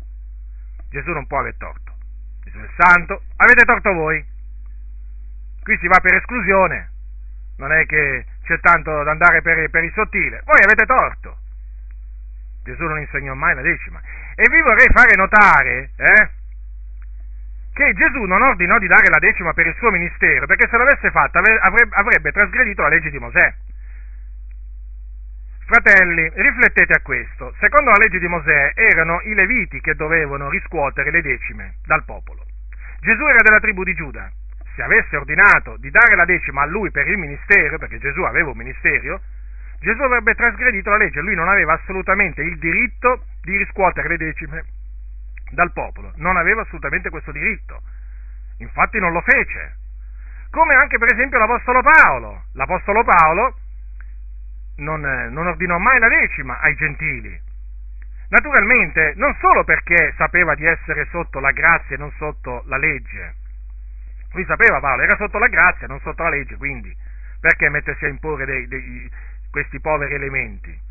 Gesù 0.90 1.11
non 1.11 1.26
può 1.26 1.38
aver 1.38 1.55
torto. 1.57 1.96
Gesù 2.44 2.59
è 2.59 2.68
santo, 2.76 3.22
avete 3.36 3.64
torto 3.64 3.92
voi. 3.94 4.24
Qui 5.62 5.78
si 5.78 5.86
va 5.86 5.99
per 6.01 6.14
esclusione, 6.14 6.90
non 7.57 7.72
è 7.72 7.86
che 7.86 8.26
c'è 8.42 8.61
tanto 8.61 9.03
da 9.03 9.11
andare 9.11 9.40
per, 9.40 9.70
per 9.70 9.84
il 9.84 9.92
sottile. 9.94 10.42
Voi 10.44 10.62
avete 10.62 10.84
torto. 10.84 11.47
Gesù 12.68 12.84
non 12.84 12.98
insegnò 12.98 13.32
mai 13.32 13.54
la 13.54 13.62
decima. 13.62 13.98
E 14.34 14.44
vi 14.50 14.60
vorrei 14.60 14.88
fare 14.92 15.16
notare 15.16 15.90
eh, 15.96 16.28
che 17.72 17.94
Gesù 17.94 18.24
non 18.24 18.42
ordinò 18.42 18.78
di 18.78 18.86
dare 18.86 19.08
la 19.08 19.18
decima 19.18 19.54
per 19.54 19.66
il 19.66 19.74
suo 19.78 19.90
ministero, 19.90 20.44
perché 20.44 20.68
se 20.68 20.76
l'avesse 20.76 21.10
fatta 21.10 21.38
avrebbe, 21.38 21.96
avrebbe 21.96 22.30
trasgredito 22.30 22.82
la 22.82 22.88
legge 22.88 23.10
di 23.10 23.18
Mosè. 23.18 23.54
Fratelli, 25.64 26.30
riflettete 26.34 26.92
a 26.92 27.00
questo. 27.00 27.54
Secondo 27.58 27.90
la 27.90 27.98
legge 27.98 28.18
di 28.18 28.28
Mosè 28.28 28.72
erano 28.74 29.20
i 29.22 29.34
leviti 29.34 29.80
che 29.80 29.94
dovevano 29.94 30.50
riscuotere 30.50 31.10
le 31.10 31.22
decime 31.22 31.76
dal 31.86 32.04
popolo. 32.04 32.44
Gesù 33.00 33.24
era 33.24 33.42
della 33.42 33.60
tribù 33.60 33.82
di 33.82 33.94
Giuda. 33.94 34.30
Se 34.74 34.82
avesse 34.82 35.16
ordinato 35.16 35.76
di 35.78 35.90
dare 35.90 36.14
la 36.16 36.24
decima 36.24 36.62
a 36.62 36.66
lui 36.66 36.90
per 36.90 37.08
il 37.08 37.16
ministero, 37.16 37.78
perché 37.78 37.98
Gesù 37.98 38.22
aveva 38.22 38.50
un 38.50 38.56
ministero, 38.56 39.20
Gesù 39.80 40.02
avrebbe 40.02 40.34
trasgredito 40.34 40.90
la 40.90 40.96
legge. 40.96 41.20
Lui 41.20 41.34
non 41.34 41.48
aveva 41.48 41.74
assolutamente 41.74 42.42
il 42.42 42.58
diritto 42.58 43.24
di 43.42 43.56
riscuotere 43.56 44.08
le 44.08 44.16
decime 44.16 44.64
dal 45.50 45.72
popolo. 45.72 46.12
Non 46.16 46.36
aveva 46.36 46.62
assolutamente 46.62 47.10
questo 47.10 47.32
diritto. 47.32 47.80
Infatti 48.58 48.98
non 48.98 49.12
lo 49.12 49.20
fece. 49.20 49.76
Come 50.50 50.74
anche 50.74 50.98
per 50.98 51.12
esempio 51.12 51.38
l'Apostolo 51.38 51.82
Paolo. 51.82 52.44
L'Apostolo 52.54 53.04
Paolo 53.04 53.54
non, 54.76 55.00
non 55.00 55.46
ordinò 55.46 55.78
mai 55.78 55.98
la 55.98 56.08
decima 56.08 56.58
ai 56.60 56.74
gentili. 56.74 57.46
Naturalmente, 58.30 59.14
non 59.16 59.34
solo 59.40 59.64
perché 59.64 60.12
sapeva 60.16 60.54
di 60.54 60.66
essere 60.66 61.06
sotto 61.10 61.40
la 61.40 61.52
grazia 61.52 61.96
e 61.96 61.98
non 61.98 62.12
sotto 62.18 62.62
la 62.66 62.76
legge. 62.76 63.34
Lui 64.32 64.44
sapeva 64.44 64.80
Paolo, 64.80 65.02
era 65.02 65.16
sotto 65.16 65.38
la 65.38 65.48
grazia, 65.48 65.86
non 65.86 66.00
sotto 66.00 66.22
la 66.22 66.30
legge, 66.30 66.56
quindi 66.56 66.94
perché 67.40 67.68
mettersi 67.68 68.04
a 68.04 68.08
imporre 68.08 68.44
dei, 68.44 68.66
dei, 68.66 69.10
questi 69.51 69.80
poveri 69.80 70.14
elementi? 70.14 70.86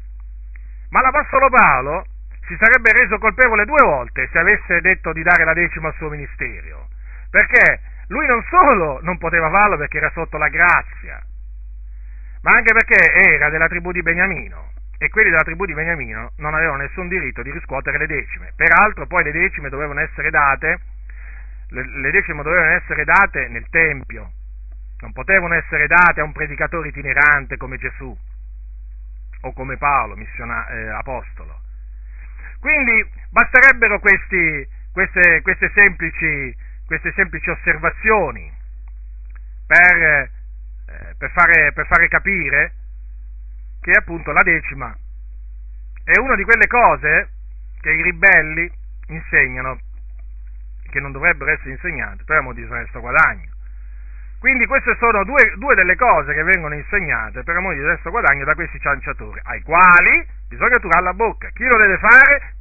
Ma 0.89 1.01
l'Apostolo 1.01 1.49
Paolo 1.49 2.05
si 2.47 2.55
sarebbe 2.59 2.93
reso 2.93 3.17
colpevole 3.17 3.65
due 3.65 3.83
volte 3.83 4.29
se 4.31 4.39
avesse 4.39 4.79
detto 4.81 5.11
di 5.11 5.21
dare 5.21 5.43
la 5.43 5.53
decima 5.53 5.89
al 5.89 5.95
suo 5.95 6.09
ministero, 6.09 6.87
perché 7.29 7.81
lui 8.07 8.25
non 8.25 8.41
solo 8.49 8.99
non 9.01 9.17
poteva 9.17 9.49
farlo 9.49 9.77
perché 9.77 9.97
era 9.97 10.09
sotto 10.11 10.37
la 10.37 10.47
grazia, 10.47 11.21
ma 12.41 12.51
anche 12.51 12.71
perché 12.71 13.11
era 13.13 13.49
della 13.49 13.67
tribù 13.67 13.91
di 13.91 14.01
Beniamino 14.01 14.71
e 14.97 15.09
quelli 15.09 15.29
della 15.29 15.43
tribù 15.43 15.65
di 15.65 15.73
Beniamino 15.73 16.31
non 16.37 16.53
avevano 16.53 16.83
nessun 16.83 17.09
diritto 17.09 17.43
di 17.43 17.51
riscuotere 17.51 17.97
le 17.97 18.07
decime. 18.07 18.53
Peraltro 18.55 19.05
poi 19.07 19.23
le 19.23 19.31
decime 19.31 19.69
dovevano 19.69 19.99
essere 19.99 20.29
date, 20.29 20.79
le, 21.69 22.11
decime 22.11 22.43
dovevano 22.43 22.71
essere 22.75 23.03
date 23.03 23.49
nel 23.49 23.67
Tempio, 23.69 24.31
non 25.01 25.11
potevano 25.11 25.53
essere 25.53 25.85
date 25.87 26.21
a 26.21 26.23
un 26.23 26.31
predicatore 26.31 26.87
itinerante 26.87 27.57
come 27.57 27.77
Gesù 27.77 28.17
o 29.47 29.53
come 29.53 29.77
Paolo, 29.77 30.15
missiona, 30.15 30.67
eh, 30.67 30.87
apostolo. 30.89 31.61
Quindi 32.59 33.09
basterebbero 33.29 33.99
questi, 33.99 34.67
queste, 34.91 35.41
queste, 35.41 35.71
semplici, 35.73 36.55
queste 36.85 37.11
semplici 37.13 37.49
osservazioni 37.49 38.51
per 39.67 40.31
eh, 40.87 41.15
per, 41.17 41.31
fare, 41.31 41.73
per 41.73 41.85
fare 41.85 42.07
capire 42.07 42.73
che 43.81 43.91
appunto 43.91 44.31
la 44.31 44.43
decima 44.43 44.95
è 46.03 46.17
una 46.19 46.35
di 46.35 46.43
quelle 46.43 46.67
cose 46.67 47.29
che 47.81 47.91
i 47.91 48.01
ribelli 48.01 48.71
insegnano, 49.07 49.77
che 50.89 50.99
non 51.01 51.11
dovrebbero 51.11 51.51
essere 51.51 51.71
insegnate, 51.71 52.23
per 52.23 52.37
amore 52.37 52.55
di 52.55 52.61
disonesto 52.61 53.01
guadagno. 53.01 53.51
Quindi 54.39 54.65
queste 54.65 54.95
sono 54.99 55.23
due, 55.23 55.53
due, 55.57 55.73
delle 55.75 55.95
cose 55.95 56.33
che 56.33 56.43
vengono 56.43 56.75
insegnate 56.75 57.43
per 57.43 57.55
amore 57.55 57.75
di 57.75 57.81
disonesto 57.81 58.11
guadagno 58.11 58.45
da 58.45 58.53
questi 58.53 58.79
cianciatori, 58.79 59.39
ai 59.43 59.61
quali 59.63 60.25
bisogna 60.47 60.77
turare 60.79 61.03
la 61.03 61.13
bocca. 61.13 61.49
Chi 61.49 61.65
lo 61.65 61.77
deve 61.77 61.97
fare? 61.97 62.55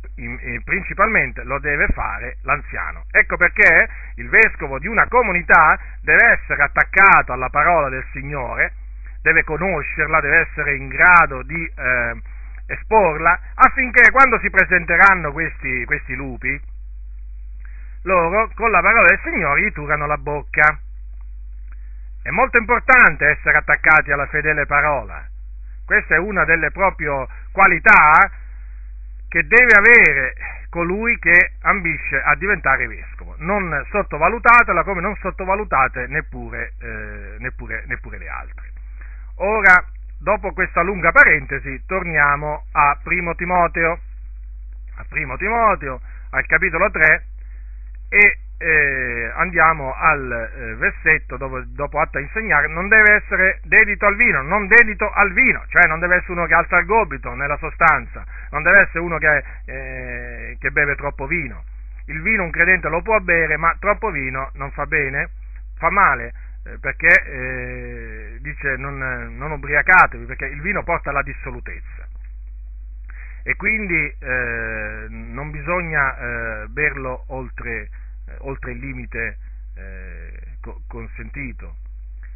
principalmente 0.64 1.44
lo 1.44 1.58
deve 1.58 1.88
fare 1.88 2.38
l'anziano. 2.42 3.04
Ecco 3.10 3.36
perché 3.36 3.88
il 4.16 4.28
vescovo 4.30 4.78
di 4.78 4.86
una 4.86 5.06
comunità 5.08 5.78
deve 6.00 6.38
essere 6.38 6.62
attaccato 6.62 7.32
alla 7.32 7.50
parola 7.50 7.90
del 7.90 8.04
Signore, 8.12 8.72
deve 9.20 9.44
conoscerla, 9.44 10.20
deve 10.20 10.48
essere 10.48 10.76
in 10.76 10.88
grado 10.88 11.42
di 11.42 11.62
eh, 11.62 12.20
esporla, 12.66 13.38
affinché 13.54 14.10
quando 14.10 14.38
si 14.38 14.48
presenteranno 14.48 15.32
questi, 15.32 15.84
questi 15.84 16.14
lupi, 16.14 16.58
loro 18.04 18.50
con 18.54 18.70
la 18.70 18.80
parola 18.80 19.08
del 19.08 19.20
Signore 19.22 19.62
gli 19.62 19.72
turano 19.72 20.06
la 20.06 20.16
bocca. 20.16 20.78
È 22.26 22.30
molto 22.30 22.58
importante 22.58 23.24
essere 23.24 23.58
attaccati 23.58 24.10
alla 24.10 24.26
fedele 24.26 24.66
parola. 24.66 25.24
Questa 25.84 26.16
è 26.16 26.18
una 26.18 26.44
delle 26.44 26.72
proprie 26.72 27.24
qualità 27.52 28.28
che 29.28 29.46
deve 29.46 29.70
avere 29.78 30.34
colui 30.68 31.16
che 31.20 31.52
ambisce 31.60 32.20
a 32.20 32.34
diventare 32.34 32.88
vescovo. 32.88 33.36
Non 33.38 33.80
sottovalutatela 33.90 34.82
come 34.82 35.02
non 35.02 35.14
sottovalutate 35.20 36.08
neppure, 36.08 36.72
eh, 36.80 37.36
neppure, 37.38 37.84
neppure 37.86 38.18
le 38.18 38.28
altre. 38.28 38.72
Ora, 39.36 39.84
dopo 40.18 40.52
questa 40.52 40.82
lunga 40.82 41.12
parentesi, 41.12 41.84
torniamo 41.86 42.64
a 42.72 42.98
Primo 43.04 43.36
Timoteo, 43.36 44.00
a 44.96 45.04
Primo 45.08 45.36
Timoteo, 45.36 46.00
al 46.30 46.44
capitolo 46.46 46.90
3 46.90 47.24
e 48.08 48.38
eh, 48.58 49.32
andiamo 49.34 49.94
al 49.94 50.30
eh, 50.32 50.74
versetto 50.76 51.36
dopo, 51.36 51.62
dopo 51.66 52.00
atto 52.00 52.18
a 52.18 52.20
insegnare, 52.20 52.68
non 52.68 52.88
deve 52.88 53.14
essere 53.14 53.60
dedito 53.64 54.06
al 54.06 54.16
vino, 54.16 54.42
non 54.42 54.66
dedito 54.66 55.10
al 55.10 55.32
vino, 55.32 55.62
cioè 55.68 55.86
non 55.86 55.98
deve 55.98 56.16
essere 56.16 56.32
uno 56.32 56.46
che 56.46 56.54
alza 56.54 56.78
il 56.78 56.86
gobito 56.86 57.34
nella 57.34 57.56
sostanza, 57.58 58.24
non 58.50 58.62
deve 58.62 58.80
essere 58.80 59.00
uno 59.00 59.18
che, 59.18 59.44
eh, 59.66 60.56
che 60.58 60.70
beve 60.70 60.94
troppo 60.96 61.26
vino. 61.26 61.64
Il 62.06 62.22
vino 62.22 62.44
un 62.44 62.50
credente 62.50 62.88
lo 62.88 63.02
può 63.02 63.18
bere, 63.20 63.56
ma 63.56 63.76
troppo 63.78 64.10
vino 64.10 64.50
non 64.54 64.70
fa 64.70 64.86
bene, 64.86 65.30
fa 65.76 65.90
male, 65.90 66.32
eh, 66.64 66.78
perché 66.80 67.08
eh, 67.26 68.38
dice 68.40 68.76
non, 68.76 69.34
non 69.36 69.50
ubriacatevi, 69.50 70.24
perché 70.24 70.46
il 70.46 70.60
vino 70.60 70.82
porta 70.82 71.10
alla 71.10 71.22
dissolutezza. 71.22 72.06
e 73.46 73.54
quindi 73.54 73.94
eh, 74.18 75.06
non 75.08 75.52
bisogna 75.52 76.18
eh, 76.18 76.66
berlo 76.66 77.26
oltre, 77.28 77.88
eh, 78.26 78.36
oltre, 78.40 78.72
il 78.72 78.78
limite 78.78 79.38
eh, 79.74 80.56
co- 80.60 80.82
consentito. 80.86 81.76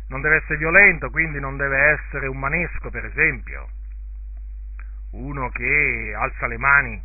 Non 0.09 0.21
deve 0.21 0.37
essere 0.37 0.59
violento, 0.59 1.11
quindi 1.11 1.39
non 1.39 1.57
deve 1.57 1.79
essere 1.79 2.27
un 2.27 2.39
manesco, 2.39 2.91
per 2.91 3.05
esempio, 3.05 3.69
uno 5.11 5.49
che 5.51 6.13
alza 6.17 6.47
le 6.47 6.59
mani 6.59 7.03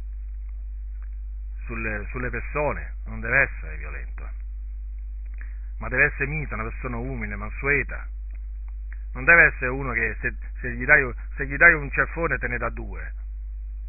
sulle, 1.66 2.08
sulle 2.10 2.30
persone, 2.30 2.96
non 3.06 3.20
deve 3.20 3.42
essere 3.42 3.78
violento, 3.78 4.30
ma 5.80 5.88
deve 5.90 6.06
essere 6.06 6.28
mita, 6.28 6.56
una 6.56 6.64
persona 6.64 6.98
umile, 6.98 7.36
mansueta. 7.36 8.08
Non 9.14 9.24
deve 9.24 9.46
essere 9.46 9.68
uno 9.68 9.92
che 9.94 10.18
se, 10.20 10.36
se, 10.60 10.72
gli, 10.74 10.84
dai, 10.84 11.14
se 11.36 11.46
gli 11.48 11.56
dai 11.56 11.74
un 11.74 11.90
ceffone 11.92 12.38
te 12.38 12.48
ne 12.48 12.58
dà 12.58 12.70
due 12.70 13.14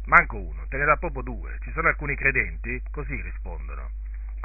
manco 0.07 0.37
uno, 0.37 0.65
te 0.67 0.77
ne 0.77 0.85
dà 0.85 0.95
proprio 0.97 1.21
due. 1.21 1.57
Ci 1.61 1.71
sono 1.71 1.87
alcuni 1.87 2.15
credenti, 2.15 2.81
così 2.91 3.21
rispondono. 3.21 3.91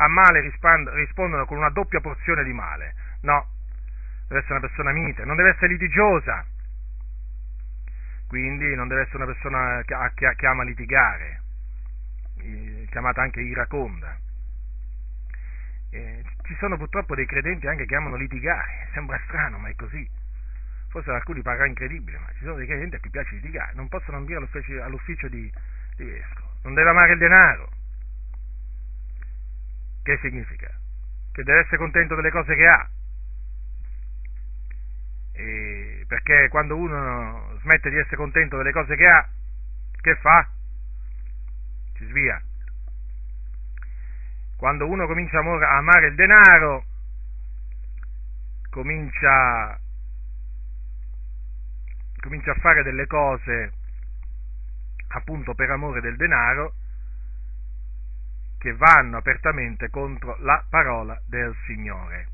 A 0.03 0.09
male 0.09 0.41
rispondono 0.41 1.45
con 1.45 1.59
una 1.59 1.71
doppia 1.71 2.01
porzione 2.01 2.43
di 2.43 2.53
male. 2.53 2.95
No, 3.21 3.47
deve 4.27 4.41
essere 4.41 4.59
una 4.59 4.67
persona 4.67 4.91
mite, 4.91 5.25
non 5.25 5.37
deve 5.37 5.51
essere 5.51 5.69
litigiosa. 5.69 6.45
Quindi 8.27 8.75
non 8.75 8.89
deve 8.89 9.03
essere 9.03 9.19
una 9.19 9.27
persona 9.27 9.81
che, 9.85 10.35
che 10.35 10.47
ama 10.47 10.65
litigare, 10.65 11.43
chiamata 12.91 13.23
anche 13.23 13.43
iraconda. 13.43 14.19
Eh, 15.91 16.25
ci 16.43 16.57
sono 16.59 16.77
purtroppo 16.77 17.15
dei 17.15 17.27
credenti 17.27 17.69
anche 17.69 17.85
che 17.85 17.95
amano 17.95 18.17
litigare, 18.17 18.89
sembra 18.95 19.21
strano, 19.27 19.59
ma 19.59 19.69
è 19.69 19.75
così 19.77 20.09
forse 20.89 21.09
ad 21.09 21.17
alcuni 21.17 21.41
parrà 21.41 21.65
incredibile, 21.67 22.19
ma 22.19 22.27
ci 22.37 22.45
sono 22.45 22.57
dei 22.57 22.67
credenti 22.67 22.97
a 22.97 23.01
cui 23.01 23.09
piace 23.09 23.35
litigare, 23.37 23.73
non 23.75 23.89
possono 23.89 24.19
ambire 24.19 24.39
all'ufficio, 24.39 24.83
all'ufficio 24.83 25.29
di, 25.29 25.51
di 25.97 26.05
vescovo, 26.05 26.49
non 26.65 26.75
deve 26.75 26.91
amare 26.91 27.13
il 27.13 27.19
denaro. 27.19 27.71
Che 30.03 30.19
significa? 30.21 30.69
Che 31.33 31.43
deve 31.45 31.61
essere 31.61 31.79
contento 31.79 32.15
delle 32.15 32.31
cose 32.31 32.55
che 32.55 32.67
ha. 32.67 32.89
E 35.33 36.05
perché 36.07 36.49
quando 36.51 36.77
uno 36.77 37.57
smette 37.61 37.89
di 37.89 37.97
essere 37.97 38.17
contento 38.17 38.57
delle 38.57 38.73
cose 38.73 38.97
che 38.97 39.07
ha, 39.07 39.29
che 40.01 40.17
fa? 40.17 40.49
Si 41.95 42.05
svia. 42.07 42.43
Quando 44.57 44.87
uno 44.87 45.07
comincia 45.07 45.39
a 45.39 45.77
amare 45.77 46.09
il 46.09 46.15
denaro, 46.15 46.85
comincia 48.71 49.79
comincia 52.21 52.53
a 52.53 52.61
fare 52.61 52.83
delle 52.85 53.07
cose 53.07 53.73
appunto 55.09 55.55
per 55.55 55.71
amore 55.71 56.01
del 56.01 56.17
denaro 56.17 56.75
che 58.63 58.77
vanno 58.77 59.17
apertamente 59.17 59.91
contro 59.91 60.37
la 60.39 60.65
parola 60.71 61.21
del 61.27 61.53
Signore. 61.67 62.29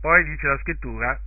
Poi 0.00 0.22
dice 0.22 0.46
la 0.46 0.58
scrittura, 0.58 1.20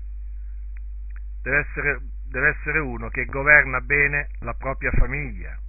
deve 1.41 1.57
essere, 1.57 1.99
deve 2.29 2.47
essere 2.47 2.79
uno 2.79 3.09
che 3.09 3.25
governa 3.25 3.81
bene 3.81 4.29
la 4.39 4.53
propria 4.53 4.91
famiglia, 4.91 5.59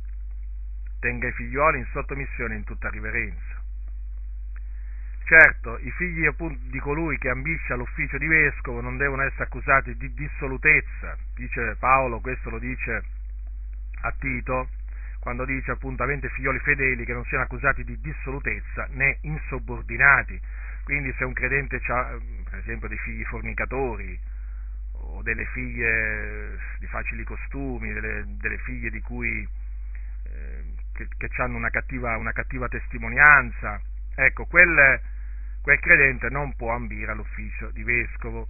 tenga 1.01 1.27
i 1.27 1.33
figlioli 1.33 1.79
in 1.79 1.89
sottomissione 1.91 2.55
in 2.55 2.63
tutta 2.63 2.89
riverenza. 2.89 3.61
Certo, 5.25 5.77
i 5.79 5.91
figli 5.91 6.25
di 6.71 6.79
colui 6.79 7.19
che 7.19 7.31
ambisce 7.31 7.73
all'ufficio 7.73 8.17
di 8.17 8.29
vescovo 8.29 8.81
non 8.81 8.97
devono 8.97 9.23
essere 9.23 9.43
accusati 9.43 9.97
di 9.97 10.15
dissolutezza, 10.15 11.17
dice 11.35 11.75
Paolo, 11.81 12.21
questo 12.21 12.49
lo 12.49 12.61
dice 12.61 13.03
a 14.03 14.13
Tito, 14.13 14.69
quando 15.25 15.47
dice 15.47 15.71
appunto 15.71 16.03
avente 16.03 16.29
figlioli 16.29 16.59
fedeli 16.59 17.07
che 17.07 17.15
non 17.15 17.25
siano 17.25 17.45
accusati 17.45 17.83
di 17.83 17.99
dissolutezza 17.99 18.87
né 18.91 19.17
insubordinati. 19.23 20.39
Quindi 20.85 21.15
se 21.17 21.25
un 21.25 21.33
credente 21.33 21.81
ha, 21.87 22.19
per 22.51 22.59
esempio, 22.59 22.89
dei 22.89 22.99
figli 22.99 23.25
fornicatori 23.25 24.21
o 24.93 25.23
delle 25.23 25.47
figlie 25.47 26.59
di 26.79 26.87
facili 26.89 27.25
costumi, 27.25 27.91
delle, 27.95 28.37
delle 28.37 28.59
figlie 28.59 28.91
di 28.91 29.01
cui, 29.01 29.49
eh, 30.25 30.65
che, 30.93 31.09
che 31.17 31.31
hanno 31.39 31.57
una 31.57 31.71
cattiva, 31.71 32.19
una 32.19 32.33
cattiva 32.33 32.69
testimonianza, 32.69 33.81
ecco, 34.15 34.45
quelle 34.45 35.01
quel 35.63 35.81
credente 35.81 36.29
non 36.29 36.55
può 36.55 36.75
ambire 36.75 37.13
all'ufficio 37.13 37.71
di 37.71 37.83
vescovo. 37.83 38.47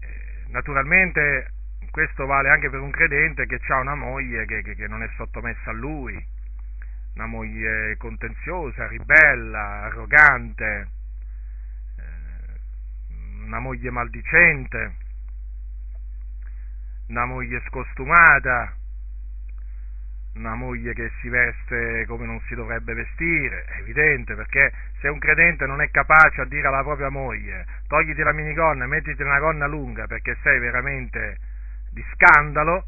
Eh, 0.00 0.44
naturalmente 0.48 1.50
questo 1.94 2.26
vale 2.26 2.48
anche 2.48 2.68
per 2.70 2.80
un 2.80 2.90
credente 2.90 3.46
che 3.46 3.60
ha 3.68 3.78
una 3.78 3.94
moglie 3.94 4.46
che, 4.46 4.62
che, 4.62 4.74
che, 4.74 4.88
non 4.88 5.04
è 5.04 5.08
sottomessa 5.14 5.70
a 5.70 5.72
lui, 5.72 6.20
una 7.14 7.26
moglie 7.26 7.96
contenziosa, 7.98 8.88
ribella, 8.88 9.82
arrogante, 9.82 10.88
eh, 11.96 13.44
una 13.44 13.60
moglie 13.60 13.90
maldicente, 13.90 14.96
una 17.10 17.26
moglie 17.26 17.62
scostumata, 17.68 18.74
una 20.34 20.56
moglie 20.56 20.94
che 20.94 21.12
si 21.20 21.28
veste 21.28 22.06
come 22.06 22.26
non 22.26 22.40
si 22.48 22.56
dovrebbe 22.56 22.92
vestire, 22.92 23.66
è 23.66 23.78
evidente, 23.78 24.34
perché 24.34 24.72
se 24.98 25.06
un 25.06 25.20
credente 25.20 25.64
non 25.66 25.80
è 25.80 25.88
capace 25.92 26.40
a 26.40 26.44
dire 26.44 26.66
alla 26.66 26.82
propria 26.82 27.08
moglie 27.08 27.64
togliti 27.86 28.20
la 28.20 28.32
minigonna 28.32 28.82
e 28.82 28.88
mettiti 28.88 29.22
una 29.22 29.38
gonna 29.38 29.68
lunga 29.68 30.08
perché 30.08 30.36
sei 30.42 30.58
veramente 30.58 31.52
di 31.94 32.04
scandalo, 32.12 32.86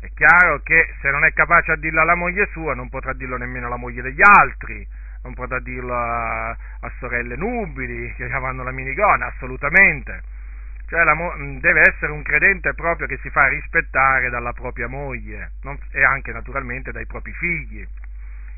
è 0.00 0.10
chiaro 0.14 0.60
che 0.62 0.94
se 1.00 1.10
non 1.10 1.24
è 1.24 1.32
capace 1.32 1.72
a 1.72 1.76
dirlo 1.76 2.00
alla 2.00 2.14
moglie 2.14 2.46
sua 2.52 2.74
non 2.74 2.88
potrà 2.88 3.12
dirlo 3.14 3.36
nemmeno 3.36 3.66
alla 3.66 3.76
moglie 3.76 4.02
degli 4.02 4.20
altri, 4.22 4.86
non 5.22 5.34
potrà 5.34 5.58
dirlo 5.60 5.94
a, 5.94 6.50
a 6.50 6.92
sorelle 6.98 7.36
nubili 7.36 8.12
che 8.14 8.26
vanno 8.38 8.62
la 8.62 8.72
minigonna, 8.72 9.26
assolutamente. 9.26 10.36
Cioè 10.86 11.04
la, 11.04 11.14
deve 11.60 11.80
essere 11.80 12.12
un 12.12 12.22
credente 12.22 12.72
proprio 12.74 13.06
che 13.06 13.18
si 13.18 13.28
fa 13.28 13.46
rispettare 13.48 14.30
dalla 14.30 14.52
propria 14.52 14.88
moglie 14.88 15.52
non, 15.62 15.78
e 15.92 16.02
anche 16.02 16.32
naturalmente 16.32 16.92
dai 16.92 17.04
propri 17.04 17.32
figli, 17.32 17.86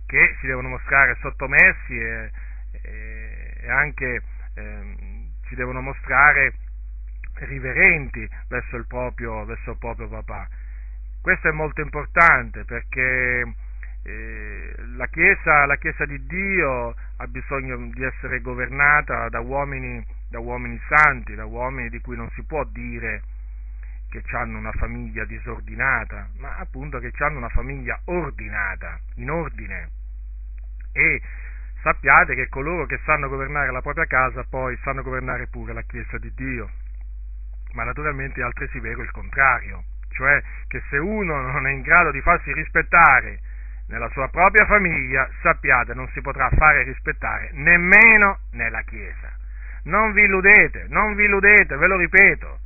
che 0.07 0.37
si 0.41 0.47
devono 0.47 0.69
mostrare 0.69 1.17
sottomessi 1.21 1.99
e, 1.99 2.31
e, 2.83 3.57
e 3.63 3.71
anche 3.71 4.23
eh, 4.55 5.29
si 5.49 5.55
devono 5.57 5.81
mostrare 5.81 6.53
riverenti 7.41 8.29
verso 8.49 8.77
il, 8.77 8.87
proprio, 8.87 9.45
verso 9.45 9.73
il 9.73 9.79
proprio 9.79 10.09
papà. 10.09 10.49
Questo 11.21 11.49
è 11.49 11.53
molto 11.53 11.81
importante 11.81 12.65
perché 12.65 13.55
eh, 14.03 14.75
la, 14.97 15.07
chiesa, 15.09 15.67
la 15.67 15.77
Chiesa 15.77 16.07
di 16.07 16.25
Dio 16.27 16.95
ha 17.17 17.27
bisogno 17.27 17.77
di 17.93 18.03
essere 18.03 18.41
governata 18.41 19.29
da 19.29 19.41
uomini 19.41 20.19
da 20.31 20.39
uomini 20.39 20.81
santi, 20.89 21.35
da 21.35 21.45
uomini 21.45 21.89
di 21.89 22.01
cui 22.01 22.17
non 22.17 22.31
si 22.31 22.43
può 22.45 22.65
dire 22.65 23.23
che 24.09 24.23
hanno 24.33 24.59
una 24.59 24.73
famiglia 24.73 25.25
disordinata, 25.25 26.29
ma 26.39 26.57
appunto 26.57 26.99
che 26.99 27.13
hanno 27.19 27.39
una 27.39 27.49
famiglia 27.49 28.01
ordinata, 28.05 28.99
in 29.17 29.31
ordine. 29.31 29.91
E 30.93 31.21
sappiate 31.83 32.35
che 32.35 32.49
coloro 32.49 32.87
che 32.87 33.01
sanno 33.05 33.29
governare 33.29 33.71
la 33.73 33.83
propria 33.83 34.07
casa 34.07 34.45
poi 34.45 34.77
sanno 34.83 35.03
governare 35.03 35.49
pure 35.49 35.73
la 35.73 35.83
Chiesa 35.83 36.17
di 36.19 36.33
Dio. 36.35 36.71
Ma 37.73 37.85
naturalmente 37.85 38.41
è 38.41 38.45
altresì 38.45 38.81
vero 38.81 39.03
il 39.03 39.11
contrario, 39.11 39.85
cioè 40.11 40.43
che 40.67 40.83
se 40.91 40.97
uno 40.99 41.41
non 41.41 41.67
è 41.67 41.71
in 41.71 41.83
grado 41.83 42.11
di 42.11 42.21
farsi 42.21 42.53
rispettare 42.53 43.39
nella 43.89 44.09
sua 44.11 44.29
propria 44.29 44.67
famiglia, 44.67 45.29
sappiate 45.43 45.95
non 45.95 46.09
si 46.13 46.21
potrà 46.21 46.49
fare 46.51 46.83
rispettare 46.85 47.51
nemmeno 47.53 48.41
nella 48.53 48.83
Chiesa. 48.83 49.31
Non 49.85 50.13
vi 50.13 50.23
illudete, 50.23 50.87
non 50.89 51.15
vi 51.15 51.25
illudete, 51.25 51.77
ve 51.77 51.87
lo 51.87 51.97
ripeto. 51.97 52.59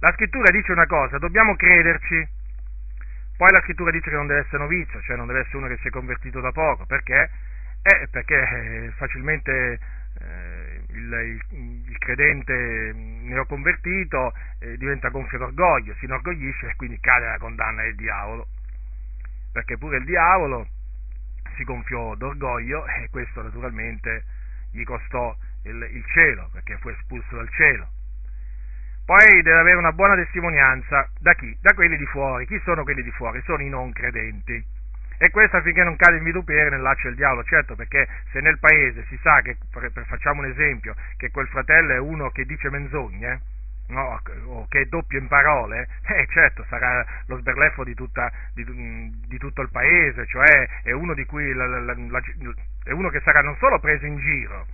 La 0.00 0.12
scrittura 0.12 0.50
dice 0.50 0.72
una 0.72 0.86
cosa, 0.86 1.18
dobbiamo 1.18 1.56
crederci. 1.56 2.36
Poi 3.36 3.50
la 3.50 3.60
scrittura 3.62 3.90
dice 3.90 4.10
che 4.10 4.16
non 4.16 4.26
deve 4.26 4.40
essere 4.40 4.58
novizio, 4.58 5.00
cioè 5.02 5.16
non 5.16 5.26
deve 5.26 5.40
essere 5.40 5.58
uno 5.58 5.68
che 5.68 5.78
si 5.78 5.88
è 5.88 5.90
convertito 5.90 6.40
da 6.40 6.52
poco. 6.52 6.86
Perché? 6.86 7.30
Eh, 7.82 8.08
perché 8.10 8.36
eh, 8.36 8.92
facilmente 8.96 9.78
eh, 10.20 10.77
il, 10.98 11.40
il, 11.86 11.98
credente 11.98 12.92
neoconvertito 12.94 14.34
eh, 14.58 14.76
diventa 14.76 15.08
gonfio 15.08 15.38
d'orgoglio, 15.38 15.94
si 15.98 16.04
inorgoglisce 16.04 16.68
e 16.68 16.76
quindi 16.76 16.98
cade 17.00 17.26
nella 17.26 17.38
condanna 17.38 17.82
del 17.82 17.94
diavolo. 17.94 18.48
Perché 19.52 19.78
pure 19.78 19.98
il 19.98 20.04
diavolo 20.04 20.68
si 21.56 21.64
gonfiò 21.64 22.14
d'orgoglio 22.14 22.86
e 22.86 23.08
questo 23.10 23.42
naturalmente 23.42 24.24
gli 24.72 24.84
costò 24.84 25.36
il, 25.64 25.88
il 25.92 26.04
cielo, 26.12 26.48
perché 26.52 26.76
fu 26.78 26.88
espulso 26.88 27.36
dal 27.36 27.48
cielo. 27.50 27.88
Poi 29.04 29.42
deve 29.42 29.58
avere 29.58 29.76
una 29.76 29.92
buona 29.92 30.14
testimonianza 30.16 31.08
da 31.18 31.32
chi? 31.34 31.56
Da 31.60 31.72
quelli 31.72 31.96
di 31.96 32.04
fuori. 32.06 32.46
Chi 32.46 32.60
sono 32.62 32.82
quelli 32.82 33.02
di 33.02 33.10
fuori? 33.12 33.40
Sono 33.46 33.62
i 33.62 33.68
non 33.70 33.90
credenti. 33.90 34.62
E 35.18 35.30
questo 35.30 35.56
affinché 35.56 35.82
non 35.82 35.96
cade 35.96 36.18
in 36.18 36.24
vitupere 36.24 36.70
nel 36.70 36.80
laccio 36.80 37.08
del 37.08 37.16
diavolo, 37.16 37.42
certo, 37.44 37.74
perché 37.74 38.06
se 38.30 38.40
nel 38.40 38.58
paese 38.58 39.04
si 39.08 39.18
sa 39.20 39.40
che, 39.42 39.56
facciamo 40.06 40.42
un 40.42 40.46
esempio, 40.46 40.94
che 41.16 41.30
quel 41.30 41.48
fratello 41.48 41.92
è 41.92 41.98
uno 41.98 42.30
che 42.30 42.44
dice 42.44 42.70
menzogne, 42.70 43.40
no, 43.88 44.20
o 44.46 44.66
che 44.68 44.80
è 44.80 44.84
doppio 44.86 45.18
in 45.18 45.26
parole, 45.26 45.88
eh, 46.06 46.26
certo 46.30 46.64
sarà 46.68 47.04
lo 47.26 47.38
sberleffo 47.38 47.84
di, 47.84 47.94
tutta, 47.94 48.30
di, 48.54 48.64
di, 49.26 49.38
tutto 49.38 49.62
il 49.62 49.70
paese, 49.70 50.26
cioè 50.26 50.68
è 50.82 50.92
uno, 50.92 51.14
la, 51.14 51.66
la, 51.66 51.80
la, 51.80 52.22
è 52.84 52.92
uno, 52.92 53.08
che 53.08 53.20
sarà 53.20 53.40
non 53.40 53.56
solo 53.56 53.78
preso 53.80 54.06
in 54.06 54.18
giro, 54.18 54.66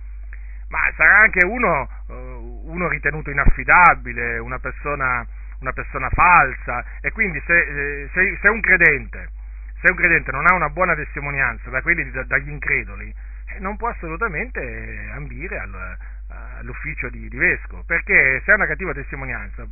ma 0.69 0.79
sarà 0.95 1.19
anche 1.19 1.45
uno, 1.45 1.89
uh, 2.07 2.61
uno 2.65 2.87
ritenuto 2.87 3.29
inaffidabile, 3.29 4.37
una 4.39 4.59
persona, 4.59 5.25
una 5.59 5.71
persona, 5.71 6.09
falsa, 6.09 6.83
e 7.01 7.11
quindi 7.11 7.41
se, 7.45 7.57
eh, 7.57 8.09
se, 8.13 8.37
se, 8.41 8.47
un 8.49 8.59
credente, 8.59 9.29
se, 9.85 9.91
un 9.91 9.97
credente, 9.97 10.31
non 10.31 10.47
ha 10.47 10.53
una 10.55 10.69
buona 10.69 10.95
testimonianza 10.95 11.69
da 11.69 11.81
quelli, 11.81 12.09
dagli 12.25 12.49
increduli, 12.49 13.13
eh, 13.53 13.59
non 13.59 13.77
può 13.77 13.89
assolutamente 13.89 15.09
ambire 15.13 15.59
al 15.59 15.97
all'ufficio 16.57 17.09
di, 17.09 17.29
di, 17.29 17.37
vescovo, 17.37 17.83
perché 17.83 18.41
se 18.43 18.51
ha 18.51 18.55
una 18.55 18.65
cattiva 18.65 18.93
testimonianza 18.93 19.63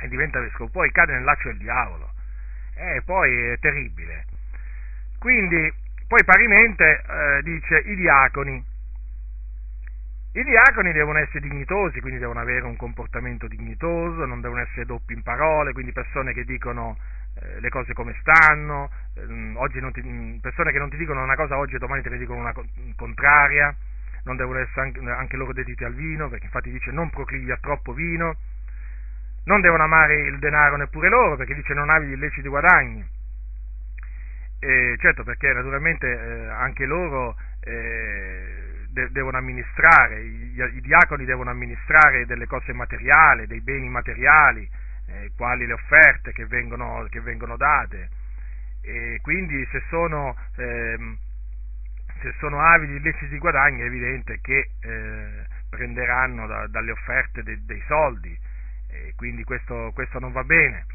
e 0.00 0.08
diventa 0.08 0.40
vescovo, 0.40 0.68
poi 0.68 0.90
cade 0.90 1.12
nel 1.12 1.22
laccio 1.22 1.48
del 1.48 1.58
diavolo, 1.58 2.12
e 2.74 3.02
poi 3.04 3.50
è 3.50 3.58
terribile. 3.60 4.24
Quindi, 5.18 5.72
poi 6.08 6.24
parimente 6.24 7.02
eh, 7.06 7.42
dice 7.42 7.78
i 7.86 7.94
diaconi. 7.94 8.72
I 10.32 10.42
diaconi 10.42 10.92
devono 10.92 11.18
essere 11.20 11.46
dignitosi, 11.46 12.00
quindi 12.00 12.18
devono 12.18 12.40
avere 12.40 12.64
un 12.64 12.74
comportamento 12.74 13.46
dignitoso, 13.46 14.26
non 14.26 14.40
devono 14.40 14.62
essere 14.62 14.84
doppi 14.84 15.12
in 15.12 15.22
parole, 15.22 15.72
quindi 15.72 15.92
persone 15.92 16.32
che 16.32 16.44
dicono 16.44 16.98
eh, 17.40 17.60
le 17.60 17.68
cose 17.68 17.92
come 17.92 18.14
stanno, 18.20 18.90
eh, 19.14 19.90
ti, 19.92 20.38
persone 20.40 20.72
che 20.72 20.78
non 20.78 20.90
ti 20.90 20.96
dicono 20.96 21.22
una 21.22 21.36
cosa 21.36 21.58
oggi 21.58 21.74
e 21.74 21.78
domani 21.78 22.02
te 22.02 22.10
ne 22.10 22.18
dicono 22.18 22.40
una 22.40 22.54
contraria, 22.96 23.74
non 24.24 24.36
devono 24.36 24.58
essere 24.58 24.92
anche, 25.12 25.36
loro 25.36 25.52
dediti 25.52 25.84
al 25.84 25.94
vino, 25.94 26.28
perché 26.28 26.46
infatti 26.46 26.70
dice 26.70 26.90
non 26.90 27.10
proclivi 27.10 27.50
a 27.50 27.58
troppo 27.60 27.92
vino, 27.92 28.36
non 29.44 29.60
devono 29.60 29.82
amare 29.82 30.20
il 30.22 30.38
denaro 30.38 30.76
neppure 30.76 31.08
loro, 31.08 31.36
perché 31.36 31.54
dice 31.54 31.74
non 31.74 31.90
avi 31.90 32.06
gli 32.06 32.12
illeciti 32.12 32.48
guadagni. 32.48 33.04
E 34.60 34.96
certo, 34.98 35.24
perché 35.24 35.52
naturalmente 35.52 36.06
eh, 36.08 36.46
anche 36.48 36.86
loro 36.86 37.36
eh, 37.60 38.86
de- 38.88 39.10
devono 39.10 39.36
amministrare, 39.36 40.22
i, 40.22 40.54
i, 40.54 40.80
diaconi 40.80 41.26
devono 41.26 41.50
amministrare 41.50 42.24
delle 42.24 42.46
cose 42.46 42.72
materiali, 42.72 43.46
dei 43.46 43.60
beni 43.60 43.88
materiali, 43.88 44.66
eh, 45.14 45.30
quali 45.36 45.66
le 45.66 45.72
offerte 45.72 46.32
che 46.32 46.46
vengono, 46.46 47.06
che 47.10 47.20
vengono 47.20 47.56
date. 47.56 48.08
E 48.82 49.18
quindi 49.22 49.66
se 49.70 49.82
sono 49.88 50.36
ehm, 50.56 51.18
se 52.24 52.34
sono 52.38 52.58
avidi 52.60 52.92
di 52.92 52.98
illeciti 52.98 53.36
guadagni 53.38 53.82
è 53.82 53.84
evidente 53.84 54.40
che 54.40 54.70
eh, 54.80 55.46
prenderanno 55.68 56.46
da, 56.46 56.66
dalle 56.68 56.92
offerte 56.92 57.42
de, 57.42 57.58
dei 57.64 57.82
soldi, 57.86 58.36
e 58.88 59.12
quindi 59.16 59.44
questo, 59.44 59.90
questo, 59.92 60.18
non 60.18 60.32
va 60.32 60.42
bene. 60.42 60.86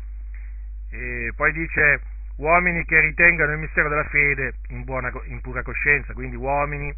E 0.89 1.31
poi 1.35 1.51
dice 1.51 2.01
uomini 2.37 2.83
che 2.85 2.99
ritengano 2.99 3.51
il 3.51 3.59
mistero 3.59 3.89
della 3.89 4.05
fede 4.05 4.55
in, 4.69 4.83
buona, 4.83 5.11
in 5.25 5.39
pura 5.41 5.61
coscienza, 5.61 6.13
quindi 6.13 6.35
uomini 6.35 6.91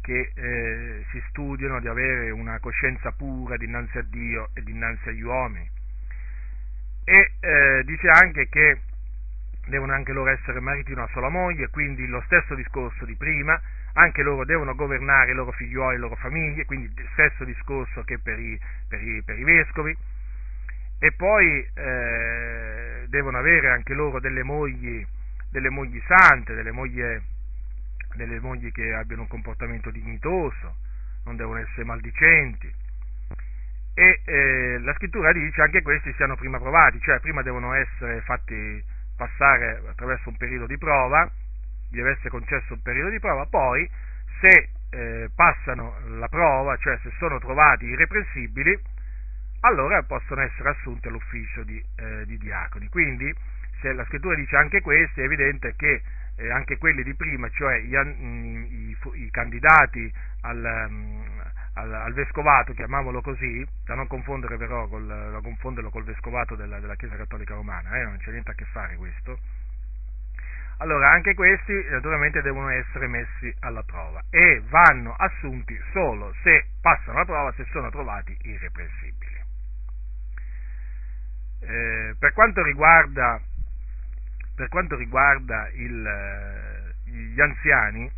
che 0.00 0.32
eh, 0.34 1.04
si 1.10 1.22
studiano 1.28 1.78
di 1.78 1.86
avere 1.86 2.30
una 2.30 2.58
coscienza 2.58 3.12
pura 3.12 3.56
dinanzi 3.56 3.98
a 3.98 4.02
Dio 4.02 4.48
e 4.54 4.62
dinanzi 4.62 5.10
agli 5.10 5.22
uomini. 5.22 5.68
E 7.10 7.32
eh, 7.40 7.82
dice 7.86 8.08
anche 8.08 8.48
che 8.48 8.82
devono 9.66 9.92
anche 9.92 10.12
loro 10.12 10.30
essere 10.30 10.60
mariti 10.60 10.92
di 10.92 10.92
una 10.92 11.08
sola 11.08 11.28
moglie, 11.28 11.66
quindi 11.66 12.06
lo 12.06 12.22
stesso 12.26 12.54
discorso 12.54 13.04
di 13.04 13.16
prima, 13.16 13.60
anche 13.94 14.22
loro 14.22 14.44
devono 14.44 14.76
governare 14.76 15.32
i 15.32 15.34
loro 15.34 15.50
figlioli 15.50 15.94
e 15.94 15.98
le 15.98 16.02
loro 16.02 16.14
famiglie, 16.14 16.64
quindi 16.66 16.86
il 16.86 17.08
stesso 17.14 17.42
discorso 17.42 18.04
che 18.04 18.20
per 18.20 18.38
i, 18.38 18.56
per 18.86 19.02
i, 19.02 19.22
per 19.24 19.36
i 19.36 19.42
vescovi, 19.42 19.96
e 21.00 21.12
poi 21.14 21.68
eh, 21.74 23.06
devono 23.08 23.38
avere 23.38 23.70
anche 23.70 23.92
loro 23.92 24.20
delle 24.20 24.44
mogli, 24.44 25.04
delle 25.50 25.68
mogli 25.68 26.00
sante, 26.06 26.54
delle 26.54 26.70
mogli, 26.70 27.02
delle 28.14 28.38
mogli 28.38 28.70
che 28.70 28.94
abbiano 28.94 29.22
un 29.22 29.28
comportamento 29.28 29.90
dignitoso, 29.90 30.76
non 31.24 31.34
devono 31.34 31.58
essere 31.58 31.82
maldicenti. 31.82 32.72
E 34.00 34.22
eh, 34.24 34.78
la 34.78 34.94
scrittura 34.94 35.30
dice 35.30 35.60
anche 35.60 35.82
questi 35.82 36.10
siano 36.14 36.34
prima 36.34 36.58
provati, 36.58 36.98
cioè 37.00 37.20
prima 37.20 37.42
devono 37.42 37.74
essere 37.74 38.22
fatti 38.22 38.82
passare 39.14 39.82
attraverso 39.90 40.30
un 40.30 40.38
periodo 40.38 40.64
di 40.64 40.78
prova, 40.78 41.30
gli 41.90 41.96
deve 41.96 42.12
essere 42.12 42.30
concesso 42.30 42.72
un 42.72 42.80
periodo 42.80 43.10
di 43.10 43.20
prova, 43.20 43.44
poi 43.44 43.86
se 44.40 44.70
eh, 44.88 45.28
passano 45.34 45.96
la 46.16 46.28
prova, 46.28 46.78
cioè 46.78 46.98
se 47.02 47.10
sono 47.18 47.38
trovati 47.40 47.84
irreprensibili, 47.84 48.74
allora 49.60 50.02
possono 50.04 50.40
essere 50.40 50.70
assunti 50.70 51.08
all'ufficio 51.08 51.62
di, 51.64 51.84
eh, 51.96 52.24
di 52.24 52.38
diaconi. 52.38 52.88
Quindi, 52.88 53.30
se 53.82 53.92
la 53.92 54.06
scrittura 54.06 54.34
dice 54.34 54.56
anche 54.56 54.80
questo, 54.80 55.20
è 55.20 55.24
evidente 55.24 55.74
che 55.76 56.00
eh, 56.36 56.50
anche 56.50 56.78
quelli 56.78 57.02
di 57.02 57.14
prima, 57.14 57.50
cioè 57.50 57.76
i, 57.76 57.90
i, 57.90 58.96
i 59.12 59.30
candidati 59.30 60.10
al, 60.40 60.86
um, 60.88 61.19
al, 61.80 61.92
al, 61.92 62.12
vescovato, 62.12 62.72
chiamiamolo 62.72 63.20
così, 63.20 63.66
da 63.84 63.94
non 63.94 64.06
confondere 64.06 64.56
però 64.56 64.86
col, 64.88 65.06
da 65.06 65.40
confonderlo 65.42 65.90
col 65.90 66.04
vescovato 66.04 66.54
della, 66.54 66.78
della 66.78 66.96
Chiesa 66.96 67.16
Cattolica 67.16 67.54
Romana, 67.54 67.96
eh, 67.98 68.04
non 68.04 68.18
c'è 68.18 68.30
niente 68.30 68.50
a 68.50 68.54
che 68.54 68.64
fare 68.66 68.96
questo. 68.96 69.38
Allora, 70.78 71.10
anche 71.10 71.34
questi 71.34 71.72
naturalmente 71.90 72.40
devono 72.40 72.70
essere 72.70 73.06
messi 73.06 73.54
alla 73.60 73.82
prova 73.82 74.22
e 74.30 74.62
vanno 74.68 75.14
assunti 75.14 75.78
solo 75.92 76.34
se 76.42 76.68
passano 76.80 77.18
la 77.18 77.24
prova, 77.24 77.52
se 77.52 77.66
sono 77.70 77.90
trovati 77.90 78.34
irreprensibili. 78.42 79.38
Eh, 81.60 82.14
per 82.18 82.32
quanto 82.32 82.62
riguarda, 82.62 83.38
per 84.56 84.68
quanto 84.68 84.96
riguarda 84.96 85.68
il, 85.74 86.06
eh, 86.06 87.10
gli 87.10 87.40
anziani, 87.40 88.10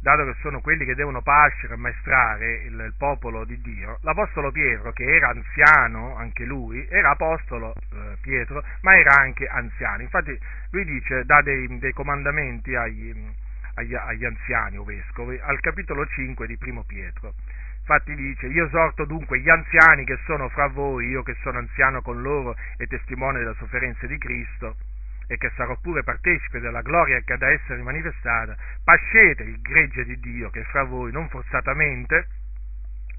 dato 0.00 0.24
che 0.24 0.34
sono 0.40 0.60
quelli 0.60 0.84
che 0.84 0.94
devono 0.94 1.22
pascere 1.22 1.72
e 1.72 1.76
ammaestrare 1.76 2.52
il, 2.64 2.72
il, 2.74 2.94
popolo 2.96 3.44
di 3.44 3.60
Dio, 3.60 3.98
l'Apostolo 4.02 4.52
Pietro, 4.52 4.92
che 4.92 5.04
era 5.04 5.28
anziano, 5.28 6.16
anche 6.16 6.44
lui, 6.44 6.86
era 6.88 7.10
Apostolo 7.10 7.74
eh, 7.74 8.16
Pietro, 8.20 8.62
ma 8.82 8.96
era 8.96 9.16
anche 9.16 9.46
anziano. 9.46 10.02
Infatti 10.02 10.38
lui 10.70 10.84
dice, 10.84 11.24
dà 11.24 11.42
dei, 11.42 11.78
dei 11.78 11.92
comandamenti 11.92 12.74
agli, 12.74 13.14
agli, 13.74 13.94
agli, 13.94 14.24
anziani 14.24 14.76
o 14.76 14.84
vescovi, 14.84 15.38
al 15.42 15.58
capitolo 15.60 16.06
5 16.06 16.46
di 16.46 16.56
Primo 16.56 16.84
Pietro. 16.84 17.34
Infatti 17.78 18.14
dice, 18.14 18.46
io 18.48 18.66
esorto 18.66 19.06
dunque 19.06 19.40
gli 19.40 19.48
anziani 19.48 20.04
che 20.04 20.18
sono 20.26 20.48
fra 20.50 20.68
voi, 20.68 21.08
io 21.08 21.22
che 21.22 21.34
sono 21.42 21.58
anziano 21.58 22.02
con 22.02 22.20
loro 22.20 22.54
e 22.76 22.86
testimone 22.86 23.38
della 23.38 23.54
sofferenza 23.54 24.06
di 24.06 24.18
Cristo, 24.18 24.76
e 25.28 25.36
che 25.36 25.52
sarò 25.54 25.76
pure 25.80 26.02
partecipe 26.02 26.58
della 26.58 26.80
gloria 26.80 27.20
che 27.20 27.34
ha 27.34 27.36
da 27.36 27.50
essere 27.50 27.82
manifestata, 27.82 28.56
pascete 28.82 29.42
il 29.44 29.60
gregge 29.60 30.04
di 30.04 30.18
Dio 30.18 30.50
che 30.50 30.64
fra 30.64 30.82
voi, 30.84 31.12
non 31.12 31.28
forzatamente, 31.28 32.26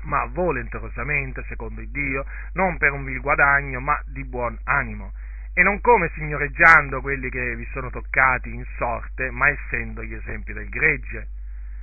ma 0.04 0.26
volenterosamente, 0.26 1.44
secondo 1.48 1.82
il 1.82 1.90
Dio, 1.90 2.26
non 2.54 2.78
per 2.78 2.92
un 2.92 3.04
vil 3.04 3.22
guadagno, 3.22 3.80
ma 3.80 4.02
di 4.06 4.24
buon 4.26 4.58
animo, 4.64 5.14
e 5.54 5.62
non 5.62 5.82
come 5.82 6.10
signoreggiando 6.16 7.02
quelli 7.02 7.30
che 7.30 7.56
vi 7.56 7.68
sono 7.74 7.90
toccati 7.90 8.54
in 8.54 8.66
sorte, 8.78 9.30
ma 9.30 9.50
essendo 9.50 10.04
gli 10.04 10.14
esempi 10.14 10.54
del 10.54 10.70
gregge. 10.70 11.28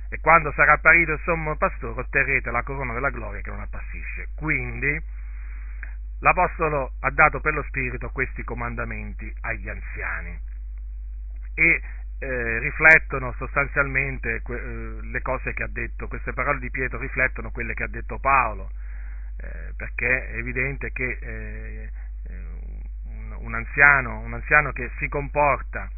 E 0.09 0.19
quando 0.19 0.51
sarà 0.53 0.73
apparito 0.73 1.13
il 1.13 1.19
sommo 1.23 1.55
pastore 1.57 1.99
otterrete 1.99 2.49
la 2.49 2.63
corona 2.63 2.93
della 2.93 3.09
gloria 3.09 3.41
che 3.41 3.49
non 3.49 3.59
appassisce. 3.59 4.29
Quindi, 4.35 4.99
l'Apostolo 6.19 6.93
ha 7.01 7.11
dato 7.11 7.39
per 7.39 7.53
lo 7.53 7.63
Spirito 7.63 8.09
questi 8.09 8.43
comandamenti 8.43 9.31
agli 9.41 9.69
anziani 9.69 10.39
e 11.53 11.81
eh, 12.19 12.59
riflettono 12.59 13.33
sostanzialmente 13.37 14.41
que- 14.41 14.59
eh, 14.59 15.01
le 15.03 15.21
cose 15.21 15.53
che 15.53 15.63
ha 15.63 15.69
detto, 15.69 16.07
queste 16.07 16.33
parole 16.33 16.59
di 16.59 16.71
Pietro 16.71 16.97
riflettono 16.99 17.51
quelle 17.51 17.73
che 17.73 17.83
ha 17.83 17.87
detto 17.87 18.17
Paolo, 18.19 18.71
eh, 19.37 19.73
perché 19.75 20.29
è 20.29 20.37
evidente 20.37 20.91
che 20.91 21.17
eh, 21.21 21.89
un, 23.39 23.53
anziano, 23.53 24.19
un 24.19 24.33
anziano 24.33 24.71
che 24.71 24.89
si 24.97 25.07
comporta 25.07 25.89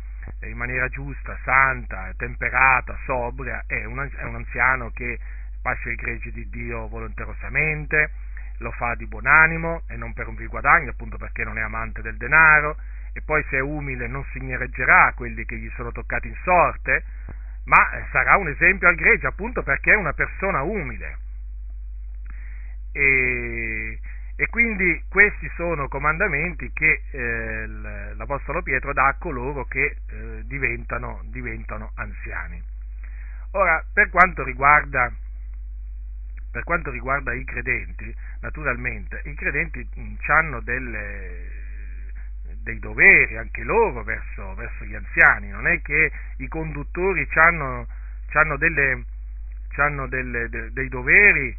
in 0.42 0.58
maniera 0.58 0.88
giusta, 0.90 1.38
santa, 1.44 2.14
temperata, 2.18 2.98
sobria, 3.06 3.64
è 3.66 3.86
un, 3.86 4.08
è 4.16 4.24
un 4.24 4.36
anziano 4.36 4.92
che 4.92 5.20
passa 5.62 5.90
i 5.90 5.96
greggi 5.96 6.32
di 6.32 6.48
Dio 6.50 6.88
volonterosamente, 6.88 8.12
lo 8.60 8.72
fa 8.72 8.96
di 8.96 9.06
buon 9.08 9.26
animo 9.26 9.82
e 9.88 9.96
non 9.96 10.14
per 10.14 10.28
un 10.28 10.36
vil 10.36 10.48
guadagno, 10.48 10.92
appunto 10.92 11.18
perché 11.18 11.44
non 11.44 11.58
è 11.58 11.62
amante 11.62 12.02
del 12.02 12.18
denaro, 12.18 12.78
e 13.14 13.22
poi 13.22 13.44
se 13.50 13.58
è 13.58 13.62
umile 13.62 14.08
non 14.08 14.24
signoreggerà 14.32 15.14
quelli 15.16 15.44
che 15.46 15.58
gli 15.58 15.70
sono 15.76 15.92
toccati 15.92 16.28
in 16.28 16.36
sorte, 16.44 17.04
ma 17.66 17.90
sarà 18.12 18.38
un 18.38 18.48
esempio 18.48 18.88
al 18.88 18.96
gregge, 18.96 19.28
appunto 19.28 19.64
perché 19.64 19.92
è 19.92 19.96
una 19.96 20.14
persona 20.14 20.62
umile. 20.62 21.18
E, 22.92 24.00
e 24.36 24.48
quindi 24.48 25.04
questi 25.10 25.50
sono 25.56 25.88
comandamenti 25.88 26.72
che 26.74 27.04
eh, 27.12 27.68
l'Apostolo 28.16 28.62
Pietro 28.62 28.94
dà 28.94 29.08
a 29.08 29.16
coloro 29.18 29.66
che 29.66 29.98
eh, 30.10 30.42
diventano, 30.46 31.22
diventano 31.26 31.92
anziani. 31.96 32.62
Ora, 33.52 33.84
per 33.92 34.10
quanto 34.10 34.44
riguarda 34.44 35.12
per 36.52 36.64
quanto 36.64 36.90
riguarda 36.90 37.34
i 37.34 37.44
credenti, 37.44 38.14
naturalmente, 38.42 39.22
i 39.26 39.34
credenti 39.36 39.88
hanno 40.28 40.60
delle, 40.62 41.60
dei 42.64 42.80
doveri 42.80 43.38
anche 43.38 43.64
loro 43.64 44.04
verso, 44.04 44.54
verso, 44.56 44.84
gli 44.86 44.96
anziani, 44.96 45.50
non 45.50 45.68
è 45.68 45.82
che 45.82 46.12
i 46.38 46.48
conduttori 46.48 47.28
hanno, 47.36 47.88
delle, 48.58 49.06
delle, 50.08 50.50
de, 50.50 50.72
dei 50.72 50.90
doveri 50.90 51.56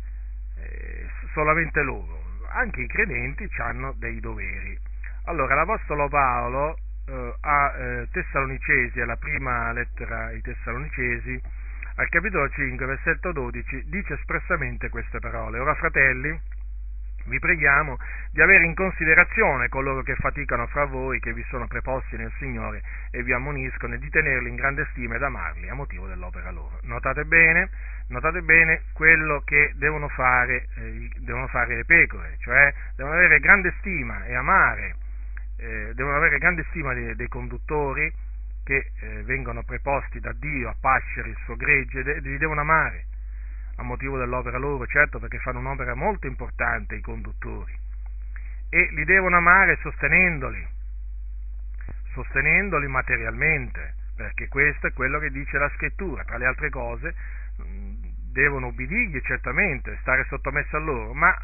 eh, 0.57 1.09
solamente 1.33 1.83
loro, 1.83 2.47
anche 2.49 2.83
i 2.83 2.87
credenti 2.87 3.49
hanno 3.59 3.95
dei 3.97 4.21
doveri. 4.21 4.79
Allora, 5.25 5.55
l'Apostolo 5.55 6.09
Paolo 6.09 6.77
eh, 7.07 7.35
a 7.41 7.75
eh, 7.77 8.09
Tessalonicesi, 8.11 9.01
alla 9.01 9.17
prima 9.17 9.73
lettera 9.73 10.27
ai 10.27 10.41
Tessalonicesi, 10.41 11.41
al 12.01 12.09
capitolo 12.09 12.49
5, 12.49 12.87
versetto 12.87 13.31
12, 13.31 13.85
dice 13.89 14.15
espressamente 14.15 14.89
queste 14.89 15.19
parole. 15.19 15.59
Ora, 15.59 15.75
fratelli, 15.75 16.35
vi 17.27 17.39
preghiamo 17.39 17.99
di 18.33 18.41
avere 18.41 18.65
in 18.65 18.75
considerazione 18.75 19.69
coloro 19.69 20.01
che 20.01 20.15
faticano 20.15 20.67
fra 20.69 20.87
voi, 20.87 21.21
che 21.21 21.35
vi 21.35 21.45
sono 21.51 21.67
preposti 21.67 22.17
nel 22.17 22.33
Signore 22.39 22.81
e 23.11 23.23
vi 23.23 23.35
ammoniscono, 23.35 23.95
e 23.95 23.99
di 23.99 24.09
tenerli 24.09 24.49
in 24.49 24.55
grande 24.55 24.87
stima 24.93 25.17
ed 25.17 25.23
amarli 25.23 25.69
a 25.69 25.75
motivo 25.75 26.07
dell'opera 26.07 26.51
loro. 26.51 26.79
Notate 26.85 27.27
bene, 27.27 27.69
notate 28.09 28.41
bene 28.41 28.85
quello 28.95 29.43
che 29.45 29.73
devono 29.77 30.09
fare, 30.09 30.69
eh, 30.77 31.11
devono 31.19 31.49
fare 31.49 31.77
le 31.77 31.85
pecore, 31.85 32.37
cioè 32.39 32.73
devono 32.97 33.15
avere 33.15 33.41
grande 33.41 33.75
stima 33.81 34.25
e 34.25 34.35
amare, 34.35 34.95
eh, 35.59 35.93
devono 35.93 36.17
avere 36.17 36.39
grande 36.39 36.65
stima 36.71 36.95
dei, 36.95 37.15
dei 37.15 37.29
conduttori, 37.29 38.11
che 38.71 38.93
eh, 39.01 39.23
vengono 39.25 39.65
preposti 39.65 40.21
da 40.21 40.33
Dio 40.33 40.69
a 40.69 40.77
pascere 40.79 41.31
il 41.31 41.37
suo 41.43 41.57
gregge, 41.57 42.05
de- 42.05 42.21
li 42.21 42.39
devono 42.39 42.61
amare 42.61 43.07
a 43.79 43.83
motivo 43.83 44.17
dell'opera 44.17 44.59
loro, 44.59 44.87
certo 44.87 45.19
perché 45.19 45.39
fanno 45.39 45.59
un'opera 45.59 45.97
molto 45.97 46.29
importante 46.29 46.95
i 46.95 47.01
conduttori, 47.01 47.77
e 48.69 48.91
li 48.93 49.05
devono 49.05 49.39
amare 49.39 49.77
sostenendoli, 49.81 50.65
sostenendoli 52.13 52.87
materialmente, 52.87 53.95
perché 54.15 54.47
questo 54.47 54.87
è 54.87 54.93
quello 54.93 55.19
che 55.19 55.31
dice 55.31 55.59
la 55.59 55.71
scrittura, 55.71 56.23
tra 56.23 56.37
le 56.37 56.47
altre 56.47 56.71
cose 56.71 57.13
devono 58.31 58.69
ubbidirgli 58.69 59.21
certamente, 59.23 59.99
stare 60.03 60.25
sottomessi 60.29 60.77
a 60.77 60.79
loro, 60.79 61.13
ma 61.13 61.37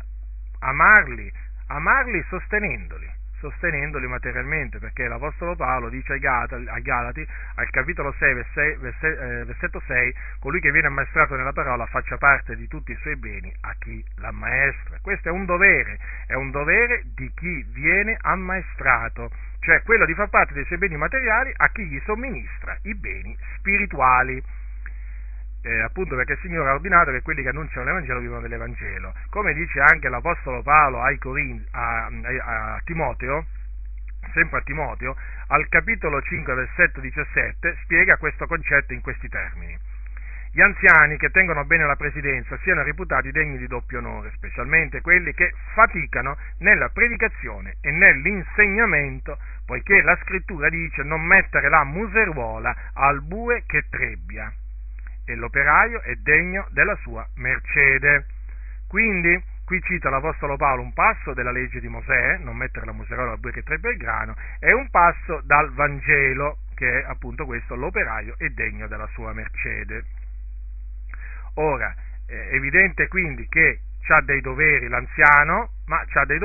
amarli, 0.60 1.32
amarli 1.66 2.24
sostenendoli 2.28 3.15
sostenendoli 3.38 4.06
materialmente, 4.06 4.78
perché 4.78 5.08
l'Apostolo 5.08 5.56
Paolo 5.56 5.88
dice 5.88 6.14
ai 6.14 6.82
Galati, 6.82 7.26
al 7.54 7.70
capitolo 7.70 8.14
6, 8.18 8.44
eh, 8.54 8.76
versetto 9.44 9.82
6, 9.86 10.14
colui 10.40 10.60
che 10.60 10.70
viene 10.70 10.88
ammaestrato 10.88 11.36
nella 11.36 11.52
parola 11.52 11.86
faccia 11.86 12.16
parte 12.16 12.56
di 12.56 12.66
tutti 12.68 12.92
i 12.92 12.98
suoi 13.00 13.16
beni 13.16 13.52
a 13.62 13.74
chi 13.78 14.04
l'ammaestra. 14.16 14.98
Questo 15.00 15.28
è 15.28 15.32
un 15.32 15.44
dovere, 15.44 15.98
è 16.26 16.34
un 16.34 16.50
dovere 16.50 17.02
di 17.14 17.30
chi 17.34 17.64
viene 17.72 18.16
ammaestrato, 18.20 19.30
cioè 19.60 19.82
quello 19.82 20.04
di 20.04 20.14
far 20.14 20.28
parte 20.28 20.54
dei 20.54 20.64
suoi 20.64 20.78
beni 20.78 20.96
materiali 20.96 21.52
a 21.56 21.68
chi 21.70 21.86
gli 21.86 22.00
somministra 22.04 22.76
i 22.82 22.94
beni 22.94 23.36
spirituali 23.58 24.42
eh, 25.66 25.80
appunto 25.80 26.14
perché 26.14 26.34
il 26.34 26.38
Signore 26.42 26.70
ha 26.70 26.74
ordinato 26.74 27.10
che 27.10 27.22
quelli 27.22 27.42
che 27.42 27.48
annunciano 27.48 27.86
l'Evangelo 27.86 28.20
vivono 28.20 28.40
dell'Evangelo. 28.40 29.12
Come 29.30 29.52
dice 29.52 29.80
anche 29.80 30.08
l'Apostolo 30.08 30.62
Paolo 30.62 31.02
ai 31.02 31.18
Corin- 31.18 31.66
a, 31.72 32.06
a, 32.06 32.74
a 32.74 32.80
Timoteo, 32.84 33.46
sempre 34.32 34.58
a 34.58 34.62
Timoteo, 34.62 35.16
al 35.48 35.68
capitolo 35.68 36.22
5, 36.22 36.54
versetto 36.54 37.00
17, 37.00 37.78
spiega 37.82 38.16
questo 38.16 38.46
concetto 38.46 38.92
in 38.92 39.00
questi 39.00 39.28
termini. 39.28 39.76
Gli 40.52 40.60
anziani 40.60 41.18
che 41.18 41.30
tengono 41.30 41.64
bene 41.64 41.84
la 41.84 41.96
presidenza 41.96 42.56
siano 42.62 42.82
reputati 42.82 43.32
degni 43.32 43.58
di 43.58 43.66
doppio 43.66 43.98
onore, 43.98 44.30
specialmente 44.36 45.00
quelli 45.00 45.34
che 45.34 45.52
faticano 45.74 46.38
nella 46.60 46.88
predicazione 46.90 47.74
e 47.82 47.90
nell'insegnamento, 47.90 49.36
poiché 49.66 50.00
la 50.00 50.16
scrittura 50.22 50.68
dice 50.70 51.02
non 51.02 51.22
mettere 51.22 51.68
la 51.68 51.84
museruola 51.84 52.74
al 52.94 53.20
bue 53.22 53.64
che 53.66 53.84
trebbia 53.90 54.50
e 55.26 55.34
l'operaio 55.34 56.00
è 56.02 56.14
degno 56.16 56.66
della 56.70 56.96
sua 57.02 57.26
mercede. 57.36 58.26
Quindi, 58.88 59.42
qui 59.64 59.80
cita 59.82 60.08
l'Apostolo 60.08 60.56
Paolo 60.56 60.82
un 60.82 60.92
passo 60.92 61.34
della 61.34 61.50
legge 61.50 61.80
di 61.80 61.88
Mosè, 61.88 62.38
non 62.38 62.56
mettere 62.56 62.86
la 62.86 62.92
muserola 62.92 63.32
al 63.32 63.40
bue 63.40 63.52
che 63.52 63.62
trebbe 63.62 63.90
il 63.90 63.98
grano, 63.98 64.34
e 64.60 64.72
un 64.72 64.88
passo 64.90 65.42
dal 65.44 65.72
Vangelo, 65.72 66.58
che 66.74 67.02
è 67.02 67.04
appunto 67.06 67.44
questo, 67.44 67.74
l'operaio 67.74 68.34
è 68.38 68.48
degno 68.50 68.86
della 68.86 69.08
sua 69.08 69.32
mercede. 69.32 70.04
Ora, 71.54 71.94
è 72.26 72.54
evidente 72.54 73.08
quindi 73.08 73.46
che 73.48 73.80
ha 74.08 74.20
dei 74.20 74.40
doveri 74.40 74.86
l'anziano, 74.86 75.70
ma 75.86 76.04
ha 76.12 76.24
dei 76.24 76.38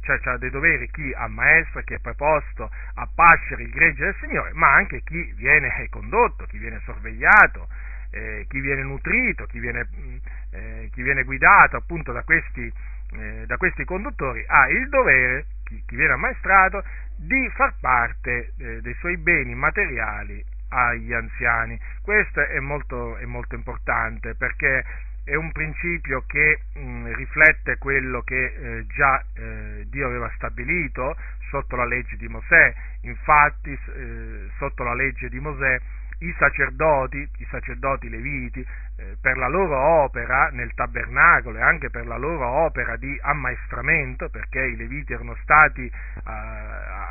cioè 0.00 0.38
dei 0.38 0.50
doveri 0.50 0.90
chi 0.90 1.12
ammaestra, 1.14 1.82
chi 1.82 1.94
è 1.94 1.98
preposto 1.98 2.70
a 2.94 3.08
pascere 3.14 3.64
il 3.64 3.70
gregge 3.70 4.04
del 4.04 4.16
Signore, 4.20 4.52
ma 4.54 4.72
anche 4.72 5.02
chi 5.02 5.32
viene 5.36 5.68
condotto, 5.90 6.46
chi 6.46 6.56
viene 6.56 6.80
sorvegliato, 6.84 7.68
eh, 8.12 8.46
chi 8.48 8.60
viene 8.60 8.82
nutrito, 8.82 9.46
chi 9.46 9.58
viene, 9.58 9.88
mm, 9.96 10.16
eh, 10.50 10.90
chi 10.92 11.02
viene 11.02 11.24
guidato 11.24 11.76
appunto 11.76 12.12
da 12.12 12.22
questi, 12.22 12.72
eh, 13.12 13.44
da 13.46 13.56
questi, 13.56 13.84
conduttori 13.84 14.44
ha 14.46 14.68
il 14.68 14.88
dovere, 14.88 15.46
chi, 15.64 15.82
chi, 15.86 15.96
viene 15.96 16.12
ammaestrato, 16.12 16.84
di 17.16 17.50
far 17.54 17.74
parte 17.80 18.52
eh, 18.58 18.80
dei 18.80 18.94
suoi 18.94 19.16
beni 19.16 19.54
materiali 19.54 20.44
agli 20.68 21.12
anziani. 21.12 21.78
Questo 22.02 22.40
è 22.40 22.60
molto, 22.60 23.16
è 23.16 23.24
molto 23.24 23.54
importante 23.54 24.34
perché 24.34 24.84
è 25.24 25.34
un 25.34 25.52
principio 25.52 26.24
che 26.26 26.60
mh, 26.74 26.80
mm, 26.80 27.12
riflette 27.14 27.78
quello 27.78 28.22
che 28.22 28.44
eh, 28.44 28.86
già 28.88 29.24
eh, 29.34 29.86
Dio 29.88 30.06
aveva 30.06 30.30
stabilito 30.34 31.16
sotto 31.48 31.76
la 31.76 31.84
legge 31.84 32.16
di 32.16 32.28
Mosè. 32.28 32.74
Infatti, 33.02 33.72
eh, 33.72 34.48
sotto 34.58 34.82
la 34.82 34.94
legge 34.94 35.28
di 35.28 35.38
Mosè 35.38 35.80
i 36.22 36.34
sacerdoti, 36.38 37.18
i 37.18 37.46
sacerdoti 37.50 38.08
leviti, 38.08 38.60
eh, 38.96 39.16
per 39.20 39.36
la 39.36 39.48
loro 39.48 39.76
opera 39.76 40.50
nel 40.52 40.72
tabernacolo 40.74 41.58
e 41.58 41.62
anche 41.62 41.90
per 41.90 42.06
la 42.06 42.16
loro 42.16 42.46
opera 42.46 42.96
di 42.96 43.18
ammaestramento, 43.22 44.28
perché 44.28 44.60
leviti 44.76 45.16
stati, 45.42 45.84
eh, 45.84 46.30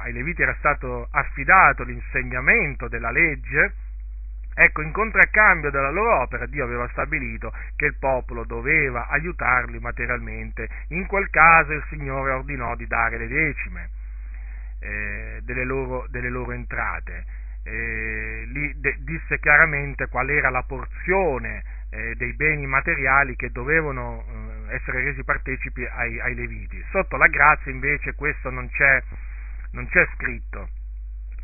ai 0.03 0.13
leviti 0.13 0.41
era 0.41 0.55
stato 0.59 1.07
affidato 1.11 1.83
l'insegnamento 1.83 2.87
della 2.87 3.11
legge, 3.11 3.73
Ecco, 4.53 4.81
in 4.81 4.91
contraccambio 4.91 5.71
della 5.71 5.91
loro 5.91 6.19
opera, 6.23 6.45
Dio 6.45 6.65
aveva 6.65 6.85
stabilito 6.89 7.53
che 7.77 7.85
il 7.85 7.95
popolo 7.97 8.43
doveva 8.43 9.07
aiutarli 9.07 9.79
materialmente. 9.79 10.67
In 10.89 11.05
quel 11.07 11.29
caso 11.29 11.71
il 11.71 11.83
Signore 11.87 12.31
ordinò 12.31 12.75
di 12.75 12.85
dare 12.85 13.17
le 13.17 13.27
decime 13.29 13.89
eh, 14.79 15.39
delle, 15.43 15.63
loro, 15.63 16.05
delle 16.09 16.29
loro 16.29 16.51
entrate 16.51 17.39
eh, 17.63 18.43
lì 18.47 18.79
de- 18.79 18.97
disse 18.99 19.39
chiaramente 19.39 20.07
qual 20.07 20.29
era 20.29 20.49
la 20.49 20.63
porzione 20.63 21.63
eh, 21.91 22.15
dei 22.15 22.33
beni 22.33 22.65
materiali 22.65 23.35
che 23.35 23.51
dovevano 23.51 24.23
eh, 24.69 24.75
essere 24.75 25.03
resi 25.03 25.23
partecipi 25.23 25.85
ai, 25.85 26.19
ai, 26.21 26.35
Leviti. 26.35 26.83
Sotto 26.89 27.17
la 27.17 27.27
grazia 27.27 27.71
invece 27.71 28.15
questo 28.15 28.49
non 28.49 28.69
c'è, 28.69 29.03
non 29.71 29.87
c'è 29.87 30.07
scritto, 30.15 30.69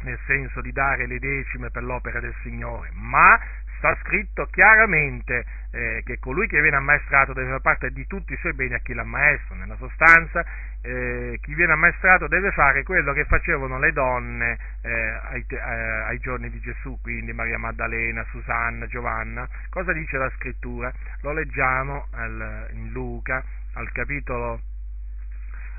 nel 0.03 0.17
senso 0.25 0.61
di 0.61 0.71
dare 0.71 1.05
le 1.05 1.19
decime 1.19 1.69
per 1.69 1.83
l'opera 1.83 2.19
del 2.19 2.33
Signore, 2.41 2.89
ma 2.93 3.39
sta 3.77 3.95
scritto 4.03 4.45
chiaramente 4.47 5.45
eh, 5.71 6.01
che 6.05 6.19
colui 6.19 6.47
che 6.47 6.61
viene 6.61 6.77
ammaestrato 6.77 7.33
deve 7.33 7.47
fare 7.49 7.61
parte 7.61 7.91
di 7.91 8.05
tutti 8.07 8.33
i 8.33 8.37
suoi 8.37 8.53
beni 8.53 8.73
a 8.73 8.79
chi 8.79 8.93
l'ammaestra. 8.93 9.55
Nella 9.55 9.75
sostanza, 9.77 10.45
eh, 10.81 11.39
chi 11.41 11.53
viene 11.53 11.73
ammaestrato 11.73 12.27
deve 12.27 12.51
fare 12.51 12.83
quello 12.83 13.13
che 13.13 13.25
facevano 13.25 13.79
le 13.79 13.91
donne 13.91 14.57
eh, 14.81 15.19
ai, 15.31 15.45
eh, 15.47 15.57
ai, 15.57 16.19
giorni 16.19 16.49
di 16.49 16.59
Gesù, 16.59 16.99
quindi 17.01 17.33
Maria 17.33 17.57
Maddalena, 17.57 18.25
Susanna, 18.31 18.87
Giovanna. 18.87 19.47
Cosa 19.69 19.93
dice 19.93 20.17
la 20.17 20.29
scrittura? 20.35 20.91
Lo 21.21 21.33
leggiamo 21.33 22.07
al, 22.11 22.69
in 22.73 22.91
Luca, 22.91 23.43
al 23.73 23.91
capitolo, 23.91 24.61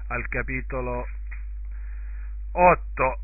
al 0.09 0.27
capitolo 0.29 1.07
8, 2.53 3.21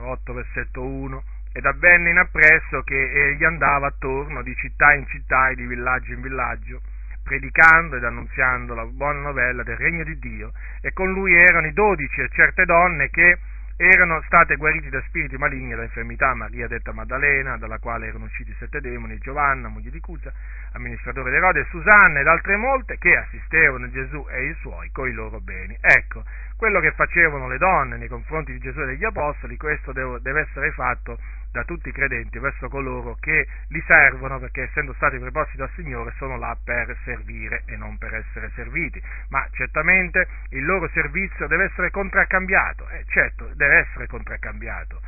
8 0.00 0.32
versetto 0.32 0.82
1 0.82 1.22
ed 1.56 1.64
avvenne 1.66 2.10
in 2.10 2.18
appresso 2.18 2.82
che 2.82 3.28
egli 3.28 3.44
andava 3.44 3.86
attorno 3.86 4.42
di 4.42 4.52
città 4.56 4.92
in 4.92 5.06
città 5.06 5.50
e 5.50 5.54
di 5.54 5.66
villaggio 5.66 6.12
in 6.12 6.20
villaggio, 6.20 6.80
predicando 7.22 7.94
ed 7.94 8.02
annunziando 8.02 8.74
la 8.74 8.84
buona 8.86 9.20
novella 9.20 9.62
del 9.62 9.76
regno 9.76 10.02
di 10.02 10.18
Dio, 10.18 10.50
e 10.82 10.92
con 10.92 11.12
lui 11.12 11.32
erano 11.32 11.68
i 11.68 11.72
dodici 11.72 12.20
e 12.20 12.28
certe 12.30 12.64
donne 12.64 13.08
che 13.08 13.38
erano 13.76 14.20
state 14.22 14.56
guarite 14.56 14.88
da 14.88 15.00
spiriti 15.06 15.36
maligni 15.36 15.72
e 15.72 15.76
da 15.76 15.82
infermità, 15.82 16.34
Maria 16.34 16.66
detta 16.66 16.92
Maddalena, 16.92 17.56
dalla 17.56 17.78
quale 17.78 18.08
erano 18.08 18.24
usciti 18.24 18.54
sette 18.58 18.80
demoni, 18.80 19.18
Giovanna, 19.18 19.68
moglie 19.68 19.90
di 19.90 20.00
Cusa, 20.00 20.32
amministratore 20.72 21.30
d'Erode, 21.30 21.66
Susanna 21.70 22.18
ed 22.18 22.26
altre 22.26 22.56
molte 22.56 22.98
che 22.98 23.16
assistevano 23.16 23.90
Gesù 23.90 24.26
e 24.28 24.46
i 24.46 24.54
suoi 24.60 24.90
coi 24.90 25.12
loro 25.12 25.40
beni. 25.40 25.76
Ecco, 25.80 26.24
quello 26.56 26.80
che 26.80 26.92
facevano 26.92 27.48
le 27.48 27.58
donne 27.58 27.96
nei 27.96 28.08
confronti 28.08 28.52
di 28.52 28.58
Gesù 28.58 28.80
e 28.80 28.86
degli 28.86 29.04
Apostoli, 29.04 29.56
questo 29.56 29.92
deve 29.92 30.40
essere 30.40 30.70
fatto 30.72 31.18
da 31.54 31.62
tutti 31.62 31.88
i 31.88 31.92
credenti 31.92 32.40
verso 32.40 32.68
coloro 32.68 33.16
che 33.20 33.46
li 33.68 33.80
servono, 33.86 34.40
perché 34.40 34.62
essendo 34.62 34.92
stati 34.94 35.18
preposti 35.18 35.56
dal 35.56 35.70
Signore 35.76 36.12
sono 36.16 36.36
là 36.36 36.56
per 36.62 36.96
servire 37.04 37.62
e 37.66 37.76
non 37.76 37.96
per 37.96 38.12
essere 38.12 38.50
serviti. 38.56 39.00
Ma 39.28 39.46
certamente 39.52 40.26
il 40.50 40.64
loro 40.64 40.88
servizio 40.88 41.46
deve 41.46 41.66
essere 41.66 41.92
contraccambiato, 41.92 42.88
eh, 42.88 43.04
certo, 43.06 43.48
deve 43.54 43.86
essere 43.86 44.08
contraccambiato 44.08 45.00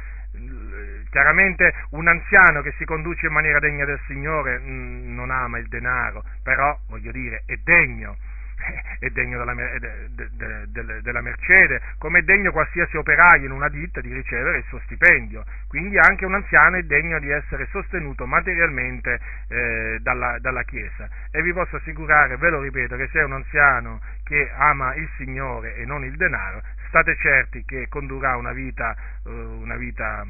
chiaramente 1.09 1.72
un 1.90 2.07
anziano 2.09 2.61
che 2.61 2.74
si 2.76 2.84
conduce 2.84 3.24
in 3.26 3.32
maniera 3.32 3.59
degna 3.59 3.86
del 3.86 3.99
Signore 4.07 4.59
mh, 4.59 5.14
non 5.14 5.30
ama 5.30 5.57
il 5.57 5.66
denaro, 5.66 6.22
però 6.42 6.78
voglio 6.88 7.11
dire 7.11 7.42
è 7.47 7.57
degno, 7.64 8.18
è 8.98 9.08
degno 9.10 9.38
della, 9.38 9.54
de, 9.54 10.08
de, 10.10 10.66
de, 10.68 11.02
della 11.02 11.20
mercede, 11.20 11.80
come 11.98 12.20
è 12.20 12.22
degno 12.22 12.52
qualsiasi 12.52 12.96
operaio 12.96 13.46
in 13.46 13.52
una 13.52 13.68
ditta 13.68 14.00
di 14.00 14.12
ricevere 14.12 14.58
il 14.58 14.64
suo 14.64 14.80
stipendio. 14.84 15.44
Quindi 15.68 15.98
anche 15.98 16.24
un 16.24 16.34
anziano 16.34 16.76
è 16.76 16.82
degno 16.82 17.18
di 17.18 17.30
essere 17.30 17.66
sostenuto 17.70 18.26
materialmente 18.26 19.20
eh, 19.48 19.98
dalla, 20.00 20.38
dalla, 20.40 20.64
Chiesa. 20.64 21.08
E 21.30 21.42
vi 21.42 21.52
posso 21.52 21.76
assicurare, 21.76 22.36
ve 22.36 22.50
lo 22.50 22.60
ripeto, 22.60 22.96
che 22.96 23.08
se 23.12 23.20
è 23.20 23.24
un 23.24 23.34
anziano 23.34 24.00
che 24.24 24.50
ama 24.56 24.94
il 24.94 25.08
Signore 25.16 25.76
e 25.76 25.84
non 25.84 26.04
il 26.04 26.16
denaro, 26.16 26.62
state 26.88 27.16
certi 27.16 27.64
che 27.64 27.86
condurrà 27.88 28.36
una 28.36 28.52
vita, 28.52 28.96
uh, 29.24 29.30
una 29.30 29.76
vita, 29.76 30.26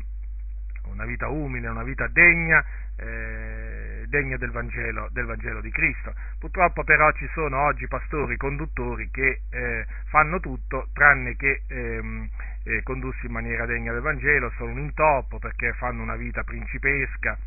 una 0.85 1.05
vita 1.05 1.29
umile, 1.29 1.69
una 1.69 1.85
vita 1.85 2.07
degna, 2.09 2.63
eh, 2.99 3.86
degna 4.09 4.37
del 4.37 4.51
Vangelo, 4.51 5.09
del 5.13 5.25
Vangelo, 5.25 5.61
di 5.61 5.71
Cristo. 5.71 6.15
Purtroppo 6.39 6.85
però 6.85 7.11
ci 7.13 7.29
sono 7.33 7.65
oggi 7.65 7.87
pastori 7.89 8.37
conduttori 8.37 9.11
che 9.11 9.41
eh, 9.51 9.87
fanno 10.07 10.41
tutto 10.41 10.89
tranne 10.93 11.37
che 11.37 11.63
ehm, 11.69 12.29
eh, 12.65 12.83
condursi 12.83 13.27
in 13.27 13.33
maniera 13.33 13.67
degna 13.67 13.93
del 13.93 14.03
Vangelo, 14.03 14.51
sono 14.57 14.73
un 14.73 14.79
intoppo 14.79 15.39
perché 15.39 15.73
fanno 15.75 16.03
una 16.03 16.17
vita 16.17 16.43
principesca, 16.43 17.39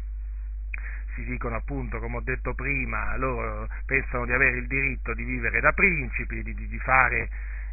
si 1.16 1.24
dicono 1.26 1.56
appunto, 1.56 2.00
come 2.00 2.18
ho 2.18 2.22
detto 2.22 2.54
prima, 2.54 3.18
loro 3.18 3.68
pensano 3.86 4.26
di 4.26 4.34
avere 4.34 4.58
il 4.58 4.68
diritto 4.68 5.14
di 5.14 5.24
vivere 5.24 5.60
da 5.60 5.72
principi, 5.74 6.44
di, 6.44 6.54
di, 6.54 6.68
di 6.68 6.80
fare 6.80 7.30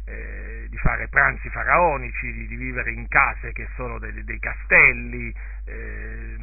eh, 0.07 0.67
di 0.69 0.77
fare 0.77 1.09
pranzi 1.09 1.49
faraonici, 1.49 2.31
di, 2.31 2.47
di, 2.47 2.55
vivere 2.55 2.91
in 2.91 3.09
case 3.09 3.51
che 3.51 3.67
sono 3.75 3.99
dei, 3.99 4.23
dei 4.23 4.39
castelli, 4.39 5.33
eh, 5.65 6.35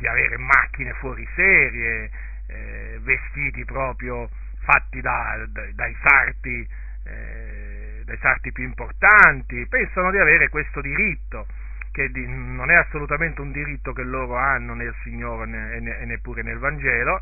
di 0.00 0.06
avere 0.06 0.38
macchine 0.38 0.92
fuori 0.94 1.26
serie, 1.34 2.10
eh, 2.48 2.98
vestiti 3.02 3.64
proprio 3.64 4.28
fatti 4.60 5.00
da, 5.00 5.44
da, 5.46 5.62
dai, 5.74 5.96
sarti, 6.02 6.68
eh, 7.04 8.02
dai 8.04 8.18
sarti 8.20 8.50
più 8.50 8.64
importanti, 8.64 9.66
pensano 9.68 10.10
di 10.10 10.18
avere 10.18 10.48
questo 10.48 10.80
diritto 10.80 11.46
che 11.92 12.10
di, 12.10 12.26
non 12.26 12.70
è 12.70 12.74
assolutamente 12.74 13.40
un 13.40 13.52
diritto 13.52 13.92
che 13.92 14.02
loro 14.02 14.36
hanno 14.36 14.74
nel 14.74 14.94
Signore 15.02 15.76
e 15.76 16.04
neppure 16.06 16.42
nel 16.42 16.58
Vangelo, 16.58 17.20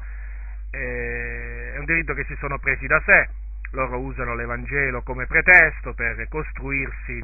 eh, 0.70 1.72
è 1.74 1.78
un 1.78 1.84
diritto 1.84 2.14
che 2.14 2.24
si 2.24 2.36
sono 2.38 2.58
presi 2.58 2.86
da 2.86 3.00
sé, 3.04 3.28
loro 3.72 3.98
usano 3.98 4.34
l'Evangelo 4.34 5.02
come 5.02 5.26
pretesto 5.26 5.94
per 5.94 6.26
costruirsi 6.28 7.18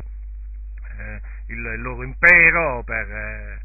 eh, 0.99 1.21
il, 1.49 1.59
il, 1.59 1.83
loro 1.83 2.03
impero, 2.03 2.83
per, 2.83 3.11
eh, 3.11 3.59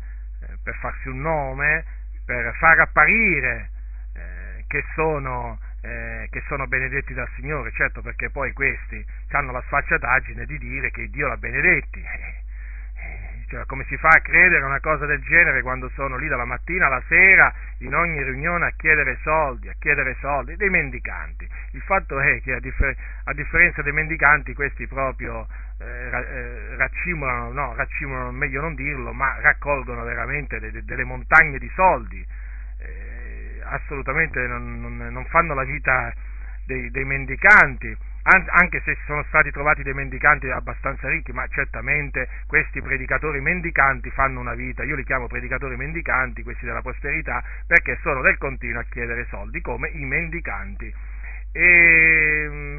per, 0.70 0.76
farsi 0.76 1.08
un 1.08 1.22
nome, 1.22 1.84
per 2.26 2.54
far 2.58 2.80
apparire 2.80 3.70
eh, 4.14 4.64
che 4.68 4.84
sono, 4.94 5.60
eh, 5.82 6.28
che, 6.30 6.44
sono, 6.48 6.68
benedetti 6.68 7.14
dal 7.14 7.28
Signore, 7.36 7.72
certo 7.72 8.02
perché 8.02 8.30
poi 8.30 8.54
questi 8.54 9.04
hanno 9.32 9.52
la 9.52 9.64
sfacciataggine 9.66 10.46
di 10.46 10.58
dire 10.60 10.92
che 10.92 11.10
Dio 11.10 11.28
l'ha 11.28 11.38
benedetti. 11.38 12.04
Cioè, 13.50 13.66
come 13.66 13.84
si 13.86 13.98
fa 13.98 14.10
a 14.10 14.22
credere 14.22 14.62
a 14.62 14.68
una 14.68 14.80
cosa 14.80 15.08
del 15.08 15.24
genere 15.24 15.64
quando 15.64 15.90
sono 15.96 16.18
lì 16.18 16.28
dalla 16.28 16.46
mattina 16.46 16.86
alla 16.86 17.02
sera 17.08 17.52
in 17.80 17.96
ogni 17.96 18.22
riunione 18.22 18.68
a 18.68 18.74
chiedere 18.78 19.18
soldi, 19.24 19.70
a 19.70 19.76
chiedere 19.80 20.16
soldi, 20.20 20.56
dei 20.56 20.70
mendicanti. 20.70 21.50
Il 21.72 21.82
fatto 21.82 22.20
è 22.20 22.42
che 22.42 22.54
a, 22.54 22.60
differ- 22.60 22.96
a 23.24 23.34
differenza 23.34 23.82
dei 23.82 23.92
mendicanti 23.92 24.54
questi 24.54 24.86
proprio 24.86 25.48
eh, 25.80 25.86
eh, 25.86 26.76
raccimolano, 26.76 27.52
no, 27.52 27.76
raccimolano, 27.76 28.32
meglio 28.32 28.62
non 28.62 28.76
dirlo, 28.76 29.14
ma 29.14 29.40
raccolgono 29.42 30.04
veramente 30.04 30.60
de- 30.60 30.72
de- 30.72 30.84
delle 30.84 31.04
montagne 31.04 31.58
di 31.58 31.72
soldi, 31.74 32.26
eh, 32.80 33.62
assolutamente 33.64 34.46
non, 34.48 34.82
non, 34.82 34.98
non, 34.98 35.26
fanno 35.26 35.54
la 35.54 35.64
vita 35.64 36.14
dei, 36.66 36.92
dei 36.92 37.06
mendicanti 37.06 37.98
anche 38.22 38.82
se 38.84 38.96
sono 39.06 39.24
stati 39.30 39.50
trovati 39.50 39.82
dei 39.82 39.94
mendicanti 39.94 40.50
abbastanza 40.52 41.08
ricchi, 41.08 41.32
ma 41.32 41.48
certamente 41.48 42.28
questi 42.46 42.82
predicatori 42.82 43.40
mendicanti 43.40 44.12
fanno 44.12 44.40
una 44.40 44.54
vita, 44.54 44.84
io 44.84 44.96
li 44.96 45.04
chiamo 45.04 45.28
predicatori 45.28 45.76
mendicanti, 45.76 46.44
questi 46.44 46.66
della 46.66 46.82
prosperità, 46.82 47.44
perché 47.66 47.98
sono 48.02 48.22
del 48.22 48.38
continuo 48.38 48.82
a 48.82 48.86
chiedere 48.88 49.26
soldi 49.30 49.62
come 49.62 49.90
i 49.94 50.06
mendicanti. 50.06 50.94
E 51.52 52.48
mm, 52.50 52.78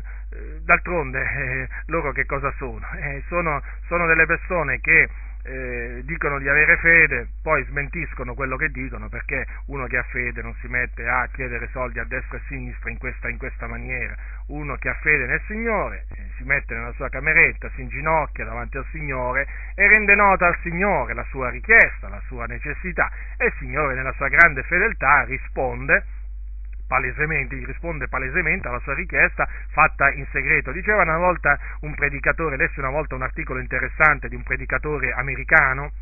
d'altronde 0.64 1.20
eh, 1.20 1.68
loro 1.86 2.12
che 2.12 2.26
cosa 2.26 2.52
sono? 2.58 2.86
Eh, 3.00 3.22
sono? 3.28 3.62
Sono 3.86 4.06
delle 4.06 4.26
persone 4.26 4.80
che 4.80 5.08
eh, 5.42 6.02
dicono 6.04 6.38
di 6.38 6.48
avere 6.48 6.76
fede, 6.76 7.28
poi 7.42 7.64
smentiscono 7.64 8.34
quello 8.34 8.56
che 8.56 8.68
dicono 8.68 9.08
perché 9.08 9.46
uno 9.66 9.86
che 9.86 9.96
ha 9.96 10.02
fede 10.04 10.42
non 10.42 10.54
si 10.60 10.68
mette 10.68 11.08
a 11.08 11.28
chiedere 11.32 11.68
soldi 11.72 11.98
a 11.98 12.04
destra 12.04 12.36
e 12.36 12.40
a 12.40 12.44
sinistra 12.46 12.90
in 12.90 12.98
questa, 12.98 13.28
in 13.28 13.38
questa 13.38 13.66
maniera, 13.66 14.14
uno 14.48 14.76
che 14.76 14.88
ha 14.90 14.94
fede 15.00 15.26
nel 15.26 15.40
Signore 15.46 16.04
eh, 16.10 16.28
si 16.36 16.44
mette 16.44 16.74
nella 16.74 16.92
sua 16.92 17.08
cameretta, 17.08 17.70
si 17.74 17.80
inginocchia 17.80 18.44
davanti 18.44 18.76
al 18.76 18.86
Signore 18.90 19.46
e 19.74 19.88
rende 19.88 20.14
nota 20.14 20.46
al 20.46 20.58
Signore 20.62 21.14
la 21.14 21.24
sua 21.30 21.48
richiesta, 21.48 22.08
la 22.08 22.22
sua 22.26 22.46
necessità 22.46 23.10
e 23.38 23.46
il 23.46 23.52
Signore 23.58 23.94
nella 23.94 24.12
sua 24.12 24.28
grande 24.28 24.62
fedeltà 24.64 25.24
risponde 25.24 26.04
palesemente, 26.90 27.54
gli 27.54 27.64
risponde 27.64 28.08
palesemente 28.08 28.66
alla 28.66 28.80
sua 28.80 28.94
richiesta 28.94 29.48
fatta 29.68 30.10
in 30.10 30.26
segreto. 30.32 30.72
Diceva 30.72 31.02
una 31.02 31.18
volta 31.18 31.56
un 31.82 31.94
predicatore, 31.94 32.56
lessi 32.56 32.80
una 32.80 32.90
volta 32.90 33.14
un 33.14 33.22
articolo 33.22 33.60
interessante 33.60 34.28
di 34.28 34.34
un 34.34 34.42
predicatore 34.42 35.12
americano, 35.12 35.92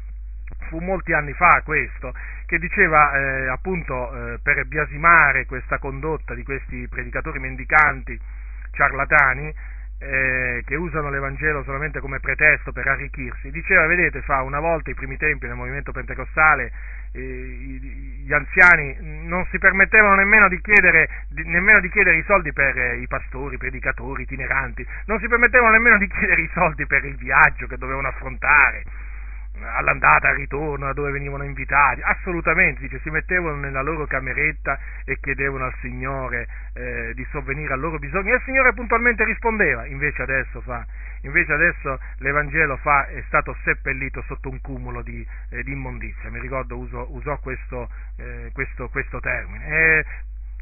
fu 0.71 0.79
molti 0.79 1.13
anni 1.13 1.35
fa 1.35 1.61
questo, 1.63 2.15
che 2.47 2.59
diceva 2.59 3.13
eh, 3.13 3.49
appunto 3.49 3.93
eh, 4.33 4.39
per 4.43 4.65
biasimare 4.65 5.45
questa 5.45 5.79
condotta 5.79 6.33
di 6.33 6.43
questi 6.43 6.89
predicatori 6.89 7.39
mendicanti, 7.39 8.19
ciarlatani, 8.73 9.55
eh, 10.01 10.63
che 10.65 10.77
usano 10.77 11.11
l'Evangelo 11.11 11.65
solamente 11.65 12.01
come 12.01 12.19
pretesto 12.21 12.73
per 12.73 12.87
arricchirsi, 12.89 13.51
diceva, 13.51 13.85
vedete, 13.87 14.23
fa 14.23 14.41
una 14.41 14.61
volta, 14.61 14.89
i 14.89 14.95
primi 14.95 15.19
tempi 15.19 15.47
nel 15.47 15.57
movimento 15.57 15.93
pentecostale, 15.93 16.73
gli 17.13 18.33
anziani 18.33 18.97
non 19.01 19.47
si 19.51 19.59
permettevano 19.59 20.17
nemmeno 20.17 20.49
di, 20.49 20.61
chiedere, 20.61 21.09
nemmeno 21.45 21.81
di 21.81 21.89
chiedere 21.91 22.19
i 22.19 22.25
soldi 22.25 22.53
per 22.53 22.77
eh, 22.77 22.99
i 22.99 23.07
pastori, 23.07 23.55
i 23.55 23.59
predicatori, 23.59 24.23
itineranti, 24.23 24.87
non 25.07 25.19
si 25.19 25.29
permettevano 25.29 25.73
nemmeno 25.73 25.99
di 25.99 26.09
chiedere 26.09 26.43
i 26.43 26.51
soldi 26.53 26.87
per 26.87 27.05
il 27.05 27.17
viaggio 27.17 27.67
che 27.67 27.77
dovevano 27.77 28.09
affrontare, 28.09 28.85
all'andata, 29.63 30.29
al 30.29 30.37
ritorno, 30.37 30.93
dove 30.93 31.11
venivano 31.11 31.45
invitati, 31.45 32.01
assolutamente, 32.03 32.81
dice, 32.81 33.01
si 33.01 33.11
mettevano 33.11 33.57
nella 33.57 33.83
loro 33.83 34.07
cameretta 34.07 34.79
e 35.05 35.19
chiedevano 35.21 35.65
al 35.65 35.75
Signore 35.81 36.47
eh, 36.75 37.13
di 37.15 37.27
sovvenire 37.31 37.73
al 37.73 37.81
loro 37.81 37.99
bisogno 37.99 38.33
e 38.33 38.37
il 38.37 38.43
Signore 38.45 38.73
puntualmente 38.73 39.25
rispondeva, 39.25 39.87
invece 39.87 40.23
adesso 40.23 40.61
fa, 40.61 40.85
invece 41.23 41.53
adesso 41.53 41.99
l'Evangelo 42.19 42.77
fa, 42.79 43.07
è 43.07 43.23
stato 43.27 43.57
seppellito 43.65 44.23
sotto 44.27 44.49
un 44.49 44.61
cumulo 44.61 45.03
di, 45.03 45.27
eh, 45.51 45.63
di 45.63 45.73
immondizia, 45.73 46.31
mi 46.31 46.41
ricordo 46.41 46.77
uso, 46.77 47.07
usò 47.15 47.39
questo, 47.39 47.89
eh, 48.17 48.51
questo, 48.53 48.89
questo 48.89 49.21
termine, 49.21 50.05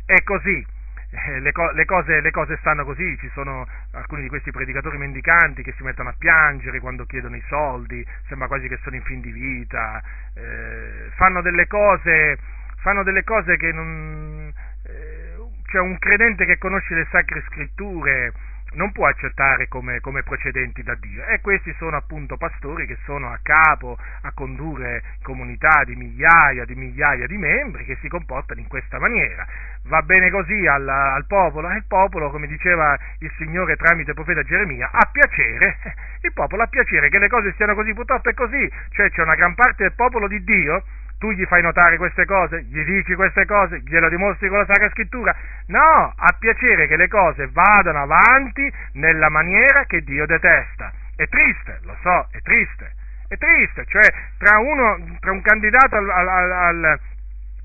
è 0.06 0.22
così, 0.22 0.64
eh, 1.10 1.40
le, 1.40 1.52
co- 1.52 1.70
le, 1.72 1.84
cose, 1.84 2.20
le, 2.20 2.30
cose, 2.30 2.56
stanno 2.58 2.84
così, 2.84 3.16
ci 3.18 3.30
sono 3.32 3.66
alcuni 3.92 4.22
di 4.22 4.28
questi 4.28 4.50
predicatori 4.50 4.98
mendicanti 4.98 5.62
che 5.62 5.72
si 5.76 5.82
mettono 5.82 6.08
a 6.08 6.14
piangere 6.18 6.80
quando 6.80 7.04
chiedono 7.04 7.36
i 7.36 7.42
soldi, 7.48 8.04
sembra 8.26 8.48
quasi 8.48 8.68
che 8.68 8.78
sono 8.82 8.96
in 8.96 9.02
fin 9.02 9.20
di 9.20 9.30
vita, 9.30 10.02
eh, 10.34 11.10
fanno, 11.14 11.42
delle 11.42 11.66
cose, 11.66 12.38
fanno 12.78 13.02
delle 13.02 13.24
cose 13.24 13.56
che 13.56 13.72
non... 13.72 14.52
Eh, 14.84 15.34
cioè 15.68 15.80
un 15.80 15.98
credente 15.98 16.44
che 16.44 16.58
conosce 16.58 16.94
le 16.94 17.06
sacre 17.10 17.42
scritture 17.48 18.32
non 18.76 18.92
può 18.92 19.06
accettare 19.06 19.68
come, 19.68 20.00
come, 20.00 20.22
procedenti 20.22 20.82
da 20.82 20.94
Dio. 20.94 21.24
E 21.26 21.40
questi 21.40 21.74
sono 21.78 21.96
appunto 21.96 22.36
pastori 22.36 22.86
che 22.86 22.96
sono 23.04 23.32
a 23.32 23.38
capo 23.42 23.98
a 24.22 24.32
condurre 24.32 25.02
comunità 25.22 25.82
di 25.84 25.96
migliaia 25.96 26.64
di 26.64 26.74
migliaia 26.74 27.26
di 27.26 27.36
membri 27.36 27.84
che 27.84 27.96
si 28.00 28.08
comportano 28.08 28.60
in 28.60 28.68
questa 28.68 28.98
maniera. 28.98 29.46
Va 29.84 30.02
bene 30.02 30.30
così 30.30 30.66
al, 30.66 30.88
al 30.88 31.26
popolo? 31.26 31.70
E 31.70 31.76
il 31.76 31.84
popolo, 31.86 32.30
come 32.30 32.46
diceva 32.46 32.96
il 33.20 33.32
Signore 33.36 33.76
tramite 33.76 34.10
il 34.10 34.16
profeta 34.16 34.42
Geremia, 34.42 34.90
ha 34.92 35.08
piacere, 35.10 35.78
il 36.22 36.32
popolo 36.32 36.62
ha 36.62 36.66
piacere 36.66 37.08
che 37.08 37.18
le 37.18 37.28
cose 37.28 37.52
stiano 37.52 37.74
così, 37.74 37.94
purtroppo 37.94 38.28
è 38.28 38.34
così, 38.34 38.70
cioè 38.90 39.10
c'è 39.10 39.22
una 39.22 39.34
gran 39.34 39.54
parte 39.54 39.84
del 39.84 39.94
popolo 39.94 40.28
di 40.28 40.42
Dio 40.44 40.84
tu 41.18 41.30
gli 41.32 41.44
fai 41.46 41.62
notare 41.62 41.96
queste 41.96 42.24
cose, 42.24 42.62
gli 42.62 42.82
dici 42.84 43.14
queste 43.14 43.46
cose, 43.46 43.80
glielo 43.80 44.08
dimostri 44.08 44.48
con 44.48 44.58
la 44.58 44.66
Sacra 44.66 44.90
Scrittura. 44.90 45.34
No, 45.68 46.12
ha 46.14 46.36
piacere 46.38 46.86
che 46.86 46.96
le 46.96 47.08
cose 47.08 47.48
vadano 47.52 48.02
avanti 48.02 48.70
nella 48.92 49.28
maniera 49.28 49.84
che 49.84 50.02
Dio 50.02 50.26
detesta. 50.26 50.92
È 51.16 51.26
triste, 51.28 51.80
lo 51.82 51.96
so, 52.02 52.28
è 52.30 52.40
triste. 52.42 52.92
è 53.28 53.36
triste, 53.36 53.84
cioè 53.86 54.06
tra, 54.38 54.58
uno, 54.58 55.16
tra 55.20 55.32
un 55.32 55.40
candidato 55.42 55.96
al, 55.96 56.08
al, 56.08 56.98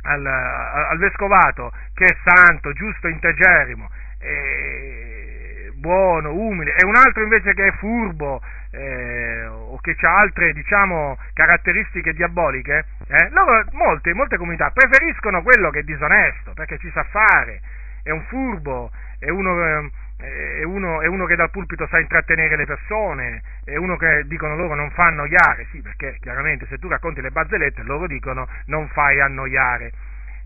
al, 0.04 0.26
al, 0.26 0.98
vescovato 0.98 1.72
che 1.94 2.06
è 2.06 2.18
santo, 2.24 2.74
giusto, 2.74 3.08
integerrimo, 3.08 3.90
eh, 4.20 5.72
buono, 5.76 6.34
umile, 6.34 6.76
e 6.76 6.86
un 6.86 6.96
altro 6.96 7.22
invece 7.24 7.54
che 7.54 7.68
è 7.68 7.72
furbo 7.74 8.42
eh, 8.72 9.46
o 9.48 9.78
che 9.80 9.96
ha 10.02 10.18
altre 10.18 10.54
diciamo, 10.54 11.18
caratteristiche 11.34 12.14
diaboliche, 12.14 12.86
eh, 13.08 13.30
loro, 13.30 13.66
molte, 13.74 14.14
molte 14.14 14.38
comunità 14.38 14.72
preferiscono 14.72 15.42
quello 15.42 15.70
che 15.70 15.80
è 15.80 15.84
disonesto 15.84 16.54
perché 16.54 16.78
ci 16.80 16.90
sa 16.92 17.04
fare, 17.04 17.62
è 18.04 18.12
un 18.12 18.24
furbo, 18.24 18.92
è 19.20 19.30
uno, 19.30 19.84
eh, 20.18 20.60
è 20.60 20.64
uno, 20.64 21.02
è 21.02 21.08
uno, 21.08 21.26
che 21.26 21.36
dal 21.36 21.50
pulpito 21.50 21.88
sa 21.88 22.00
intrattenere 22.00 22.56
le 22.56 22.66
persone, 22.66 23.42
è 23.66 23.76
uno 23.76 23.98
che 23.98 24.24
dicono 24.26 24.56
loro 24.56 24.76
non 24.76 24.92
fa 24.92 25.06
annoiare, 25.06 25.68
sì 25.72 25.82
perché 25.82 26.18
chiaramente 26.20 26.66
se 26.68 26.78
tu 26.78 26.88
racconti 26.88 27.22
le 27.22 27.32
barzellette 27.32 27.84
loro 27.84 28.08
dicono 28.08 28.48
non 28.66 28.88
fai 28.90 29.20
annoiare 29.20 29.92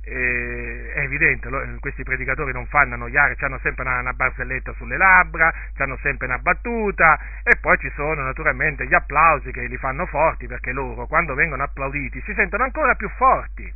eh, 0.06 0.91
è 0.94 0.99
evidente, 0.99 1.49
questi 1.80 2.03
predicatori 2.03 2.52
non 2.53 2.68
fanno 2.68 2.94
annoiare, 2.94 3.36
hanno 3.40 3.60
sempre 3.60 3.84
una, 3.84 3.99
una, 3.99 4.14
barzelletta 4.14 4.73
sulle 4.73 4.98
labbra, 4.98 5.53
hanno 5.77 5.98
sempre 6.02 6.27
una 6.27 6.38
battuta 6.38 7.19
e 7.44 7.57
poi 7.60 7.77
ci 7.80 7.91
sono 7.95 8.23
naturalmente 8.23 8.86
gli 8.86 8.94
applausi 8.94 9.52
che 9.52 9.65
li 9.65 9.77
fanno 9.77 10.06
forti 10.06 10.48
perché 10.48 10.72
loro 10.72 11.07
quando 11.07 11.34
vengono 11.34 11.64
applauditi 11.64 12.22
si 12.22 12.34
sentono 12.34 12.64
ancora 12.64 12.94
più 12.94 13.10
forti, 13.10 13.72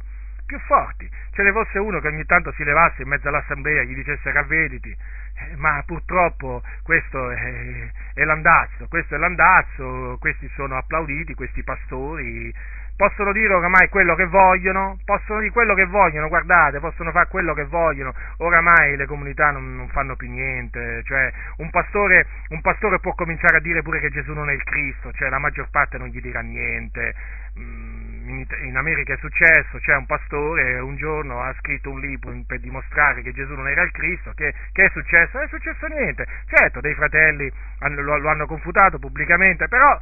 più 0.45 0.59
forti. 0.59 1.09
Ce 1.31 1.41
ne 1.41 1.51
fosse 1.51 1.79
uno 1.79 1.99
che 1.99 2.07
ogni 2.07 2.25
tanto 2.25 2.51
si 2.51 2.63
levasse 2.63 3.01
in 3.01 3.07
mezzo 3.07 3.27
all'assemblea 3.27 3.81
e 3.81 3.85
gli 3.85 3.95
dicesse 3.95 4.31
ravvediti, 4.31 4.89
eh, 4.89 5.55
ma 5.55 5.81
purtroppo 5.85 6.61
questo 6.83 7.31
è, 7.31 7.91
è 8.13 8.23
l'andazzo, 8.23 8.87
questo 8.87 9.15
è 9.15 9.17
l'andazzo, 9.17 10.17
questi 10.19 10.47
sono 10.55 10.77
applauditi, 10.77 11.33
questi 11.33 11.63
pastori 11.63 12.53
possono 12.99 13.31
dire 13.31 13.53
oramai 13.53 13.87
quello 13.87 14.13
che 14.13 14.25
vogliono, 14.25 14.99
possono 15.05 15.39
dire 15.39 15.53
quello 15.53 15.73
che 15.73 15.85
vogliono, 15.85 16.27
guardate, 16.27 16.81
possono 16.81 17.11
fare 17.11 17.29
quello 17.29 17.53
che 17.53 17.63
vogliono, 17.63 18.13
oramai 18.39 18.97
le 18.97 19.05
comunità 19.05 19.51
non, 19.51 19.73
non 19.73 19.87
fanno 19.87 20.17
più 20.17 20.29
niente, 20.29 21.01
cioè 21.05 21.31
un 21.59 21.69
pastore, 21.69 22.27
un 22.49 22.59
pastore, 22.59 22.99
può 22.99 23.13
cominciare 23.15 23.55
a 23.55 23.61
dire 23.61 23.81
pure 23.83 24.01
che 24.01 24.09
Gesù 24.09 24.33
non 24.33 24.49
è 24.49 24.53
il 24.53 24.63
Cristo, 24.65 25.13
cioè 25.13 25.29
la 25.29 25.39
maggior 25.39 25.69
parte 25.69 25.97
non 25.97 26.09
gli 26.09 26.19
dirà 26.19 26.41
niente. 26.41 27.15
Mm, 27.57 28.43
in, 28.63 28.75
America 28.75 29.13
è 29.13 29.17
successo, 29.17 29.77
c'è 29.79 29.95
un 29.95 30.05
pastore 30.05 30.79
un 30.79 30.97
giorno 30.97 31.41
ha 31.41 31.53
scritto 31.59 31.89
un 31.89 32.01
libro 32.01 32.33
per 32.45 32.59
dimostrare 32.59 33.21
che 33.21 33.31
Gesù 33.31 33.53
non 33.53 33.69
era 33.69 33.81
il 33.81 33.91
Cristo, 33.91 34.33
che, 34.35 34.53
che 34.73 34.83
è 34.83 34.89
successo? 34.89 35.37
Non 35.37 35.45
è 35.45 35.47
successo 35.47 35.87
niente, 35.87 36.27
certo 36.47 36.81
dei 36.81 36.95
fratelli 36.95 37.49
lo, 37.79 38.17
lo 38.17 38.29
hanno 38.29 38.45
confutato 38.45 38.99
pubblicamente, 38.99 39.69
però 39.69 39.97